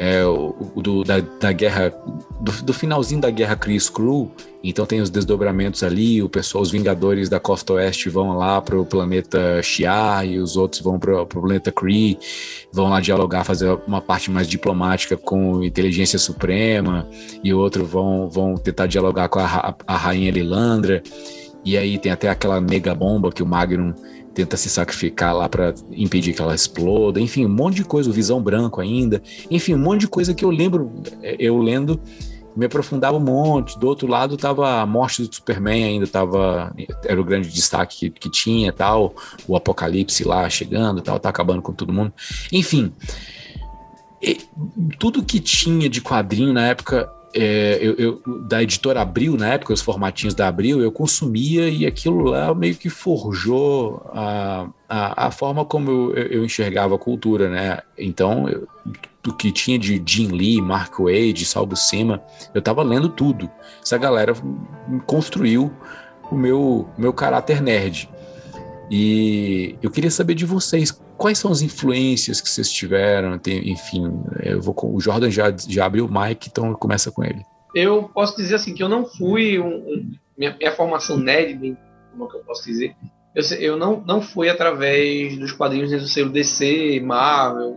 é, 0.00 0.24
o, 0.24 0.54
do, 0.76 1.02
da, 1.02 1.18
da 1.18 1.50
guerra, 1.50 1.92
do, 2.40 2.52
do, 2.62 2.72
finalzinho 2.72 3.20
da 3.20 3.30
guerra 3.30 3.56
Chris 3.56 3.90
Crew, 3.90 4.30
então 4.62 4.86
tem 4.86 5.00
os 5.00 5.10
desdobramentos 5.10 5.82
ali, 5.82 6.22
o 6.22 6.28
pessoal, 6.28 6.62
os 6.62 6.70
Vingadores 6.70 7.28
da 7.28 7.40
Costa 7.40 7.72
Oeste 7.72 8.08
vão 8.08 8.38
lá 8.38 8.62
para 8.62 8.78
o 8.78 8.86
planeta 8.86 9.60
Shi'ar 9.60 10.24
e 10.24 10.38
os 10.38 10.56
outros 10.56 10.82
vão 10.82 11.00
para 11.00 11.22
o 11.22 11.26
planeta 11.26 11.72
Kree, 11.72 12.16
vão 12.72 12.88
lá 12.88 13.00
dialogar, 13.00 13.42
fazer 13.42 13.76
uma 13.88 14.00
parte 14.00 14.30
mais 14.30 14.46
diplomática 14.46 15.16
com 15.16 15.64
inteligência 15.64 16.18
suprema, 16.18 17.08
e 17.42 17.52
outro 17.52 17.84
vão, 17.84 18.28
vão 18.28 18.54
tentar 18.54 18.86
dialogar 18.86 19.28
com 19.28 19.40
a, 19.40 19.74
a 19.84 19.96
rainha 19.96 20.30
Lilandra, 20.30 21.02
e 21.64 21.76
aí 21.76 21.98
tem 21.98 22.12
até 22.12 22.28
aquela 22.28 22.60
mega 22.60 22.94
bomba 22.94 23.32
que 23.32 23.42
o 23.42 23.46
Magnum 23.46 23.92
tenta 24.34 24.56
se 24.56 24.68
sacrificar 24.68 25.34
lá 25.34 25.48
para 25.48 25.74
impedir 25.90 26.32
que 26.32 26.40
ela 26.40 26.54
exploda, 26.54 27.20
enfim, 27.20 27.44
um 27.44 27.48
monte 27.48 27.76
de 27.76 27.84
coisa, 27.84 28.08
o 28.08 28.12
Visão 28.12 28.40
Branco 28.40 28.80
ainda, 28.80 29.22
enfim, 29.50 29.74
um 29.74 29.78
monte 29.78 30.00
de 30.00 30.08
coisa 30.08 30.34
que 30.34 30.44
eu 30.44 30.50
lembro, 30.50 30.92
é, 31.22 31.36
eu 31.38 31.58
lendo, 31.58 32.00
me 32.56 32.66
aprofundava 32.66 33.16
um 33.16 33.20
monte. 33.20 33.78
Do 33.78 33.86
outro 33.86 34.08
lado 34.08 34.36
tava 34.36 34.80
a 34.80 34.86
morte 34.86 35.22
do 35.22 35.34
Superman 35.34 35.84
ainda 35.84 36.06
tava 36.06 36.74
era 37.04 37.20
o 37.20 37.24
grande 37.24 37.48
destaque 37.48 38.10
que, 38.10 38.10
que 38.10 38.30
tinha, 38.30 38.72
tal, 38.72 39.14
o 39.46 39.56
apocalipse 39.56 40.24
lá 40.24 40.48
chegando, 40.50 41.00
tal, 41.00 41.20
tá 41.20 41.28
acabando 41.28 41.62
com 41.62 41.72
todo 41.72 41.92
mundo. 41.92 42.12
Enfim, 42.52 42.92
tudo 44.98 45.22
que 45.22 45.38
tinha 45.38 45.88
de 45.88 46.00
quadrinho 46.00 46.52
na 46.52 46.66
época 46.66 47.08
é, 47.34 47.78
eu, 47.80 47.94
eu, 47.94 48.22
da 48.46 48.62
editora 48.62 49.02
Abril, 49.02 49.36
na 49.36 49.48
época, 49.48 49.72
os 49.72 49.80
formatinhos 49.80 50.34
da 50.34 50.48
Abril, 50.48 50.80
eu 50.80 50.90
consumia 50.90 51.68
e 51.68 51.86
aquilo 51.86 52.22
lá 52.22 52.54
meio 52.54 52.74
que 52.74 52.88
forjou 52.88 54.02
a, 54.12 54.68
a, 54.88 55.26
a 55.26 55.30
forma 55.30 55.64
como 55.64 55.90
eu, 55.90 56.14
eu, 56.14 56.44
enxergava 56.44 56.94
a 56.94 56.98
cultura, 56.98 57.50
né? 57.50 57.80
Então, 57.98 58.48
eu, 58.48 58.66
do 59.22 59.34
que 59.34 59.52
tinha 59.52 59.78
de 59.78 60.02
Jim 60.04 60.28
Lee, 60.28 60.60
Mark 60.60 60.98
Wade, 60.98 61.44
Salvo 61.44 61.76
Sima, 61.76 62.22
eu 62.54 62.62
tava 62.62 62.82
lendo 62.82 63.08
tudo. 63.08 63.50
Essa 63.82 63.98
galera 63.98 64.34
construiu 65.06 65.70
o 66.30 66.34
meu, 66.34 66.88
meu 66.96 67.12
caráter 67.12 67.60
nerd. 67.60 68.08
E 68.90 69.76
eu 69.82 69.90
queria 69.90 70.10
saber 70.10 70.34
de 70.34 70.46
vocês, 70.46 70.90
quais 71.16 71.38
são 71.38 71.50
as 71.50 71.60
influências 71.60 72.40
que 72.40 72.48
vocês 72.48 72.70
tiveram? 72.70 73.38
Tem, 73.38 73.70
enfim, 73.70 74.04
eu 74.42 74.60
vou 74.62 74.74
o 74.82 75.00
Jordan 75.00 75.30
já, 75.30 75.54
já 75.56 75.84
abriu 75.84 76.06
o 76.06 76.08
mic, 76.10 76.48
então 76.48 76.72
começa 76.74 77.10
com 77.10 77.22
ele. 77.22 77.42
Eu 77.74 78.04
posso 78.14 78.36
dizer 78.36 78.54
assim 78.54 78.74
que 78.74 78.82
eu 78.82 78.88
não 78.88 79.04
fui 79.04 79.58
um, 79.58 79.66
um, 79.66 80.10
minha, 80.36 80.56
minha, 80.56 80.72
formação 80.72 81.18
nerd, 81.18 81.76
como 82.12 82.24
é 82.24 82.28
que 82.28 82.36
eu 82.36 82.40
posso 82.40 82.64
dizer? 82.64 82.96
Eu, 83.34 83.44
eu 83.58 83.76
não, 83.76 84.02
não 84.06 84.22
fui 84.22 84.48
através 84.48 85.38
dos 85.38 85.52
quadrinhos 85.52 85.90
do 85.90 86.08
selo 86.08 86.30
DC, 86.30 87.00
Marvel. 87.04 87.76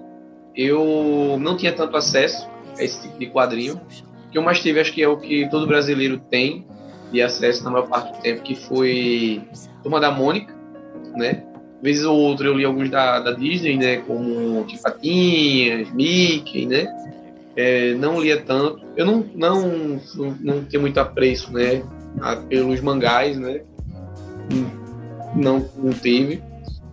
Eu 0.56 1.38
não 1.40 1.58
tinha 1.58 1.74
tanto 1.74 1.96
acesso 1.98 2.48
a 2.78 2.84
esse 2.84 3.02
tipo 3.02 3.20
de 3.20 3.30
quadrinho. 3.30 3.82
O 4.28 4.32
que 4.32 4.38
eu 4.38 4.42
mais 4.42 4.62
tive, 4.62 4.80
acho 4.80 4.94
que 4.94 5.04
é 5.04 5.08
o 5.08 5.18
que 5.18 5.50
todo 5.50 5.68
brasileiro 5.68 6.18
tem 6.18 6.66
de 7.12 7.22
acesso 7.22 7.64
na 7.64 7.70
maior 7.70 7.88
parte 7.88 8.14
do 8.14 8.22
tempo, 8.22 8.42
que 8.42 8.56
foi 8.56 9.44
Turma 9.84 10.00
da 10.00 10.10
Mônica, 10.10 10.56
né? 11.16 11.44
Vez 11.82 12.06
ou 12.06 12.16
outra 12.16 12.48
eu 12.48 12.56
li 12.56 12.64
alguns 12.64 12.90
da, 12.90 13.20
da 13.20 13.32
Disney, 13.32 13.78
né? 13.78 13.98
Como 13.98 14.64
Tifatinhas, 14.66 15.92
Mickey, 15.92 16.66
né? 16.66 16.88
É, 17.56 17.94
não 17.96 18.22
lia 18.22 18.40
tanto. 18.42 18.82
Eu 18.96 19.06
não, 19.06 19.26
não, 19.36 20.00
não 20.40 20.64
tinha 20.64 20.80
muito 20.80 21.00
apreço, 21.00 21.52
né? 21.52 21.84
pelos 22.50 22.82
mangás, 22.82 23.38
né? 23.38 23.62
Não, 25.36 25.66
não 25.78 25.92
teve. 25.92 26.42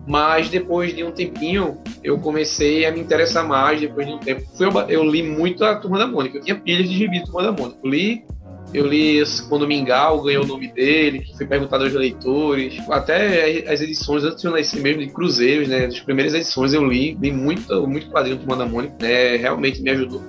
Mas 0.07 0.49
depois 0.49 0.95
de 0.95 1.03
um 1.03 1.11
tempinho, 1.11 1.77
eu 2.03 2.17
comecei 2.17 2.85
a 2.85 2.91
me 2.91 2.99
interessar 2.99 3.47
mais. 3.47 3.79
Depois 3.79 4.07
de 4.07 4.13
um 4.13 4.17
tempo, 4.17 4.43
eu, 4.59 4.71
eu 4.89 5.03
li 5.03 5.21
muito 5.21 5.63
a 5.63 5.75
Turma 5.75 5.99
da 5.99 6.07
Mônica. 6.07 6.37
Eu 6.37 6.41
tinha 6.41 6.59
pilhas 6.59 6.89
de 6.89 6.95
gibi 6.95 7.23
Turma 7.23 7.43
da 7.43 7.51
Mônica. 7.51 7.79
Eu 7.83 7.89
li 7.89 8.25
eu 8.73 8.85
li 8.85 9.23
quando 9.47 9.67
Mingau 9.67 10.21
ganhou 10.21 10.43
o 10.43 10.47
nome 10.47 10.71
dele, 10.71 11.19
que 11.19 11.35
foi 11.35 11.45
perguntado 11.47 11.83
aos 11.83 11.93
leitores. 11.93 12.77
Até 12.89 13.71
as 13.71 13.81
edições, 13.81 14.23
antes 14.23 14.41
de 14.41 14.47
eu 14.47 14.51
nascer 14.51 14.81
mesmo, 14.81 15.01
de 15.01 15.09
Cruzeiros, 15.09 15.67
né? 15.67 15.85
As 15.85 15.99
primeiras 15.99 16.33
edições 16.33 16.73
eu 16.73 16.85
li, 16.85 17.17
li 17.19 17.31
muito, 17.31 17.87
muito 17.87 18.09
quadrinho 18.09 18.37
do 18.37 18.47
Manda 18.47 18.65
Mônica, 18.65 18.95
né? 18.99 19.37
Realmente 19.37 19.81
me 19.81 19.89
ajudou 19.89 20.21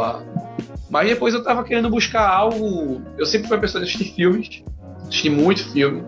a... 0.00 0.22
Mas 0.88 1.08
depois 1.08 1.32
eu 1.32 1.42
tava 1.42 1.64
querendo 1.64 1.88
buscar 1.88 2.28
algo. 2.28 3.00
Eu 3.16 3.26
sempre 3.26 3.48
fui 3.48 3.56
uma 3.56 3.60
pessoa 3.60 3.82
de 3.82 3.90
assistir 3.90 4.14
filmes, 4.14 4.62
assisti 5.02 5.30
muito 5.30 5.64
filme. 5.72 6.02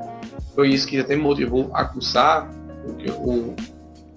Foi 0.55 0.69
isso 0.69 0.87
que 0.87 0.99
até 0.99 1.17
me 1.17 1.23
motivou 1.23 1.71
a 1.75 1.85
cursar 1.85 2.51
o 3.19 3.55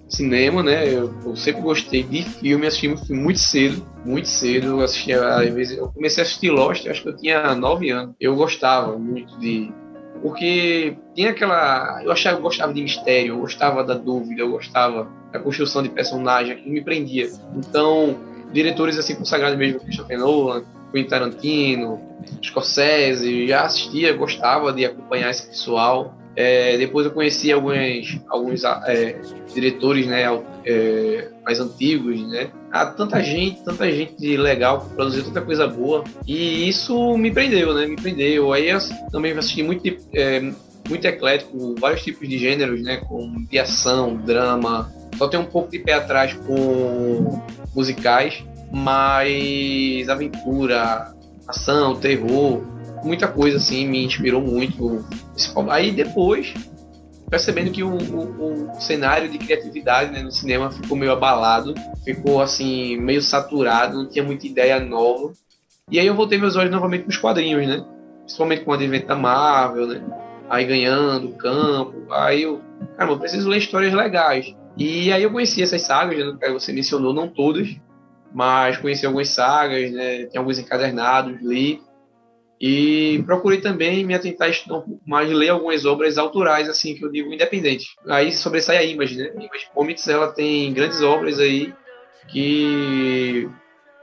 cinema, 0.07 0.63
né? 0.63 0.87
Eu, 0.87 1.13
eu, 1.25 1.35
sempre 1.35 1.61
gostei 1.61 2.03
de 2.03 2.23
filme, 2.23 2.67
assisti 2.67 3.13
muito 3.13 3.39
cedo, 3.39 3.85
muito 4.05 4.27
cedo. 4.27 4.67
Eu 4.67 4.81
assistia, 4.81 5.27
às 5.27 5.53
vezes, 5.53 5.77
eu 5.77 5.89
comecei 5.89 6.23
a 6.23 6.25
assistir 6.25 6.49
Lost, 6.49 6.87
acho 6.87 7.01
que 7.01 7.09
eu 7.09 7.17
tinha 7.17 7.55
nove 7.55 7.89
anos. 7.89 8.15
Eu 8.19 8.35
gostava 8.35 8.97
muito 8.97 9.37
de. 9.39 9.71
Porque 10.21 10.97
tinha 11.13 11.31
aquela. 11.31 12.01
Eu 12.03 12.11
achava 12.11 12.39
gostava 12.39 12.73
de 12.73 12.81
mistério, 12.81 13.33
eu 13.33 13.39
gostava 13.39 13.83
da 13.83 13.93
dúvida, 13.93 14.41
eu 14.41 14.51
gostava 14.51 15.07
da 15.31 15.39
construção 15.39 15.83
de 15.83 15.89
personagem, 15.89 16.53
aquilo 16.53 16.73
me 16.73 16.83
prendia. 16.83 17.29
Então, 17.55 18.17
diretores 18.51 18.97
assim 18.97 19.15
consagrados 19.15 19.57
mesmo, 19.57 19.79
Christopher 19.79 20.17
Nolan, 20.17 20.63
Quentin 20.91 21.09
Tarantino, 21.09 22.01
Scorsese, 22.41 23.47
já 23.47 23.63
assistia, 23.63 24.13
gostava 24.13 24.71
de 24.73 24.85
acompanhar 24.85 25.29
esse 25.29 25.47
pessoal. 25.47 26.15
É, 26.39 26.77
depois 26.77 27.03
eu 27.03 27.11
conheci 27.11 27.51
alguns, 27.51 28.21
alguns 28.29 28.63
é, 28.63 29.19
diretores 29.55 30.05
né, 30.05 30.23
é, 30.63 31.29
mais 31.43 31.59
antigos, 31.59 32.21
né? 32.29 32.51
Ah, 32.71 32.85
tanta 32.85 33.19
gente, 33.23 33.63
tanta 33.63 33.91
gente 33.91 34.37
legal 34.37 34.81
que 34.81 34.93
produziu 34.93 35.23
tanta 35.23 35.41
coisa 35.41 35.65
boa. 35.65 36.03
E 36.27 36.69
isso 36.69 37.17
me 37.17 37.31
prendeu, 37.31 37.73
né? 37.73 37.87
Me 37.87 37.95
prendeu. 37.95 38.53
Aí 38.53 38.69
eu 38.69 38.77
também 39.11 39.31
assisti 39.31 39.63
muito, 39.63 39.83
é, 40.13 40.39
muito 40.87 41.05
eclético, 41.05 41.73
vários 41.79 42.03
tipos 42.03 42.29
de 42.29 42.37
gêneros, 42.37 42.83
né? 42.83 42.97
Com 42.97 43.43
de 43.49 43.57
ação, 43.57 44.15
drama. 44.17 44.91
Só 45.17 45.27
tem 45.27 45.39
um 45.39 45.45
pouco 45.45 45.71
de 45.71 45.79
pé 45.79 45.93
atrás 45.93 46.35
com 46.45 47.41
musicais, 47.75 48.43
mas 48.71 50.07
aventura, 50.07 51.11
ação, 51.47 51.95
terror, 51.95 52.61
muita 53.03 53.27
coisa 53.27 53.57
assim 53.57 53.87
me 53.87 54.05
inspirou 54.05 54.41
muito. 54.41 55.05
Aí 55.69 55.91
depois, 55.91 56.53
percebendo 57.29 57.71
que 57.71 57.83
o, 57.83 57.89
o, 57.89 58.71
o 58.71 58.81
cenário 58.81 59.29
de 59.29 59.37
criatividade 59.37 60.11
né, 60.11 60.21
no 60.21 60.31
cinema 60.31 60.71
ficou 60.71 60.97
meio 60.97 61.11
abalado, 61.11 61.73
ficou 62.03 62.41
assim, 62.41 62.97
meio 62.97 63.21
saturado, 63.21 63.97
não 63.97 64.09
tinha 64.09 64.23
muita 64.23 64.47
ideia 64.47 64.79
nova. 64.79 65.33
E 65.89 65.99
aí 65.99 66.07
eu 66.07 66.15
voltei 66.15 66.37
meus 66.37 66.55
olhos 66.55 66.71
novamente 66.71 67.03
para 67.03 67.11
os 67.11 67.17
quadrinhos, 67.17 67.65
né? 67.65 67.85
Principalmente 68.21 68.63
com 68.63 68.71
o 68.71 68.73
advento 68.73 69.07
da 69.07 69.15
Marvel, 69.15 69.87
né? 69.87 70.01
Aí 70.49 70.65
ganhando 70.65 71.29
campo. 71.33 72.11
Aí 72.11 72.43
eu, 72.43 72.61
cara, 72.97 73.11
eu 73.11 73.19
preciso 73.19 73.49
ler 73.49 73.57
histórias 73.57 73.93
legais. 73.93 74.53
E 74.77 75.11
aí 75.11 75.23
eu 75.23 75.31
conheci 75.31 75.63
essas 75.63 75.81
sagas, 75.81 76.17
né, 76.17 76.37
que 76.39 76.51
você 76.51 76.71
mencionou, 76.71 77.13
não 77.13 77.27
todas, 77.27 77.75
mas 78.33 78.77
conheci 78.77 79.05
algumas 79.05 79.29
sagas, 79.29 79.91
né? 79.91 80.25
Tem 80.25 80.37
alguns 80.37 80.59
encadernados, 80.59 81.41
li. 81.41 81.81
E 82.59 83.21
procurei 83.25 83.61
também 83.61 84.03
me 84.03 84.15
atentar 84.15 84.49
um 84.49 84.67
pouco 84.67 85.01
mais, 85.05 85.29
ler 85.29 85.49
algumas 85.49 85.85
obras 85.85 86.17
autorais, 86.17 86.67
assim, 86.67 86.95
que 86.95 87.05
eu 87.05 87.11
digo 87.11 87.31
independentes. 87.31 87.95
Aí 88.07 88.31
sobressai 88.31 88.77
a 88.77 88.83
Image, 88.83 89.15
né? 89.15 89.31
A 89.37 89.43
Image 89.43 89.67
Comics, 89.73 90.07
ela 90.07 90.31
tem 90.31 90.73
grandes 90.73 91.01
obras 91.01 91.39
aí 91.39 91.71
que 92.27 93.47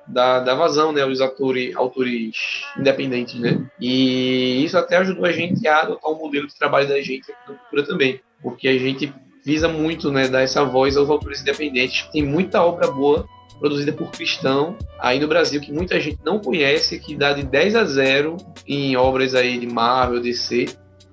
dá, 0.07 0.41
dá 0.41 0.55
vazão, 0.55 0.93
né, 0.93 1.03
aos 1.03 1.21
autores, 1.21 1.75
autores 1.75 2.65
independentes, 2.79 3.35
né? 3.41 3.67
E 3.81 4.65
isso 4.65 4.79
até 4.79 4.99
ajudou 4.99 5.25
a 5.25 5.33
gente 5.33 5.67
a 5.67 5.81
adotar 5.81 6.11
um 6.13 6.19
modelo 6.19 6.47
de 6.47 6.57
trabalho 6.57 6.89
da 6.89 7.01
gente 7.01 7.31
na 7.31 7.55
cultura 7.55 7.83
também, 7.85 8.21
porque 8.43 8.69
a 8.69 8.79
gente 8.79 9.13
visa 9.45 9.69
muito, 9.69 10.11
né, 10.11 10.29
dar 10.29 10.43
essa 10.43 10.65
voz 10.65 10.97
aos 10.97 11.11
autores 11.11 11.43
independentes. 11.43 12.09
Tem 12.13 12.23
muita 12.23 12.63
obra 12.63 12.91
boa 12.91 13.29
produzida 13.59 13.93
por 13.93 14.11
cristão 14.11 14.77
aí 14.99 15.19
no 15.19 15.29
Brasil, 15.29 15.61
que 15.61 15.73
muita 15.73 15.99
gente 16.01 16.19
não 16.25 16.39
conhece, 16.39 16.99
que 16.99 17.17
dá 17.17 17.33
de 17.33 17.43
10 17.43 17.77
a 17.77 17.85
0 17.85 18.37
em 18.67 18.97
obras 18.97 19.35
aí 19.35 19.59
de 19.59 19.67
Marvel, 19.67 20.21
DC, 20.21 20.67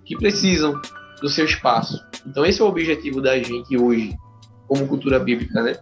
que 0.05 0.15
precisam 0.15 0.79
do 1.21 1.29
seu 1.29 1.45
espaço. 1.45 2.03
Então 2.25 2.45
esse 2.45 2.61
é 2.61 2.63
o 2.63 2.67
objetivo 2.67 3.21
da 3.21 3.37
gente 3.37 3.77
hoje, 3.77 4.15
como 4.67 4.87
cultura 4.87 5.19
bíblica, 5.19 5.61
né? 5.61 5.77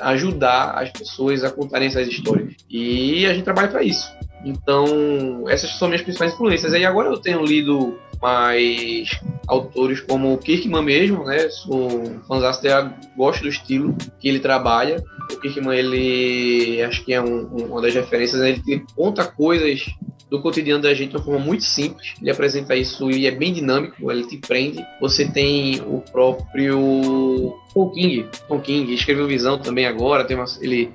Ajudar 0.00 0.72
as 0.78 0.90
pessoas 0.90 1.44
a 1.44 1.50
contarem 1.50 1.88
essas 1.88 2.08
histórias. 2.08 2.54
E 2.68 3.26
a 3.26 3.34
gente 3.34 3.44
trabalha 3.44 3.68
para 3.68 3.82
isso. 3.82 4.08
Então, 4.44 5.44
essas 5.48 5.76
são 5.76 5.88
minhas 5.88 6.02
principais 6.02 6.32
influências. 6.32 6.72
E 6.72 6.84
agora 6.84 7.08
eu 7.08 7.18
tenho 7.18 7.44
lido 7.44 7.98
mais 8.20 9.10
autores 9.46 10.00
como 10.00 10.32
o 10.32 10.38
Kirkman 10.38 10.82
mesmo, 10.82 11.24
né? 11.24 11.48
Sou 11.48 12.04
fãzão 12.28 12.60
dele, 12.60 12.90
gosto 13.16 13.42
do 13.42 13.48
estilo 13.48 13.96
que 14.18 14.28
ele 14.28 14.40
trabalha. 14.40 15.02
O 15.32 15.36
Kirkman, 15.40 15.78
ele 15.78 16.82
acho 16.82 17.04
que 17.04 17.12
é 17.12 17.20
um, 17.20 17.46
uma 17.46 17.80
das 17.80 17.94
referências, 17.94 18.40
né? 18.40 18.60
ele 18.66 18.84
conta 18.94 19.24
coisas 19.24 19.86
do 20.30 20.40
cotidiano 20.40 20.82
da 20.82 20.94
gente 20.94 21.10
de 21.10 21.16
uma 21.16 21.24
forma 21.24 21.40
muito 21.40 21.64
simples. 21.64 22.14
Ele 22.20 22.30
apresenta 22.30 22.76
isso 22.76 23.10
e 23.10 23.26
é 23.26 23.30
bem 23.30 23.52
dinâmico, 23.52 24.10
ele 24.10 24.26
te 24.26 24.38
prende. 24.38 24.84
Você 25.00 25.28
tem 25.28 25.80
o 25.80 26.00
próprio 26.12 27.56
Tom 27.74 27.90
King, 27.90 28.28
Tom 28.48 28.60
King 28.60 28.94
escreveu 28.94 29.26
Visão 29.26 29.58
também 29.58 29.86
agora, 29.86 30.24
tem 30.24 30.36
uma, 30.36 30.46
ele 30.60 30.92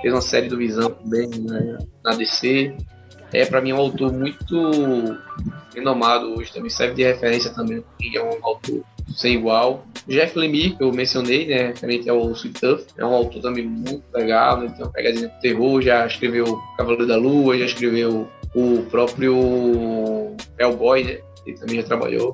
fez 0.00 0.14
uma 0.14 0.20
série 0.20 0.48
do 0.48 0.56
Visão 0.56 0.90
também 0.90 1.28
né, 1.28 1.78
na 2.04 2.14
DC. 2.14 2.74
É 3.32 3.44
para 3.44 3.60
mim 3.60 3.72
um 3.72 3.78
autor 3.78 4.12
muito 4.12 5.18
renomado 5.74 6.34
hoje, 6.38 6.52
também 6.52 6.70
serve 6.70 6.94
de 6.94 7.04
referência 7.04 7.50
também, 7.52 7.84
é 8.14 8.22
um 8.22 8.38
autor 8.42 8.82
sem 9.14 9.34
igual. 9.34 9.84
Jeff 10.08 10.38
Lemire, 10.38 10.76
que 10.76 10.82
eu 10.82 10.92
mencionei, 10.92 11.46
né, 11.46 11.66
referente 11.68 12.08
ao 12.08 12.30
Sweet 12.32 12.60
Tuff, 12.60 12.86
é 12.96 13.04
um 13.04 13.14
autor 13.14 13.42
também 13.42 13.66
muito 13.66 14.04
legal, 14.14 14.60
né, 14.60 14.68
tem 14.68 14.84
uma 14.84 14.92
pegadinha 14.92 15.28
de 15.28 15.40
terror, 15.40 15.82
já 15.82 16.06
escreveu 16.06 16.60
Cavaleiro 16.76 17.06
da 17.06 17.16
Lua, 17.16 17.58
já 17.58 17.66
escreveu 17.66 18.28
o 18.54 18.82
próprio 18.90 20.34
Hellboy, 20.58 21.04
né, 21.04 21.18
ele 21.44 21.58
também 21.58 21.76
já 21.76 21.82
trabalhou. 21.82 22.32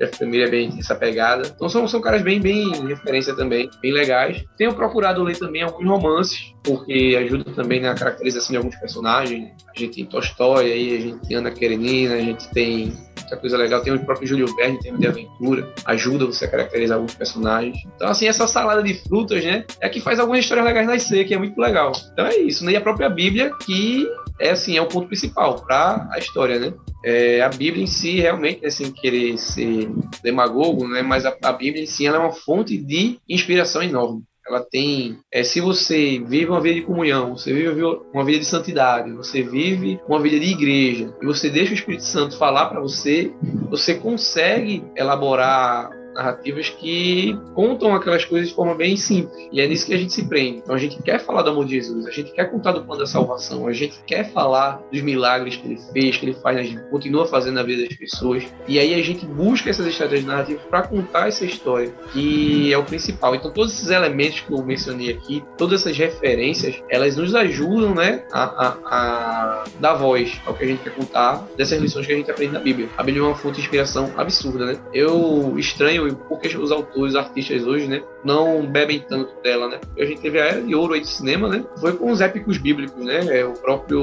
Jeff 0.00 0.24
Lemire 0.24 0.44
é 0.44 0.48
bem 0.48 0.76
essa 0.78 0.94
pegada. 0.94 1.52
Então 1.54 1.68
são, 1.68 1.86
são 1.86 2.00
caras 2.00 2.22
bem, 2.22 2.40
bem 2.40 2.70
referência 2.86 3.34
também, 3.36 3.70
bem 3.82 3.92
legais. 3.92 4.42
Tenho 4.56 4.74
procurado 4.74 5.22
ler 5.22 5.38
também 5.38 5.62
alguns 5.62 5.86
romances, 5.86 6.54
porque 6.64 7.16
ajuda 7.18 7.52
também 7.52 7.80
na 7.80 7.94
caracterização 7.94 8.50
de 8.50 8.56
alguns 8.56 8.76
personagens. 8.76 9.50
A 9.68 9.78
gente 9.78 9.96
tem 9.96 10.06
Tolstói, 10.06 10.72
aí 10.72 10.96
a 10.96 11.00
gente 11.00 11.28
tem 11.28 11.36
Ana 11.36 11.50
Karenina, 11.50 12.14
a 12.14 12.20
gente 12.20 12.50
tem 12.50 12.92
muita 13.18 13.36
coisa 13.36 13.56
legal. 13.58 13.82
Tem 13.82 13.92
o 13.92 14.04
próprio 14.04 14.26
Júlio 14.26 14.46
Verne, 14.56 14.78
tem 14.80 14.96
de 14.96 15.06
aventura, 15.06 15.68
ajuda 15.84 16.26
você 16.26 16.46
a 16.46 16.50
caracterizar 16.50 16.96
alguns 16.96 17.14
personagens. 17.14 17.76
Então, 17.94 18.08
assim, 18.08 18.26
essa 18.26 18.46
salada 18.46 18.82
de 18.82 18.94
frutas, 18.94 19.44
né, 19.44 19.64
é 19.80 19.88
que 19.88 20.00
faz 20.00 20.18
algumas 20.18 20.40
histórias 20.40 20.66
legais 20.66 20.86
nascer, 20.86 21.26
que 21.26 21.34
é 21.34 21.38
muito 21.38 21.60
legal. 21.60 21.92
Então 22.12 22.26
é 22.26 22.36
isso, 22.38 22.64
né? 22.64 22.72
E 22.72 22.76
a 22.76 22.80
própria 22.80 23.08
Bíblia, 23.08 23.52
que 23.64 24.08
é 24.40 24.50
assim, 24.50 24.76
é 24.76 24.82
o 24.82 24.86
ponto 24.86 25.06
principal 25.06 25.60
para 25.62 26.08
a 26.10 26.18
história, 26.18 26.58
né? 26.58 26.72
É, 27.04 27.42
a 27.42 27.48
Bíblia 27.48 27.84
em 27.84 27.86
si, 27.86 28.20
realmente, 28.20 28.62
né, 28.62 28.70
sem 28.70 28.90
querer 28.90 29.38
ser 29.38 29.90
demagogo, 30.22 30.86
né, 30.88 31.02
mas 31.02 31.24
a, 31.24 31.36
a 31.42 31.52
Bíblia 31.52 31.82
em 31.82 31.86
si 31.86 32.06
é 32.06 32.12
uma 32.12 32.32
fonte 32.32 32.76
de 32.76 33.18
inspiração 33.28 33.82
enorme. 33.82 34.22
Ela 34.46 34.60
tem, 34.60 35.18
é, 35.32 35.44
se 35.44 35.60
você 35.60 36.18
vive 36.26 36.46
uma 36.46 36.60
vida 36.60 36.74
de 36.74 36.82
comunhão, 36.82 37.36
você 37.36 37.52
vive 37.52 37.82
uma 38.12 38.24
vida 38.24 38.40
de 38.40 38.46
santidade, 38.46 39.12
você 39.12 39.42
vive 39.42 40.00
uma 40.08 40.20
vida 40.20 40.40
de 40.40 40.50
igreja, 40.50 41.14
e 41.22 41.26
você 41.26 41.48
deixa 41.48 41.70
o 41.70 41.74
Espírito 41.74 42.04
Santo 42.04 42.36
falar 42.36 42.66
para 42.66 42.80
você, 42.80 43.32
você 43.68 43.94
consegue 43.94 44.82
elaborar 44.96 45.90
narrativas 46.14 46.68
que 46.68 47.38
contam 47.54 47.94
aquelas 47.94 48.24
coisas 48.24 48.48
de 48.48 48.54
forma 48.54 48.74
bem 48.74 48.96
simples. 48.96 49.48
E 49.52 49.60
é 49.60 49.66
nisso 49.66 49.86
que 49.86 49.94
a 49.94 49.98
gente 49.98 50.12
se 50.12 50.26
prende. 50.26 50.58
Então 50.58 50.74
a 50.74 50.78
gente 50.78 51.02
quer 51.02 51.18
falar 51.20 51.42
do 51.42 51.50
amor 51.50 51.64
de 51.64 51.72
Jesus, 51.72 52.06
a 52.06 52.10
gente 52.10 52.32
quer 52.32 52.50
contar 52.50 52.72
do 52.72 52.84
plano 52.84 53.00
da 53.00 53.06
salvação, 53.06 53.66
a 53.66 53.72
gente 53.72 54.00
quer 54.06 54.30
falar 54.32 54.82
dos 54.92 55.00
milagres 55.02 55.56
que 55.56 55.66
ele 55.66 55.80
fez, 55.92 56.16
que 56.16 56.26
ele 56.26 56.34
faz, 56.34 56.56
a 56.56 56.62
gente 56.62 56.80
continua 56.90 57.26
fazendo 57.26 57.54
na 57.54 57.62
vida 57.62 57.86
das 57.86 57.96
pessoas. 57.96 58.44
E 58.66 58.78
aí 58.78 58.94
a 58.94 59.02
gente 59.02 59.24
busca 59.26 59.70
essas 59.70 59.86
estratégias 59.86 60.26
narrativas 60.26 60.62
para 60.68 60.82
contar 60.82 61.28
essa 61.28 61.44
história, 61.44 61.92
que 62.12 62.72
é 62.72 62.78
o 62.78 62.84
principal. 62.84 63.34
Então 63.34 63.50
todos 63.50 63.72
esses 63.72 63.90
elementos 63.90 64.40
que 64.40 64.52
eu 64.52 64.62
mencionei 64.62 65.10
aqui, 65.10 65.42
todas 65.56 65.80
essas 65.80 65.96
referências, 65.96 66.82
elas 66.88 67.16
nos 67.16 67.34
ajudam, 67.34 67.94
né, 67.94 68.24
a, 68.32 68.42
a, 68.44 68.76
a 68.84 69.64
dar 69.78 69.94
voz 69.94 70.40
ao 70.46 70.54
que 70.54 70.64
a 70.64 70.66
gente 70.66 70.82
quer 70.82 70.94
contar 70.94 71.46
dessas 71.56 71.80
lições 71.80 72.06
que 72.06 72.12
a 72.12 72.16
gente 72.16 72.30
aprende 72.30 72.52
na 72.52 72.60
Bíblia. 72.60 72.88
A 72.96 73.02
Bíblia 73.02 73.24
é 73.24 73.26
uma 73.26 73.34
fonte 73.34 73.56
de 73.56 73.62
inspiração 73.62 74.12
absurda, 74.16 74.66
né? 74.66 74.80
Eu 74.92 75.58
estranho 75.58 75.99
porque 76.28 76.48
os 76.56 76.72
autores, 76.72 77.14
artistas 77.14 77.64
hoje, 77.64 77.86
né, 77.86 78.02
não 78.24 78.66
bebem 78.66 79.00
tanto 79.00 79.32
dela, 79.42 79.68
né? 79.68 79.80
A 79.98 80.04
gente 80.04 80.20
teve 80.20 80.40
a 80.40 80.44
era 80.44 80.62
de 80.62 80.74
ouro 80.74 80.94
aí 80.94 81.00
de 81.00 81.08
cinema, 81.08 81.48
né? 81.48 81.64
Foi 81.78 81.92
com 81.92 82.10
os 82.10 82.20
épicos 82.20 82.58
bíblicos, 82.58 83.04
né? 83.04 83.38
É, 83.38 83.44
o 83.44 83.52
próprio 83.52 84.02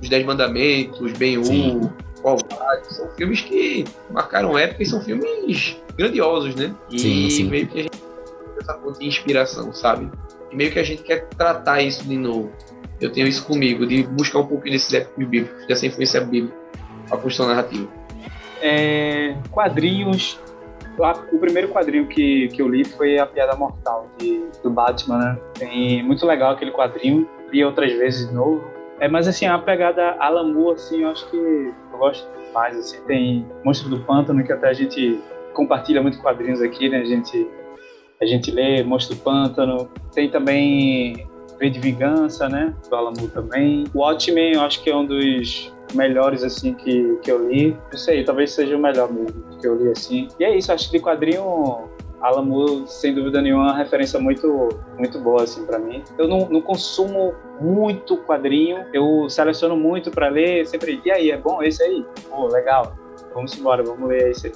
Os 0.00 0.08
Dez 0.08 0.24
Mandamentos, 0.24 1.12
Ben-Hur, 1.12 1.90
Covarde, 2.22 2.94
são 2.94 3.08
filmes 3.16 3.40
que 3.40 3.84
marcaram 4.10 4.58
época 4.58 4.82
e 4.82 4.86
são 4.86 5.00
filmes 5.00 5.76
grandiosos, 5.96 6.54
né? 6.54 6.74
E 6.90 6.98
sim, 6.98 7.30
sim. 7.30 7.44
meio 7.48 7.66
que 7.66 7.80
a 7.80 7.82
gente 7.82 8.02
essa 8.62 8.74
fonte 8.74 9.00
de 9.00 9.06
inspiração, 9.06 9.72
sabe? 9.72 10.10
E 10.50 10.56
meio 10.56 10.70
que 10.70 10.78
a 10.78 10.82
gente 10.82 11.02
quer 11.02 11.26
tratar 11.30 11.82
isso 11.82 12.04
de 12.04 12.16
novo. 12.16 12.52
Eu 13.00 13.10
tenho 13.10 13.26
isso 13.26 13.44
comigo, 13.44 13.86
de 13.86 14.04
buscar 14.04 14.38
um 14.38 14.46
pouquinho 14.46 14.74
desses 14.74 14.92
épicos 14.94 15.26
bíblicos, 15.26 15.66
dessa 15.66 15.86
influência 15.86 16.20
bíblica, 16.20 16.56
a 17.10 17.16
construção 17.16 17.48
narrativa. 17.48 17.88
É, 18.60 19.36
quadrinhos 19.50 20.38
o 21.32 21.38
primeiro 21.38 21.68
quadrinho 21.68 22.06
que, 22.06 22.48
que 22.48 22.60
eu 22.60 22.68
li 22.68 22.84
foi 22.84 23.18
A 23.18 23.26
Piada 23.26 23.56
Mortal, 23.56 24.08
de, 24.18 24.44
do 24.62 24.70
Batman, 24.70 25.18
né? 25.18 25.38
Tem 25.58 26.02
muito 26.02 26.26
legal 26.26 26.52
aquele 26.52 26.70
quadrinho, 26.70 27.28
li 27.50 27.64
outras 27.64 27.92
vezes 27.92 28.28
de 28.28 28.34
novo. 28.34 28.62
É, 29.00 29.08
mas 29.08 29.26
assim, 29.26 29.46
a 29.46 29.58
pegada 29.58 30.16
Alan 30.18 30.52
Moore, 30.52 30.76
assim, 30.76 31.02
eu 31.02 31.10
acho 31.10 31.28
que 31.30 31.36
eu 31.36 31.98
gosto 31.98 32.28
mais, 32.52 32.76
assim. 32.76 33.00
Tem 33.06 33.46
Monstro 33.64 33.88
do 33.88 34.00
Pântano, 34.00 34.44
que 34.44 34.52
até 34.52 34.68
a 34.68 34.72
gente 34.72 35.18
compartilha 35.54 36.02
muito 36.02 36.20
quadrinhos 36.20 36.62
aqui, 36.62 36.88
né? 36.88 36.98
A 36.98 37.04
gente 37.04 37.48
A 38.20 38.26
gente 38.26 38.50
lê 38.50 38.82
Monstro 38.84 39.16
do 39.16 39.22
Pântano. 39.22 39.90
Tem 40.14 40.30
também 40.30 41.26
V 41.58 41.70
de 41.70 41.80
Vingança, 41.80 42.48
né? 42.48 42.74
Do 42.88 42.94
Alamo 42.94 43.28
também. 43.28 43.84
Watchmen, 43.94 44.54
eu 44.54 44.62
acho 44.62 44.82
que 44.82 44.90
é 44.90 44.94
um 44.96 45.04
dos 45.04 45.72
melhores, 45.94 46.42
assim, 46.42 46.74
que, 46.74 47.16
que 47.22 47.30
eu 47.30 47.48
li. 47.48 47.76
Não 47.90 47.98
sei, 47.98 48.24
talvez 48.24 48.52
seja 48.52 48.76
o 48.76 48.80
melhor 48.80 49.12
mesmo 49.12 49.42
que 49.60 49.66
eu 49.66 49.76
li, 49.76 49.90
assim. 49.90 50.28
E 50.38 50.44
é 50.44 50.56
isso, 50.56 50.72
acho 50.72 50.90
que 50.90 50.98
de 50.98 51.04
quadrinho 51.04 51.88
Alan 52.22 52.86
sem 52.86 53.12
dúvida 53.12 53.42
nenhuma, 53.42 53.64
é 53.64 53.66
uma 53.72 53.76
referência 53.76 54.18
muito, 54.18 54.68
muito 54.96 55.18
boa, 55.18 55.42
assim, 55.42 55.66
para 55.66 55.78
mim. 55.78 56.02
Eu 56.16 56.28
não, 56.28 56.48
não, 56.48 56.60
consumo 56.60 57.34
muito 57.60 58.16
quadrinho, 58.18 58.86
eu 58.92 59.28
seleciono 59.28 59.76
muito 59.76 60.10
para 60.10 60.28
ler, 60.28 60.64
sempre, 60.66 61.02
e 61.04 61.10
aí, 61.10 61.30
é 61.32 61.36
bom 61.36 61.62
esse 61.62 61.82
aí? 61.82 62.06
Pô, 62.30 62.46
legal, 62.46 62.96
vamos 63.34 63.58
embora, 63.58 63.82
vamos 63.82 64.08
ler 64.08 64.30
esse 64.30 64.46
aí. 64.46 64.52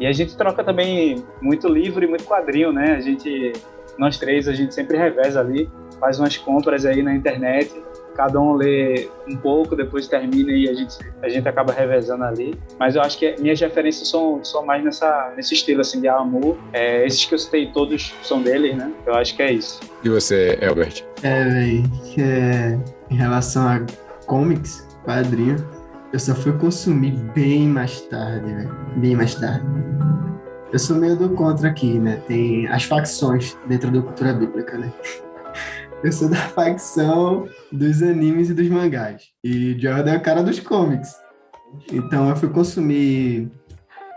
E 0.00 0.06
a 0.06 0.12
gente 0.12 0.36
troca 0.36 0.64
também 0.64 1.24
muito 1.40 1.68
livro 1.68 2.02
e 2.02 2.08
muito 2.08 2.24
quadrinho, 2.24 2.72
né? 2.72 2.96
A 2.96 3.00
gente, 3.00 3.52
nós 3.96 4.18
três, 4.18 4.48
a 4.48 4.52
gente 4.52 4.74
sempre 4.74 4.96
reveza 4.96 5.38
ali, 5.38 5.70
faz 6.00 6.18
umas 6.18 6.36
compras 6.36 6.84
aí 6.84 7.00
na 7.00 7.14
internet, 7.14 7.72
cada 8.14 8.40
um 8.40 8.54
lê 8.54 9.08
um 9.28 9.36
pouco, 9.36 9.74
depois 9.74 10.06
termina 10.08 10.52
e 10.52 10.68
a 10.68 10.74
gente, 10.74 10.98
a 11.22 11.28
gente 11.28 11.48
acaba 11.48 11.72
revezando 11.72 12.24
ali. 12.24 12.54
Mas 12.78 12.96
eu 12.96 13.02
acho 13.02 13.18
que 13.18 13.34
minhas 13.40 13.60
referências 13.60 14.08
são, 14.08 14.42
são 14.44 14.64
mais 14.64 14.84
nessa, 14.84 15.32
nesse 15.36 15.54
estilo 15.54 15.80
assim, 15.80 16.00
de 16.00 16.08
amor. 16.08 16.56
É, 16.72 17.06
esses 17.06 17.24
que 17.24 17.34
eu 17.34 17.38
citei 17.38 17.66
todos 17.72 18.14
são 18.22 18.42
deles, 18.42 18.76
né? 18.76 18.92
Eu 19.06 19.14
acho 19.14 19.34
que 19.36 19.42
é 19.42 19.52
isso. 19.52 19.80
E 20.04 20.08
você, 20.08 20.58
Albert? 20.66 21.04
É, 21.22 21.44
velho, 21.44 21.90
é, 22.18 22.78
em 23.10 23.16
relação 23.16 23.66
a 23.68 23.80
comics, 24.26 24.86
quadrinho, 25.04 25.56
eu 26.12 26.18
só 26.18 26.34
fui 26.34 26.52
consumir 26.52 27.12
bem 27.34 27.66
mais 27.66 28.00
tarde, 28.02 28.52
velho. 28.52 28.76
Bem 28.96 29.16
mais 29.16 29.34
tarde. 29.34 29.64
Eu 30.72 30.78
sou 30.78 30.96
meio 30.96 31.16
do 31.16 31.30
contra 31.30 31.68
aqui, 31.68 31.98
né? 31.98 32.22
Tem 32.26 32.66
as 32.68 32.84
facções 32.84 33.56
dentro 33.66 33.90
da 33.90 34.00
cultura 34.00 34.32
bíblica, 34.32 34.78
né? 34.78 34.90
Eu 36.02 36.10
sou 36.10 36.28
da 36.28 36.36
facção 36.36 37.48
dos 37.70 38.02
animes 38.02 38.50
e 38.50 38.54
dos 38.54 38.68
mangás. 38.68 39.28
E 39.44 39.78
Jordan 39.78 40.14
é 40.14 40.16
o 40.16 40.22
cara 40.22 40.42
dos 40.42 40.58
comics. 40.58 41.14
Então 41.92 42.28
eu 42.28 42.36
fui 42.36 42.48
consumir. 42.48 43.50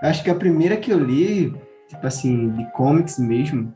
Acho 0.01 0.23
que 0.23 0.29
a 0.29 0.35
primeira 0.35 0.77
que 0.77 0.91
eu 0.91 0.99
li, 0.99 1.53
tipo 1.87 2.05
assim, 2.05 2.49
de 2.49 2.71
comics 2.71 3.19
mesmo, 3.19 3.71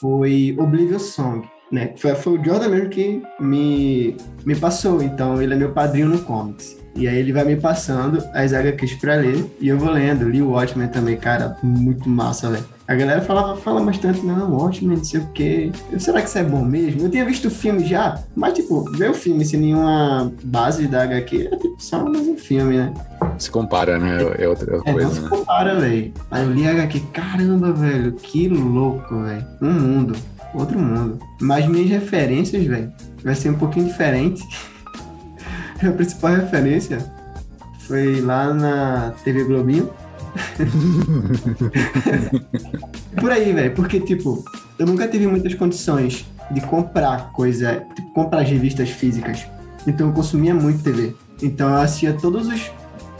foi 0.00 0.56
Oblivion 0.58 0.98
Song. 0.98 1.48
Né? 1.70 1.94
Foi, 1.96 2.16
foi 2.16 2.36
o 2.36 2.44
Jordan 2.44 2.68
mesmo 2.68 2.88
que 2.88 3.22
me, 3.38 4.16
me 4.44 4.56
passou. 4.56 5.00
Então 5.00 5.40
ele 5.40 5.54
é 5.54 5.56
meu 5.56 5.72
padrinho 5.72 6.08
no 6.08 6.18
comics. 6.22 6.80
E 6.96 7.06
aí 7.06 7.16
ele 7.16 7.32
vai 7.32 7.44
me 7.44 7.54
passando 7.54 8.18
as 8.34 8.52
HQs 8.52 8.94
pra 8.94 9.14
ler 9.14 9.48
e 9.60 9.68
eu 9.68 9.78
vou 9.78 9.90
lendo. 9.90 10.28
Li 10.28 10.42
o 10.42 10.50
Watchmen 10.50 10.88
também, 10.88 11.16
cara, 11.16 11.56
muito 11.62 12.08
massa, 12.08 12.50
velho. 12.50 12.79
A 12.90 12.94
galera 12.96 13.22
falava, 13.22 13.56
fala 13.56 13.80
bastante, 13.80 14.26
não, 14.26 14.52
Watchmen, 14.52 14.96
não 14.96 15.04
sei 15.04 15.20
o 15.20 15.26
quê. 15.28 15.70
Eu, 15.92 16.00
será 16.00 16.20
que 16.20 16.26
isso 16.26 16.38
é 16.38 16.42
bom 16.42 16.64
mesmo? 16.64 17.02
Eu 17.02 17.08
tinha 17.08 17.24
visto 17.24 17.46
o 17.46 17.50
filme 17.50 17.86
já, 17.86 18.20
mas, 18.34 18.52
tipo, 18.54 18.82
ver 18.90 19.10
o 19.10 19.14
filme 19.14 19.44
sem 19.44 19.60
nenhuma 19.60 20.32
base 20.42 20.88
da 20.88 21.04
HQ 21.04 21.50
é 21.52 21.56
tipo 21.56 21.76
só 21.78 22.04
mais 22.04 22.26
um 22.26 22.36
filme, 22.36 22.78
né? 22.78 22.92
Se 23.38 23.48
compara, 23.48 23.96
né? 23.96 24.18
É 24.36 24.48
outra 24.48 24.78
é, 24.84 24.92
coisa. 24.92 25.06
Não 25.06 25.14
se 25.14 25.20
né? 25.20 25.28
compara, 25.28 25.78
velho. 25.78 26.12
Aí 26.32 26.44
eu 26.44 26.52
li 26.52 26.66
a 26.66 26.72
HQ, 26.72 27.00
caramba, 27.12 27.72
velho, 27.72 28.10
que 28.14 28.48
louco, 28.48 29.22
velho. 29.22 29.46
Um 29.62 29.72
mundo, 29.72 30.16
outro 30.52 30.76
mundo. 30.76 31.20
Mas 31.40 31.68
minhas 31.68 31.90
referências, 31.90 32.66
velho, 32.66 32.92
vai 33.22 33.36
ser 33.36 33.50
um 33.50 33.54
pouquinho 33.54 33.86
diferente. 33.86 34.42
a 35.80 35.92
principal 35.92 36.32
referência 36.32 36.98
foi 37.86 38.20
lá 38.20 38.52
na 38.52 39.14
TV 39.22 39.44
Globinho. 39.44 39.88
Por 43.20 43.30
aí, 43.30 43.52
velho, 43.52 43.74
porque, 43.74 44.00
tipo, 44.00 44.44
eu 44.78 44.86
nunca 44.86 45.08
tive 45.08 45.26
muitas 45.26 45.54
condições 45.54 46.26
de 46.50 46.60
comprar 46.60 47.32
coisa, 47.32 47.84
tipo, 47.94 48.12
comprar 48.12 48.42
revistas 48.42 48.90
físicas. 48.90 49.46
Então 49.86 50.08
eu 50.08 50.12
consumia 50.12 50.54
muito 50.54 50.82
TV. 50.82 51.14
Então 51.42 51.68
eu 51.68 51.76
assistia 51.76 52.12
todos 52.12 52.48
os. 52.48 52.70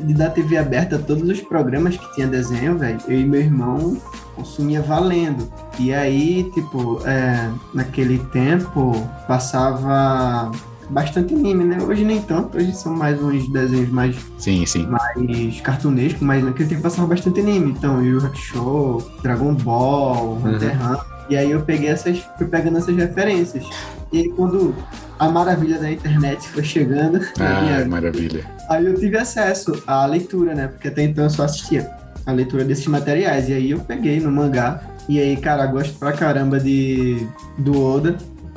de 0.00 0.14
da 0.14 0.30
TV 0.30 0.56
aberta, 0.56 0.98
todos 0.98 1.28
os 1.28 1.40
programas 1.40 1.96
que 1.96 2.14
tinha 2.14 2.26
desenho, 2.26 2.78
velho. 2.78 2.98
Eu 3.08 3.20
e 3.20 3.24
meu 3.24 3.40
irmão 3.40 3.96
consumia 4.34 4.82
valendo. 4.82 5.50
E 5.78 5.92
aí, 5.92 6.50
tipo, 6.54 7.00
é, 7.06 7.50
naquele 7.74 8.18
tempo 8.26 8.92
passava 9.26 10.50
bastante 10.90 11.34
anime, 11.34 11.64
né? 11.64 11.78
Hoje 11.82 12.04
nem 12.04 12.20
tanto, 12.20 12.58
hoje 12.58 12.74
são 12.74 12.94
mais 12.94 13.20
uns 13.22 13.48
desenhos 13.48 13.88
mais. 13.90 14.16
Sim, 14.38 14.66
sim. 14.66 14.86
Mais 14.86 15.60
cartunescos, 15.60 16.20
mas 16.20 16.44
naquele 16.44 16.68
tempo 16.68 16.82
passava 16.82 17.08
bastante 17.08 17.40
anime. 17.40 17.70
Então, 17.70 18.04
Yu 18.04 18.18
Hakusho, 18.18 19.02
Dragon 19.22 19.54
Ball, 19.54 20.38
uhum. 20.42 20.54
Hunter 20.54 20.70
x 20.70 20.80
Hunter. 20.80 21.04
E 21.30 21.36
aí 21.36 21.50
eu 21.50 21.62
peguei 21.62 21.88
essas, 21.88 22.18
fui 22.36 22.46
pegando 22.46 22.78
essas 22.78 22.94
referências. 22.96 23.64
E 24.12 24.18
aí, 24.18 24.28
quando 24.30 24.74
a 25.18 25.28
maravilha 25.28 25.78
da 25.78 25.90
internet 25.90 26.46
foi 26.48 26.64
chegando. 26.64 27.20
Ah, 27.38 27.60
minha... 27.62 27.84
maravilha. 27.86 28.44
Aí 28.68 28.84
eu 28.84 28.98
tive 28.98 29.16
acesso 29.16 29.80
à 29.86 30.04
leitura, 30.06 30.54
né? 30.54 30.66
Porque 30.66 30.88
até 30.88 31.04
então 31.04 31.24
eu 31.24 31.30
só 31.30 31.44
assistia 31.44 31.88
a 32.26 32.32
leitura 32.32 32.64
desses 32.64 32.86
materiais. 32.88 33.48
E 33.48 33.52
aí 33.52 33.70
eu 33.70 33.78
peguei 33.78 34.18
no 34.18 34.30
mangá. 34.30 34.82
E 35.08 35.20
aí, 35.20 35.36
cara, 35.36 35.66
gosto 35.66 35.96
pra 35.98 36.12
caramba 36.12 36.58
de 36.58 37.26
do 37.58 37.80
Oda 37.80 38.16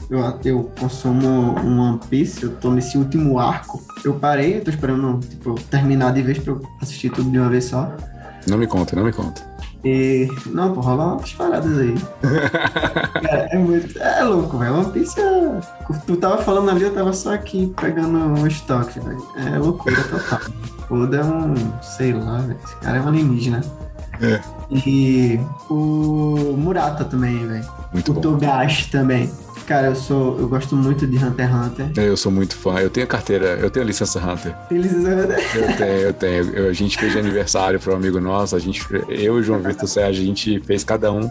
eu, 0.09 0.39
eu 0.43 0.71
consumo 0.79 1.59
um 1.59 1.79
One 1.79 1.99
Piece, 2.09 2.43
eu 2.43 2.55
tô 2.55 2.71
nesse 2.71 2.97
último 2.97 3.39
arco. 3.39 3.81
Eu 4.03 4.15
parei, 4.15 4.57
eu 4.57 4.63
tô 4.63 4.69
esperando 4.69 5.19
tipo, 5.19 5.55
terminar 5.69 6.13
de 6.13 6.21
vez 6.21 6.37
pra 6.37 6.53
eu 6.53 6.61
assistir 6.81 7.09
tudo 7.09 7.29
de 7.31 7.39
uma 7.39 7.49
vez 7.49 7.65
só. 7.65 7.91
Não 8.47 8.57
me 8.57 8.67
conta, 8.67 8.95
não 8.95 9.03
me 9.03 9.13
conta. 9.13 9.53
E. 9.83 10.29
Não, 10.45 10.73
pô, 10.73 10.79
rola 10.79 11.15
umas 11.15 11.33
paradas 11.33 11.77
aí. 11.77 11.95
é, 13.29 13.55
é, 13.55 13.57
muito. 13.57 13.99
É 13.99 14.23
louco, 14.23 14.57
velho. 14.57 14.75
One 14.75 14.91
Piece 14.91 15.19
é. 15.19 15.59
Tu 16.05 16.15
tava 16.15 16.37
falando 16.41 16.69
ali, 16.69 16.83
eu 16.83 16.93
tava 16.93 17.11
só 17.11 17.33
aqui 17.33 17.73
pegando 17.79 18.17
um 18.17 18.47
estoque, 18.47 18.99
velho. 18.99 19.25
É 19.35 19.57
loucura 19.57 20.01
total. 20.03 20.39
Oda 20.89 21.17
é 21.17 21.23
um. 21.23 21.81
sei 21.81 22.13
lá, 22.13 22.37
velho. 22.37 22.57
Esse 22.63 22.75
cara 22.77 22.97
é 22.97 23.01
um 23.01 23.07
alienígena. 23.07 23.61
É. 24.21 24.39
E 24.71 25.39
o 25.69 26.55
Murata 26.57 27.03
também, 27.03 27.45
velho. 27.45 27.65
Muito 27.91 28.11
o 28.11 28.13
bom. 28.15 28.21
Togashi 28.21 28.89
também. 28.89 29.29
Cara, 29.65 29.87
eu 29.87 29.95
sou. 29.95 30.39
Eu 30.39 30.47
gosto 30.47 30.75
muito 30.75 31.07
de 31.07 31.17
Hunter 31.17 31.45
x 31.45 31.55
Hunter. 31.55 31.91
É, 31.97 32.09
eu 32.09 32.17
sou 32.17 32.31
muito 32.31 32.55
fã. 32.55 32.79
Eu 32.79 32.89
tenho 32.89 33.07
carteira, 33.07 33.57
eu 33.59 33.69
tenho 33.69 33.85
licença 33.85 34.19
Hunter. 34.19 34.53
Tem 34.67 34.77
licença 34.77 35.09
Hunter? 35.09 35.55
Eu 35.55 35.77
tenho, 35.77 35.99
eu 35.99 36.13
tenho. 36.13 36.43
Eu, 36.55 36.69
a 36.69 36.73
gente 36.73 36.97
fez 36.97 37.13
de 37.13 37.19
aniversário 37.19 37.79
para 37.79 37.93
um 37.93 37.95
amigo 37.95 38.19
nosso. 38.19 38.55
A 38.55 38.59
gente, 38.59 38.85
eu 39.09 39.37
e 39.37 39.39
o 39.39 39.43
João 39.43 39.59
Vitor 39.59 39.87
Sérgio, 39.87 40.23
a 40.23 40.25
gente 40.25 40.59
fez 40.61 40.83
cada 40.83 41.11
um. 41.11 41.29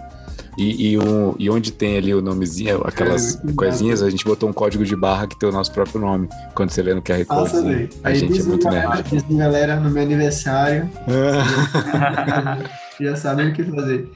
E, 0.56 0.92
e, 0.92 0.98
um, 0.98 1.34
e 1.38 1.48
onde 1.48 1.72
tem 1.72 1.96
ali 1.96 2.14
o 2.14 2.20
nomezinho, 2.20 2.82
aquelas 2.84 3.36
Cara, 3.36 3.54
coisinhas, 3.54 4.02
a 4.02 4.10
gente 4.10 4.22
botou 4.22 4.50
um 4.50 4.52
código 4.52 4.84
de 4.84 4.94
barra 4.94 5.26
que 5.26 5.38
tem 5.38 5.48
o 5.48 5.52
nosso 5.52 5.72
próprio 5.72 5.98
nome. 6.00 6.28
Quando 6.54 6.70
você 6.70 6.82
lê 6.82 6.92
no 6.92 7.00
QR 7.00 7.24
Code. 7.24 7.40
Nossa, 7.40 7.60
a 8.04 8.08
Aí 8.08 8.14
gente 8.16 8.40
é 8.40 8.42
muito 8.42 8.68
nerd. 8.68 9.02
Diz 9.10 9.22
galera 9.30 9.76
no 9.76 9.90
meu 9.90 10.02
aniversário. 10.02 10.90
já 13.00 13.16
sabem 13.16 13.48
o 13.48 13.52
que 13.54 13.64
fazer. 13.64 14.10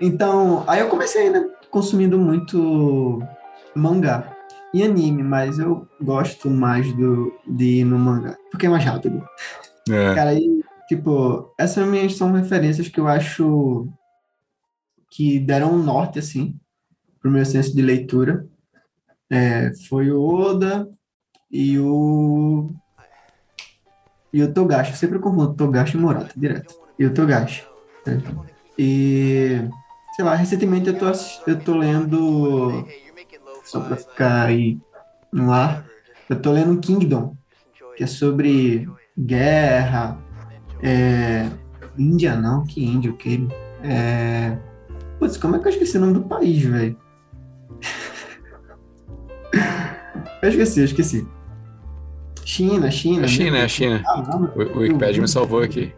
Então, 0.00 0.64
aí 0.66 0.80
eu 0.80 0.88
comecei, 0.88 1.30
né? 1.30 1.44
Consumindo 1.70 2.18
muito 2.18 3.20
mangá 3.74 4.36
e 4.74 4.82
anime, 4.82 5.22
mas 5.22 5.58
eu 5.58 5.86
gosto 6.00 6.48
mais 6.48 6.90
do, 6.94 7.32
de 7.46 7.80
ir 7.80 7.84
no 7.84 7.98
mangá, 7.98 8.36
porque 8.50 8.66
é 8.66 8.68
mais 8.68 8.84
rápido. 8.84 9.22
É. 9.88 10.14
Cara, 10.14 10.30
aí, 10.30 10.62
tipo, 10.88 11.52
essas 11.58 11.86
minhas 11.86 12.16
são 12.16 12.32
referências 12.32 12.88
que 12.88 12.98
eu 12.98 13.06
acho 13.06 13.88
que 15.10 15.38
deram 15.38 15.74
um 15.74 15.82
norte, 15.82 16.18
assim, 16.18 16.58
pro 17.20 17.30
meu 17.30 17.44
senso 17.44 17.74
de 17.76 17.82
leitura. 17.82 18.46
É, 19.30 19.72
foi 19.88 20.10
o 20.10 20.22
Oda 20.22 20.88
e 21.50 21.78
o. 21.78 22.70
E 24.32 24.42
o 24.42 24.52
Togashi. 24.52 24.92
Eu 24.92 24.96
sempre 24.96 25.18
confundo 25.18 25.54
Togashi 25.54 25.96
e 25.96 26.00
Morata, 26.00 26.32
direto. 26.34 26.74
E 26.98 27.04
o 27.04 27.12
Togashi. 27.12 27.66
Né? 28.06 28.22
E. 28.78 29.68
Sei 30.16 30.24
lá, 30.24 30.34
recentemente 30.34 30.88
eu 30.88 30.98
tô, 30.98 31.06
eu 31.46 31.58
tô 31.60 31.76
lendo 31.76 32.86
só 33.62 33.80
para 33.80 33.96
ficar 33.96 34.46
aí 34.46 34.78
no 35.32 35.52
ar. 35.52 35.84
Eu 36.28 36.40
tô 36.40 36.52
lendo 36.52 36.78
Kingdom, 36.80 37.36
que 37.96 38.04
é 38.04 38.06
sobre 38.06 38.88
guerra. 39.18 40.18
É... 40.82 41.48
Índia 41.96 42.34
não, 42.36 42.64
que 42.64 42.84
índio, 42.84 43.16
que. 43.16 43.46
É... 43.82 44.56
Putz, 45.18 45.36
como 45.36 45.56
é 45.56 45.58
que 45.58 45.68
eu 45.68 45.72
esqueci 45.72 45.96
o 45.96 46.00
nome 46.00 46.14
do 46.14 46.22
país, 46.22 46.62
velho? 46.62 46.96
eu 50.42 50.48
esqueci, 50.48 50.80
eu 50.80 50.84
esqueci. 50.84 51.26
China, 52.44 52.90
China. 52.90 53.24
A 53.24 53.28
China, 53.28 53.58
é 53.58 53.64
a 53.64 53.68
China. 53.68 54.02
Ah, 54.06 54.22
não, 54.22 54.44
o, 54.44 54.78
o 54.78 54.78
Wikipedia 54.80 55.22
me 55.22 55.28
salvou 55.28 55.60
aqui. 55.62 55.92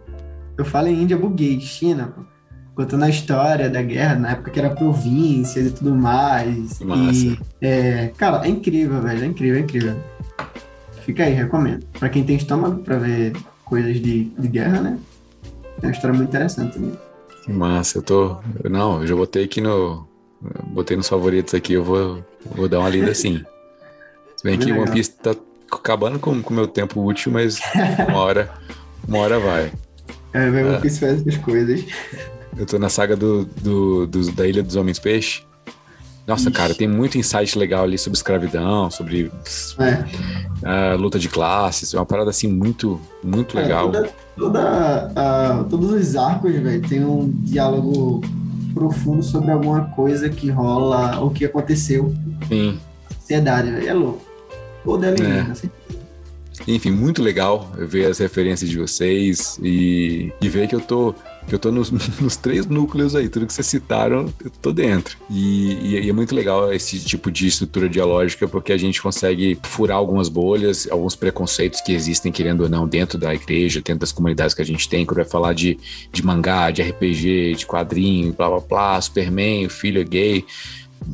Eu 0.59 0.65
falo 0.65 0.89
em 0.89 1.03
Índia, 1.03 1.17
buguei. 1.17 1.61
China, 1.61 2.09
pô 2.09 2.34
contando 2.75 3.05
a 3.05 3.09
história 3.09 3.70
da 3.70 3.83
guerra, 3.83 4.16
na 4.16 4.31
época 4.33 4.51
que 4.51 4.59
era 4.59 4.70
províncias 4.70 5.66
e 5.66 5.70
tudo 5.70 5.95
mais. 5.95 6.81
Massa. 6.81 7.14
E, 7.14 7.39
é, 7.61 8.12
cara, 8.16 8.45
é 8.45 8.49
incrível, 8.49 9.01
velho, 9.01 9.22
é 9.22 9.27
incrível, 9.27 9.57
é 9.57 9.61
incrível. 9.61 9.97
Fica 11.03 11.25
aí, 11.25 11.35
recomendo. 11.35 11.85
Pra 11.99 12.09
quem 12.09 12.25
tem 12.25 12.37
estômago 12.37 12.83
pra 12.83 12.97
ver 12.97 13.33
coisas 13.64 14.01
de, 14.01 14.25
de 14.25 14.49
guerra, 14.49 14.81
né? 14.81 14.99
É 15.83 15.87
uma 15.87 15.93
história 15.93 16.16
muito 16.16 16.29
interessante 16.29 16.75
também. 16.75 16.93
Que 17.45 17.53
massa, 17.53 17.99
eu 17.99 18.03
tô. 18.03 18.37
Não, 18.68 19.03
eu 19.03 19.07
já 19.07 19.14
botei 19.14 19.45
aqui 19.45 19.61
no, 19.61 20.07
botei 20.68 20.97
nos 20.97 21.09
favoritos 21.09 21.55
aqui, 21.55 21.75
eu 21.75 21.85
vou, 21.85 22.25
vou 22.45 22.68
dar 22.68 22.81
uma 22.81 22.89
lida 22.89 23.12
sim. 23.14 23.45
Se 24.37 24.45
bem 24.45 24.59
que 24.59 24.72
One 24.72 24.91
Piece 24.91 25.12
tá 25.12 25.35
acabando 25.70 26.18
com 26.18 26.31
o 26.31 26.53
meu 26.53 26.66
tempo 26.66 27.03
útil, 27.05 27.33
mas 27.33 27.61
uma 28.09 28.18
hora, 28.18 28.51
uma 29.07 29.18
hora 29.18 29.39
vai. 29.39 29.72
É, 30.33 30.51
vai 30.51 30.64
One 30.64 30.81
Piece 30.81 31.01
faz 31.01 31.20
essas 31.20 31.37
coisas. 31.39 31.85
Eu 32.57 32.67
tô 32.67 32.79
na 32.79 32.89
saga 32.89 33.17
do, 33.17 33.45
do, 33.45 34.07
do 34.07 34.33
da 34.33 34.47
Ilha 34.47 34.63
dos 34.63 34.77
Homens 34.77 34.99
Peixe. 34.99 35.43
Nossa, 36.27 36.49
Ixi. 36.49 36.53
cara, 36.53 36.75
tem 36.75 36.89
muito 36.89 37.19
insight 37.19 37.59
legal 37.59 37.85
ali 37.85 37.99
sobre 37.99 38.17
escravidão, 38.17 38.91
sobre 38.91 39.31
é. 39.79 40.95
uh, 40.95 40.97
luta 40.97 41.19
de 41.19 41.29
classes, 41.29 41.93
é 41.93 41.99
uma 41.99 42.07
parada 42.07 42.31
assim 42.31 42.49
muito, 42.49 42.99
muito 43.23 43.59
é, 43.59 43.63
legal. 43.63 43.93
Toda, 43.93 44.11
toda 44.37 45.09
uh, 45.11 45.65
todos 45.65 45.91
os 45.91 46.17
arcos, 46.17 46.55
velho, 46.55 46.81
tem 46.89 47.05
um 47.05 47.31
diálogo 47.31 48.23
profundo 48.73 49.23
sobre 49.23 49.51
alguma 49.51 49.85
coisa 49.91 50.31
que 50.31 50.51
rola 50.51 51.21
ou 51.21 51.31
que 51.31 51.45
aconteceu. 51.45 52.15
Sim. 52.49 52.81
Sociedade, 53.21 53.71
velho, 53.71 53.89
é 53.89 53.93
louco. 53.93 54.23
Ou 54.87 54.97
dela 54.97 55.17
é. 55.23 55.41
assim. 55.51 55.71
Enfim, 56.67 56.91
muito 56.91 57.23
legal 57.23 57.71
ver 57.77 58.07
as 58.07 58.19
referências 58.19 58.71
de 58.71 58.79
vocês 58.79 59.59
e, 59.63 60.33
e 60.41 60.49
ver 60.49 60.69
que 60.69 60.75
eu 60.75 60.81
tô 60.81 61.15
eu 61.51 61.59
tô 61.59 61.71
nos, 61.71 61.91
nos, 62.21 62.37
três 62.37 62.67
núcleos 62.67 63.15
aí, 63.15 63.29
tudo 63.29 63.47
que 63.47 63.53
vocês 63.53 63.67
citaram, 63.67 64.33
eu 64.43 64.51
tô 64.63 64.73
dentro. 64.73 65.17
E, 65.31 65.97
e, 65.97 66.09
é 66.09 66.13
muito 66.13 66.35
legal 66.35 66.73
esse 66.73 66.99
tipo 67.01 67.31
de 67.31 67.47
estrutura 67.47 67.89
dialógica, 67.89 68.49
porque 68.49 68.73
a 68.73 68.77
gente 68.77 69.01
consegue 69.01 69.59
furar 69.63 69.97
algumas 69.97 70.29
bolhas, 70.29 70.89
alguns 70.91 71.15
preconceitos 71.15 71.81
que 71.81 71.93
existem, 71.93 72.33
querendo 72.33 72.63
ou 72.63 72.69
não, 72.69 72.87
dentro 72.87 73.19
da 73.19 73.35
igreja, 73.35 73.81
dentro 73.81 74.01
das 74.01 74.13
comunidades 74.13 74.55
que 74.55 74.63
a 74.63 74.67
gente 74.67 74.89
tem, 74.89 75.05
quando 75.05 75.17
vai 75.17 75.27
falar 75.27 75.53
de, 75.53 75.79
de 76.13 76.25
mangá, 76.25 76.71
de 76.71 76.83
RPG, 76.83 77.55
de 77.57 77.67
quadrinho, 77.67 78.33
blá 78.33 78.49
blá 78.49 78.61
blá, 78.61 79.01
Superman, 79.01 79.67
o 79.67 79.71
filho 79.71 80.01
é 80.01 80.05
gay 80.05 80.45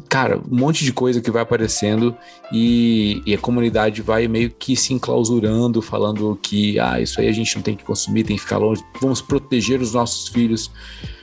cara, 0.09 0.39
um 0.39 0.57
monte 0.57 0.85
de 0.85 0.93
coisa 0.93 1.21
que 1.21 1.31
vai 1.31 1.43
aparecendo 1.43 2.17
e, 2.53 3.23
e, 3.27 3.35
a 3.35 3.39
comunidade 3.39 4.03
vai 4.03 4.29
meio 4.29 4.51
que 4.51 4.77
se 4.77 4.93
enclausurando, 4.95 5.83
falando 5.83 6.39
que, 6.43 6.79
ah, 6.79 7.01
isso 7.01 7.21
aí 7.21 7.29
a 7.29 7.33
gente 7.33 7.55
não 7.57 7.63
tem 7.63 7.77
que 7.77 7.85
consumir, 7.85 8.25
tem 8.25 8.37
que 8.37 8.43
ficar 8.43 8.59
longe, 8.59 8.85
vamos 9.01 9.21
proteger 9.21 9.81
os 9.81 9.93
nossos 9.93 10.29
filhos. 10.29 10.71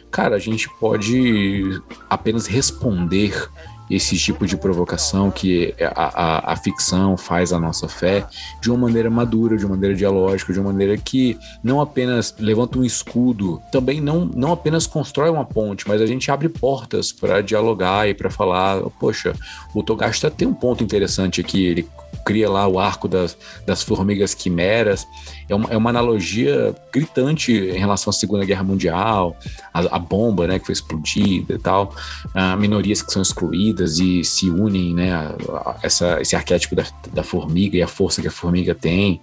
Cara, 0.09 0.35
a 0.35 0.39
gente 0.39 0.69
pode 0.79 1.81
apenas 2.09 2.47
responder 2.47 3.49
esse 3.89 4.17
tipo 4.17 4.45
de 4.45 4.57
provocação 4.57 5.31
que 5.31 5.73
a, 5.79 6.49
a, 6.49 6.53
a, 6.53 6.55
ficção 6.55 7.15
faz 7.15 7.53
à 7.53 7.59
nossa 7.59 7.87
fé 7.87 8.25
de 8.61 8.69
uma 8.69 8.77
maneira 8.77 9.09
madura, 9.09 9.55
de 9.55 9.65
uma 9.65 9.75
maneira 9.75 9.95
dialógica, 9.95 10.51
de 10.51 10.59
uma 10.59 10.71
maneira 10.71 10.97
que 10.97 11.37
não 11.63 11.79
apenas 11.79 12.35
levanta 12.39 12.77
um 12.77 12.83
escudo, 12.83 13.61
também 13.71 14.01
não, 14.01 14.25
não 14.25 14.51
apenas 14.51 14.85
constrói 14.85 15.29
uma 15.29 15.45
ponte, 15.45 15.87
mas 15.87 16.01
a 16.01 16.05
gente 16.05 16.29
abre 16.29 16.49
portas 16.49 17.11
para 17.11 17.41
dialogar 17.41 18.09
e 18.09 18.13
para 18.13 18.29
falar, 18.29 18.81
poxa, 18.99 19.33
o 19.73 19.81
Togasta 19.81 20.29
tem 20.29 20.47
um 20.47 20.53
ponto 20.53 20.83
interessante 20.83 21.39
aqui, 21.39 21.65
ele 21.65 21.87
cria 22.25 22.49
lá 22.49 22.67
o 22.67 22.77
arco 22.77 23.07
das, 23.07 23.37
das 23.65 23.81
formigas 23.81 24.33
quimeras. 24.33 25.07
É 25.47 25.55
uma, 25.55 25.69
é 25.69 25.77
uma 25.77 25.89
analogia 25.89 26.75
gritante 26.91 27.53
em 27.53 27.77
relação 27.77 28.11
à 28.11 28.13
Segunda 28.13 28.43
Guerra 28.43 28.63
Mundial, 28.63 29.37
a, 29.73 29.95
a 29.95 29.99
bomba 29.99 30.45
né, 30.45 30.59
que 30.59 30.65
foi 30.65 30.73
explodida 30.73 31.53
e 31.53 31.57
tal, 31.59 31.95
a 32.33 32.55
minorias 32.57 33.01
que 33.01 33.11
são 33.13 33.21
excluídas 33.21 33.99
e 33.99 34.23
se 34.23 34.49
unem 34.49 34.93
né, 34.93 35.13
a, 35.13 35.35
a 35.49 35.75
essa, 35.81 36.21
esse 36.21 36.35
arquétipo 36.35 36.75
da, 36.75 36.85
da 37.13 37.23
formiga 37.23 37.77
e 37.77 37.81
a 37.81 37.87
força 37.87 38.21
que 38.21 38.27
a 38.27 38.31
formiga 38.31 38.75
tem. 38.75 39.21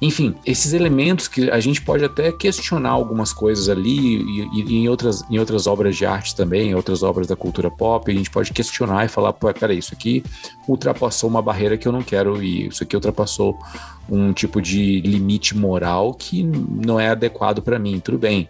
Enfim, 0.00 0.34
esses 0.46 0.72
elementos 0.72 1.28
que 1.28 1.50
a 1.50 1.60
gente 1.60 1.82
pode 1.82 2.04
até 2.04 2.30
questionar 2.30 2.90
algumas 2.90 3.32
coisas 3.32 3.68
ali 3.68 4.16
e, 4.16 4.60
e, 4.60 4.76
em, 4.76 4.88
outras, 4.88 5.24
em 5.30 5.38
outras 5.38 5.66
obras 5.66 5.96
de 5.96 6.06
arte 6.06 6.34
também, 6.34 6.70
em 6.70 6.74
outras 6.74 7.02
obras 7.02 7.26
da 7.26 7.36
cultura 7.36 7.70
pop, 7.70 8.10
a 8.10 8.14
gente 8.14 8.30
pode 8.30 8.52
questionar 8.52 9.04
e 9.04 9.08
falar, 9.08 9.32
pô, 9.32 9.52
peraí, 9.52 9.78
isso 9.78 9.92
aqui 9.92 10.22
ultrapassou 10.66 11.28
uma 11.28 11.42
barreira 11.42 11.76
que 11.76 11.86
eu 11.86 11.92
não 11.92 12.02
quero 12.02 12.42
ir, 12.42 12.68
isso 12.68 12.82
aqui 12.82 12.94
ultrapassou 12.94 13.58
um 14.08 14.32
tipo 14.32 14.62
de 14.62 15.00
limite 15.00 15.56
moral 15.56 16.14
que 16.14 16.42
não 16.42 16.98
é 16.98 17.08
adequado 17.08 17.60
para 17.60 17.78
mim, 17.78 18.00
tudo 18.00 18.18
bem. 18.18 18.48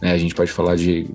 Né? 0.00 0.12
A 0.12 0.18
gente 0.18 0.34
pode 0.34 0.50
falar 0.50 0.76
de 0.76 1.10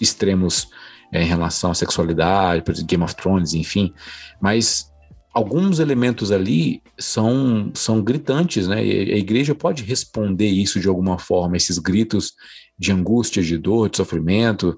extremos 0.00 0.68
é, 1.12 1.22
em 1.22 1.26
relação 1.26 1.70
à 1.70 1.74
sexualidade, 1.74 2.62
por 2.62 2.72
exemplo, 2.72 2.88
Game 2.88 3.04
of 3.04 3.14
Thrones, 3.14 3.54
enfim, 3.54 3.92
mas 4.40 4.92
alguns 5.34 5.80
elementos 5.80 6.30
ali 6.30 6.80
são, 6.96 7.72
são 7.74 8.00
gritantes, 8.00 8.68
né? 8.68 8.84
E 8.84 9.12
a 9.12 9.18
igreja 9.18 9.54
pode 9.54 9.82
responder 9.82 10.46
isso 10.46 10.78
de 10.78 10.88
alguma 10.88 11.18
forma, 11.18 11.56
esses 11.56 11.76
gritos 11.78 12.34
de 12.78 12.92
angústia, 12.92 13.42
de 13.42 13.58
dor, 13.58 13.90
de 13.90 13.96
sofrimento, 13.96 14.76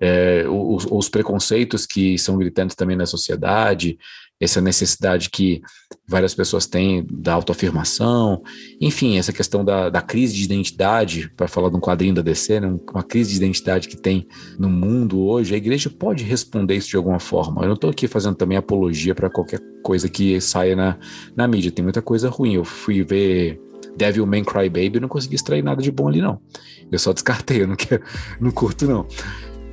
é, 0.00 0.44
os, 0.48 0.86
os, 0.90 1.08
preconceitos 1.08 1.86
que 1.86 2.18
são 2.18 2.36
gritantes 2.36 2.74
também 2.74 2.96
na 2.96 3.06
sociedade, 3.06 3.96
essa 4.44 4.60
necessidade 4.60 5.30
que 5.30 5.60
várias 6.06 6.34
pessoas 6.34 6.66
têm 6.66 7.06
da 7.10 7.34
autoafirmação, 7.34 8.42
enfim, 8.80 9.16
essa 9.16 9.32
questão 9.32 9.64
da, 9.64 9.88
da 9.88 10.02
crise 10.02 10.34
de 10.34 10.44
identidade, 10.44 11.30
para 11.36 11.48
falar 11.48 11.70
de 11.70 11.76
um 11.76 11.80
quadrinho 11.80 12.14
da 12.14 12.22
DC, 12.22 12.60
né, 12.60 12.76
uma 12.92 13.02
crise 13.02 13.30
de 13.30 13.36
identidade 13.36 13.88
que 13.88 13.96
tem 13.96 14.26
no 14.58 14.68
mundo 14.68 15.20
hoje, 15.20 15.54
a 15.54 15.56
igreja 15.56 15.90
pode 15.90 16.24
responder 16.24 16.76
isso 16.76 16.90
de 16.90 16.96
alguma 16.96 17.18
forma. 17.18 17.62
Eu 17.62 17.68
não 17.68 17.74
estou 17.74 17.90
aqui 17.90 18.06
fazendo 18.06 18.36
também 18.36 18.58
apologia 18.58 19.14
para 19.14 19.30
qualquer 19.30 19.60
coisa 19.82 20.08
que 20.08 20.40
saia 20.40 20.76
na, 20.76 20.98
na 21.36 21.48
mídia, 21.48 21.70
tem 21.70 21.82
muita 21.82 22.02
coisa 22.02 22.28
ruim. 22.28 22.54
Eu 22.54 22.64
fui 22.64 23.02
ver 23.02 23.60
Devil 23.96 24.26
May 24.26 24.42
Cry 24.42 24.68
Baby 24.68 24.96
e 24.96 25.00
não 25.00 25.08
consegui 25.08 25.36
extrair 25.36 25.62
nada 25.62 25.82
de 25.82 25.90
bom 25.90 26.08
ali, 26.08 26.20
não. 26.20 26.40
Eu 26.90 26.98
só 26.98 27.12
descartei, 27.12 27.62
eu 27.62 27.68
não, 27.68 27.76
quero, 27.76 28.02
não 28.40 28.50
curto, 28.50 28.86
não. 28.86 29.06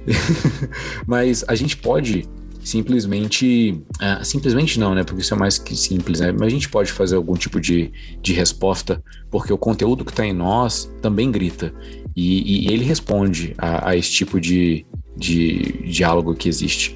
Mas 1.06 1.44
a 1.48 1.56
gente 1.56 1.78
pode 1.78 2.28
simplesmente. 2.64 3.82
Uh, 4.02 4.24
simplesmente 4.24 4.80
não, 4.80 4.94
né? 4.94 5.04
Porque 5.04 5.22
isso 5.22 5.34
é 5.34 5.38
mais 5.38 5.58
que 5.58 5.76
simples, 5.76 6.20
né? 6.20 6.32
Mas 6.32 6.48
a 6.48 6.50
gente 6.50 6.70
pode 6.70 6.92
fazer 6.92 7.16
algum 7.16 7.34
tipo 7.34 7.60
de, 7.60 7.92
de 8.22 8.34
resposta, 8.34 9.04
porque 9.30 9.52
o 9.52 9.58
conteúdo 9.58 10.06
que 10.06 10.12
está 10.12 10.26
em 10.26 10.34
nós 10.34 10.92
também 11.02 11.32
grita. 11.32 11.74
E, 12.16 12.68
e 12.68 12.74
ele 12.74 12.84
responde 12.84 13.54
a, 13.58 13.90
a, 13.90 13.96
esse 13.96 14.12
tipo 14.12 14.40
de, 14.40 14.86
de 15.16 15.84
diálogo 15.86 16.36
que 16.36 16.50
existe 16.50 16.96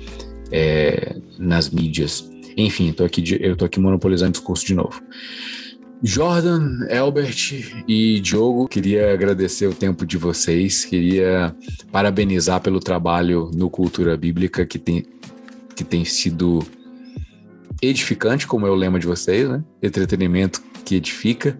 é, 0.51 1.15
nas 1.37 1.69
mídias. 1.69 2.29
Enfim, 2.57 2.91
tô 2.91 3.03
aqui, 3.03 3.23
eu 3.39 3.53
estou 3.53 3.65
aqui 3.65 3.79
monopolizando 3.79 4.29
o 4.29 4.33
discurso 4.33 4.65
de 4.65 4.73
novo. 4.73 5.01
Jordan, 6.03 6.85
Elbert 6.89 7.83
e 7.87 8.19
Diogo, 8.19 8.67
queria 8.67 9.13
agradecer 9.13 9.65
o 9.65 9.73
tempo 9.73 10.05
de 10.05 10.17
vocês, 10.17 10.85
queria 10.85 11.55
parabenizar 11.91 12.61
pelo 12.61 12.79
trabalho 12.79 13.49
no 13.53 13.69
Cultura 13.69 14.15
Bíblica 14.15 14.65
que 14.65 14.77
tem, 14.77 15.03
que 15.75 15.83
tem 15.83 16.05
sido 16.05 16.65
edificante, 17.81 18.47
como 18.47 18.65
é 18.65 18.69
o 18.69 18.75
lema 18.75 18.99
de 18.99 19.07
vocês, 19.07 19.49
né? 19.49 19.63
Entretenimento 19.81 20.61
que 20.83 20.95
edifica. 20.95 21.57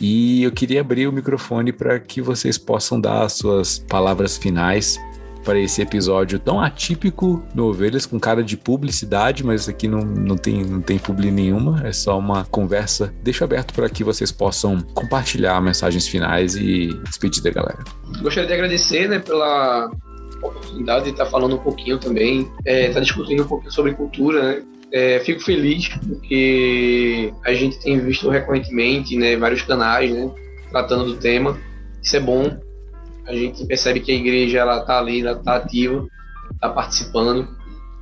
E 0.00 0.42
eu 0.42 0.52
queria 0.52 0.80
abrir 0.80 1.06
o 1.06 1.12
microfone 1.12 1.72
para 1.72 1.98
que 1.98 2.20
vocês 2.20 2.58
possam 2.58 3.00
dar 3.00 3.22
as 3.22 3.32
suas 3.32 3.78
palavras 3.78 4.36
finais 4.36 4.98
para 5.46 5.60
esse 5.60 5.80
episódio 5.80 6.40
tão 6.40 6.60
atípico 6.60 7.40
no 7.54 7.66
Ovelhas, 7.66 8.04
com 8.04 8.18
cara 8.18 8.42
de 8.42 8.56
publicidade, 8.56 9.44
mas 9.44 9.68
aqui 9.68 9.86
não, 9.86 10.00
não, 10.00 10.36
tem, 10.36 10.64
não 10.64 10.80
tem 10.80 10.98
publi 10.98 11.30
nenhuma, 11.30 11.86
é 11.86 11.92
só 11.92 12.18
uma 12.18 12.44
conversa. 12.44 13.14
Deixo 13.22 13.44
aberto 13.44 13.72
para 13.72 13.88
que 13.88 14.02
vocês 14.02 14.32
possam 14.32 14.80
compartilhar 14.92 15.62
mensagens 15.62 16.08
finais 16.08 16.56
e 16.56 16.88
despedir 17.04 17.44
da 17.44 17.50
galera. 17.50 17.78
Gostaria 18.20 18.48
de 18.48 18.54
agradecer 18.54 19.08
né, 19.08 19.20
pela 19.20 19.88
oportunidade 20.42 21.06
de 21.06 21.10
estar 21.10 21.26
falando 21.26 21.56
um 21.56 21.58
pouquinho 21.58 21.98
também, 21.98 22.50
é, 22.64 22.88
estar 22.88 23.00
discutindo 23.00 23.42
um 23.42 23.46
pouquinho 23.46 23.72
sobre 23.72 23.94
cultura, 23.94 24.42
né? 24.42 24.62
É, 24.92 25.18
fico 25.20 25.40
feliz 25.40 25.88
porque 25.88 27.32
a 27.44 27.52
gente 27.52 27.78
tem 27.80 27.98
visto 27.98 28.30
recorrentemente 28.30 29.16
né, 29.16 29.36
vários 29.36 29.62
canais 29.62 30.10
né, 30.12 30.30
tratando 30.70 31.04
do 31.06 31.16
tema. 31.16 31.58
Isso 32.00 32.16
é 32.16 32.20
bom. 32.20 32.56
A 33.26 33.34
gente 33.34 33.66
percebe 33.66 34.00
que 34.00 34.12
a 34.12 34.14
igreja 34.14 34.64
está 34.64 34.98
ali, 34.98 35.20
ela 35.20 35.32
está 35.32 35.56
ativa, 35.56 36.06
está 36.54 36.68
participando, 36.68 37.48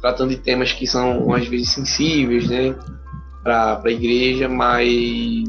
tratando 0.01 0.31
de 0.31 0.37
temas 0.37 0.73
que 0.73 0.87
são 0.87 1.33
às 1.33 1.49
vezes 1.49 1.71
sensíveis 1.71 2.49
né, 2.49 2.77
para 3.43 3.81
a 3.83 3.91
igreja, 3.91 4.47
mas 4.47 5.45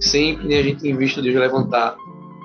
sempre 0.00 0.48
né, 0.48 0.58
a 0.58 0.62
gente 0.62 0.80
tem 0.80 0.96
visto 0.96 1.22
Deus 1.22 1.36
levantar 1.36 1.96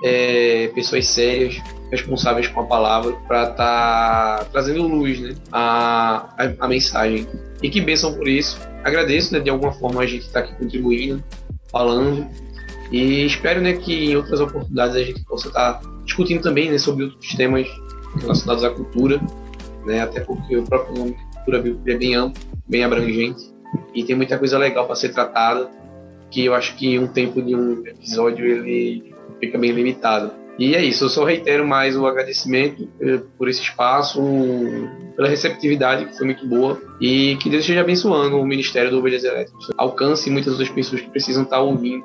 é, 0.04 0.70
pessoas 0.72 1.04
sérias 1.06 1.60
responsáveis 1.90 2.48
com 2.48 2.60
a 2.60 2.66
palavra 2.66 3.12
para 3.26 3.42
estar 3.50 4.38
tá 4.38 4.44
trazendo 4.52 4.86
luz 4.86 5.20
né, 5.20 5.34
a, 5.50 6.28
a, 6.38 6.64
a, 6.64 6.68
mensagem. 6.68 7.26
E 7.62 7.68
que 7.68 7.80
bênção 7.80 8.14
por 8.14 8.28
isso. 8.28 8.60
Agradeço, 8.84 9.32
né, 9.32 9.40
de 9.40 9.50
alguma 9.50 9.72
forma 9.72 10.00
a 10.00 10.06
gente 10.06 10.26
está 10.26 10.40
aqui 10.40 10.54
contribuindo, 10.54 11.22
falando. 11.70 12.26
E 12.92 13.24
espero 13.26 13.60
né, 13.60 13.74
que 13.74 14.10
em 14.10 14.16
outras 14.16 14.40
oportunidades 14.40 14.96
a 14.96 15.02
gente 15.02 15.24
possa 15.24 15.48
estar 15.48 15.74
tá 15.74 15.90
discutindo 16.04 16.42
também 16.42 16.70
né, 16.70 16.78
sobre 16.78 17.04
outros 17.04 17.34
temas 17.34 17.66
relacionados 18.20 18.64
à 18.64 18.70
cultura, 18.70 19.20
né, 19.86 20.00
até 20.00 20.20
porque 20.20 20.56
o 20.56 20.64
próprio 20.64 20.96
nome 20.96 21.16
cultura 21.44 21.62
é 21.86 21.96
bem 21.96 22.14
amplo, 22.14 22.42
bem 22.68 22.84
abrangente. 22.84 23.50
E 23.94 24.04
tem 24.04 24.16
muita 24.16 24.38
coisa 24.38 24.58
legal 24.58 24.86
para 24.86 24.96
ser 24.96 25.10
tratada, 25.10 25.70
que 26.30 26.44
eu 26.44 26.54
acho 26.54 26.76
que 26.76 26.98
um 26.98 27.06
tempo 27.06 27.42
de 27.42 27.54
um 27.54 27.84
episódio 27.86 28.44
ele 28.44 29.14
fica 29.38 29.58
bem 29.58 29.72
limitado. 29.72 30.32
E 30.58 30.74
é 30.74 30.84
isso, 30.84 31.04
eu 31.04 31.08
só 31.08 31.24
reitero 31.24 31.66
mais 31.66 31.96
o 31.96 32.06
agradecimento 32.06 32.86
eh, 33.00 33.20
por 33.38 33.48
esse 33.48 33.62
espaço, 33.62 34.20
pela 35.16 35.28
receptividade, 35.28 36.04
que 36.04 36.16
foi 36.16 36.26
muito 36.26 36.46
boa, 36.46 36.80
e 37.00 37.36
que 37.36 37.48
Deus 37.48 37.62
esteja 37.62 37.80
abençoando 37.80 38.38
o 38.38 38.46
Ministério 38.46 38.90
do 38.90 38.98
Ovelhas 38.98 39.24
Elétricas. 39.24 39.68
Alcance 39.78 40.28
muitas 40.30 40.52
outras 40.52 40.68
pessoas 40.68 41.00
que 41.00 41.10
precisam 41.10 41.44
estar 41.44 41.60
ouvindo 41.60 42.04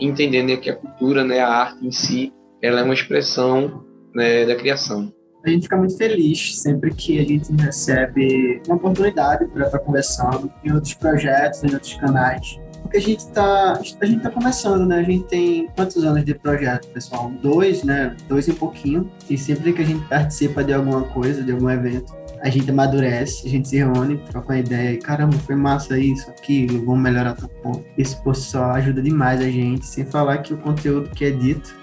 entendendo 0.00 0.58
que 0.60 0.70
a 0.70 0.76
cultura, 0.76 1.24
né, 1.24 1.40
a 1.40 1.48
arte 1.48 1.86
em 1.86 1.90
si, 1.90 2.32
ela 2.60 2.80
é 2.80 2.82
uma 2.82 2.94
expressão 2.94 3.84
né, 4.14 4.44
da 4.44 4.56
criação. 4.56 5.12
A 5.44 5.50
gente 5.50 5.62
fica 5.62 5.76
muito 5.76 5.96
feliz 5.96 6.60
sempre 6.60 6.94
que 6.94 7.18
a 7.18 7.24
gente 7.24 7.52
recebe 7.52 8.62
uma 8.66 8.76
oportunidade 8.76 9.44
para 9.46 9.66
estar 9.66 9.78
conversando 9.80 10.52
em 10.64 10.72
outros 10.72 10.94
projetos, 10.94 11.64
em 11.64 11.74
outros 11.74 11.94
canais 11.94 12.60
porque 12.82 12.96
a 12.98 13.00
gente 13.00 13.20
está 13.20 13.72
a 13.72 14.04
gente 14.04 14.22
tá 14.22 14.30
começando, 14.30 14.86
né? 14.86 14.98
A 14.98 15.02
gente 15.02 15.24
tem 15.24 15.68
quantos 15.74 16.04
anos 16.04 16.24
de 16.24 16.34
projeto, 16.34 16.88
pessoal? 16.88 17.30
Dois, 17.42 17.82
né? 17.84 18.14
Dois 18.28 18.48
e 18.48 18.52
pouquinho. 18.52 19.10
E 19.30 19.38
sempre 19.38 19.72
que 19.72 19.82
a 19.82 19.84
gente 19.84 20.06
participa 20.08 20.62
de 20.62 20.74
alguma 20.74 21.02
coisa, 21.02 21.42
de 21.42 21.52
algum 21.52 21.70
evento, 21.70 22.14
a 22.42 22.50
gente 22.50 22.68
amadurece, 22.70 23.46
a 23.46 23.50
gente 23.50 23.68
se 23.68 23.76
reúne, 23.76 24.18
troca 24.30 24.52
uma 24.52 24.58
ideia, 24.58 24.92
e 24.94 24.98
caramba, 24.98 25.36
foi 25.38 25.54
massa 25.54 25.96
isso, 25.96 26.28
aquilo, 26.28 26.84
vamos 26.84 27.00
melhorar 27.00 27.34
tal 27.34 27.48
ponto. 27.48 27.84
Isso 27.96 28.20
por 28.22 28.34
só 28.34 28.72
ajuda 28.72 29.00
demais 29.00 29.40
a 29.40 29.48
gente, 29.48 29.86
sem 29.86 30.04
falar 30.04 30.38
que 30.38 30.52
o 30.52 30.56
conteúdo 30.56 31.08
que 31.10 31.24
é 31.24 31.30
dito 31.30 31.74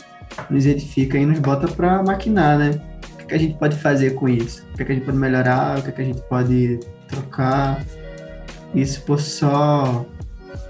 nos 0.50 0.66
edifica 0.66 1.18
e 1.18 1.26
nos 1.26 1.40
bota 1.40 1.68
para 1.68 2.04
maquinar, 2.04 2.60
né? 2.60 2.72
O 3.14 3.18
que, 3.18 3.26
que, 3.26 3.34
a 3.34 3.38
gente 3.38 3.58
pode 3.58 3.78
fazer 3.78 4.16
com 4.16 4.28
isso? 4.28 4.68
O 4.74 4.78
que, 4.78 4.84
que 4.84 4.92
a 4.92 4.96
gente 4.96 5.06
pode 5.06 5.18
melhorar? 5.18 5.80
O 5.80 5.84
que, 5.84 5.92
que 5.94 6.02
a 6.02 6.06
gente 6.06 6.22
pode 6.24 6.80
trocar? 7.08 7.82
Isso 8.76 9.02
por 9.04 9.20
só 9.20 10.06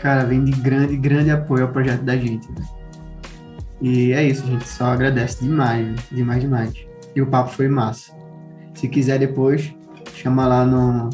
cara, 0.02 0.24
vem 0.24 0.44
de 0.44 0.52
grande, 0.52 0.98
grande 0.98 1.30
apoio 1.30 1.66
ao 1.66 1.72
projeto 1.72 2.02
da 2.02 2.16
gente. 2.16 2.50
Né? 2.52 2.66
E 3.82 4.14
é 4.14 4.24
isso, 4.24 4.46
gente. 4.46 4.68
Só 4.68 4.86
agradece 4.86 5.44
demais, 5.44 5.96
demais, 6.12 6.42
demais. 6.42 6.74
E 7.16 7.22
o 7.22 7.28
papo 7.28 7.50
foi 7.52 7.68
massa. 7.68 8.14
Se 8.74 8.88
quiser 8.88 9.20
depois, 9.20 9.74
chama 10.14 10.48
lá 10.48 10.66
no, 10.66 11.10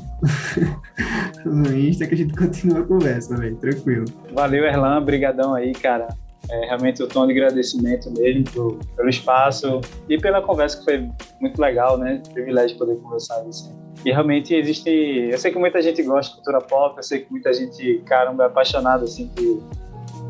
no 1.45 1.75
Insta 1.75 2.07
que 2.07 2.13
a 2.13 2.17
gente 2.17 2.35
continua 2.35 2.79
a 2.79 2.83
conversa, 2.83 3.35
velho. 3.35 3.55
Tranquilo. 3.57 4.05
Valeu, 4.33 4.63
Erlan. 4.65 5.03
Brigadão 5.03 5.53
aí, 5.53 5.73
cara. 5.73 6.07
É, 6.49 6.67
realmente 6.67 7.01
o 7.01 7.07
tom 7.07 7.25
de 7.25 7.33
agradecimento 7.33 8.11
mesmo 8.11 8.43
pro, 8.43 8.79
pelo 8.95 9.09
espaço 9.09 9.81
e 10.07 10.15
pela 10.19 10.43
conversa 10.43 10.77
que 10.77 10.83
foi 10.83 11.09
muito 11.41 11.59
legal, 11.59 11.97
né? 11.97 12.21
Privilégio 12.33 12.77
poder 12.77 12.97
conversar 12.97 13.43
isso. 13.49 13.73
E 14.05 14.11
realmente 14.11 14.53
existe. 14.53 14.89
Eu 14.89 15.37
sei 15.39 15.51
que 15.51 15.57
muita 15.57 15.81
gente 15.81 16.03
gosta 16.03 16.29
de 16.29 16.35
cultura 16.35 16.61
pop, 16.61 16.95
eu 16.97 17.03
sei 17.03 17.21
que 17.21 17.31
muita 17.31 17.51
gente, 17.51 18.03
caramba, 18.05 18.43
é 18.43 18.47
apaixonada 18.47 19.03
assim, 19.03 19.31
de, 19.35 19.59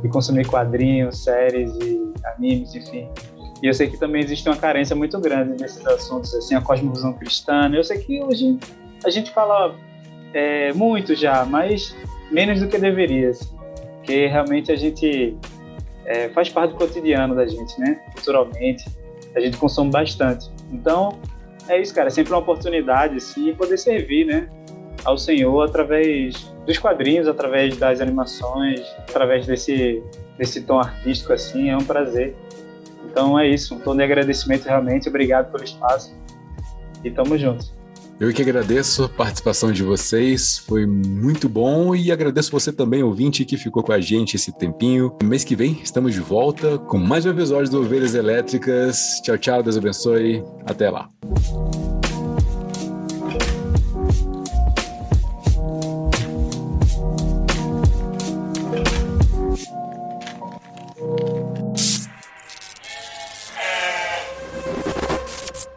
de 0.01 0.07
consumir 0.07 0.47
quadrinhos, 0.47 1.23
séries 1.23 1.75
e 1.75 2.13
animes, 2.23 2.73
enfim. 2.73 3.09
E 3.61 3.67
eu 3.67 3.73
sei 3.73 3.89
que 3.89 3.97
também 3.97 4.23
existe 4.23 4.47
uma 4.47 4.55
carência 4.55 4.95
muito 4.95 5.19
grande 5.19 5.61
nesses 5.61 5.85
assuntos, 5.85 6.33
assim, 6.33 6.55
a 6.55 6.61
cosmovisão 6.61 7.13
cristã. 7.13 7.69
Eu 7.73 7.83
sei 7.83 7.97
que 7.97 8.23
hoje 8.23 8.57
a 9.03 9.09
gente 9.09 9.31
fala 9.31 9.75
é, 10.33 10.71
muito 10.71 11.13
já, 11.13 11.43
mas 11.43 11.93
menos 12.31 12.61
do 12.61 12.67
que 12.67 12.77
deveria, 12.77 13.29
assim, 13.29 13.55
porque 13.97 14.27
realmente 14.27 14.71
a 14.71 14.75
gente 14.75 15.37
é, 16.05 16.29
faz 16.29 16.47
parte 16.47 16.71
do 16.71 16.77
cotidiano 16.77 17.35
da 17.35 17.45
gente, 17.45 17.77
né? 17.79 17.99
Culturalmente, 18.13 18.85
a 19.35 19.39
gente 19.41 19.57
consome 19.57 19.91
bastante. 19.91 20.49
Então, 20.71 21.19
é 21.67 21.81
isso, 21.81 21.93
cara. 21.93 22.07
É 22.07 22.11
sempre 22.11 22.33
uma 22.33 22.39
oportunidade, 22.39 23.17
assim, 23.17 23.53
poder 23.55 23.77
servir, 23.77 24.25
né? 24.25 24.49
Ao 25.03 25.17
Senhor 25.17 25.61
através 25.61 26.51
dos 26.65 26.77
quadrinhos, 26.77 27.27
através 27.27 27.77
das 27.77 28.01
animações, 28.01 28.81
através 28.99 29.45
desse, 29.45 30.01
desse 30.37 30.61
tom 30.61 30.79
artístico, 30.79 31.33
assim. 31.33 31.69
É 31.69 31.77
um 31.77 31.83
prazer. 31.83 32.35
Então 33.05 33.37
é 33.39 33.47
isso. 33.47 33.75
Um 33.75 33.79
tom 33.79 33.95
de 33.95 34.03
agradecimento 34.03 34.65
realmente. 34.65 35.07
Obrigado 35.07 35.51
pelo 35.51 35.63
espaço. 35.63 36.15
E 37.03 37.11
tamo 37.11 37.37
junto. 37.37 37.65
Eu 38.17 38.31
que 38.33 38.41
agradeço 38.41 39.03
a 39.03 39.09
participação 39.09 39.73
de 39.73 39.83
vocês, 39.83 40.57
foi 40.59 40.85
muito 40.85 41.49
bom 41.49 41.93
e 41.93 42.13
agradeço 42.13 42.49
você 42.49 42.71
também, 42.71 43.03
ouvinte, 43.03 43.43
que 43.43 43.57
ficou 43.57 43.83
com 43.83 43.91
a 43.91 43.99
gente 43.99 44.37
esse 44.37 44.53
tempinho. 44.53 45.13
Mês 45.21 45.43
que 45.43 45.53
vem 45.53 45.81
estamos 45.83 46.13
de 46.13 46.21
volta 46.21 46.77
com 46.77 46.97
mais 46.97 47.25
um 47.25 47.31
episódio 47.31 47.69
do 47.69 47.81
Ovelhas 47.81 48.15
Elétricas. 48.15 49.19
Tchau, 49.21 49.37
tchau, 49.37 49.61
Deus 49.61 49.75
abençoe. 49.75 50.41
Até 50.65 50.89
lá. 50.89 51.09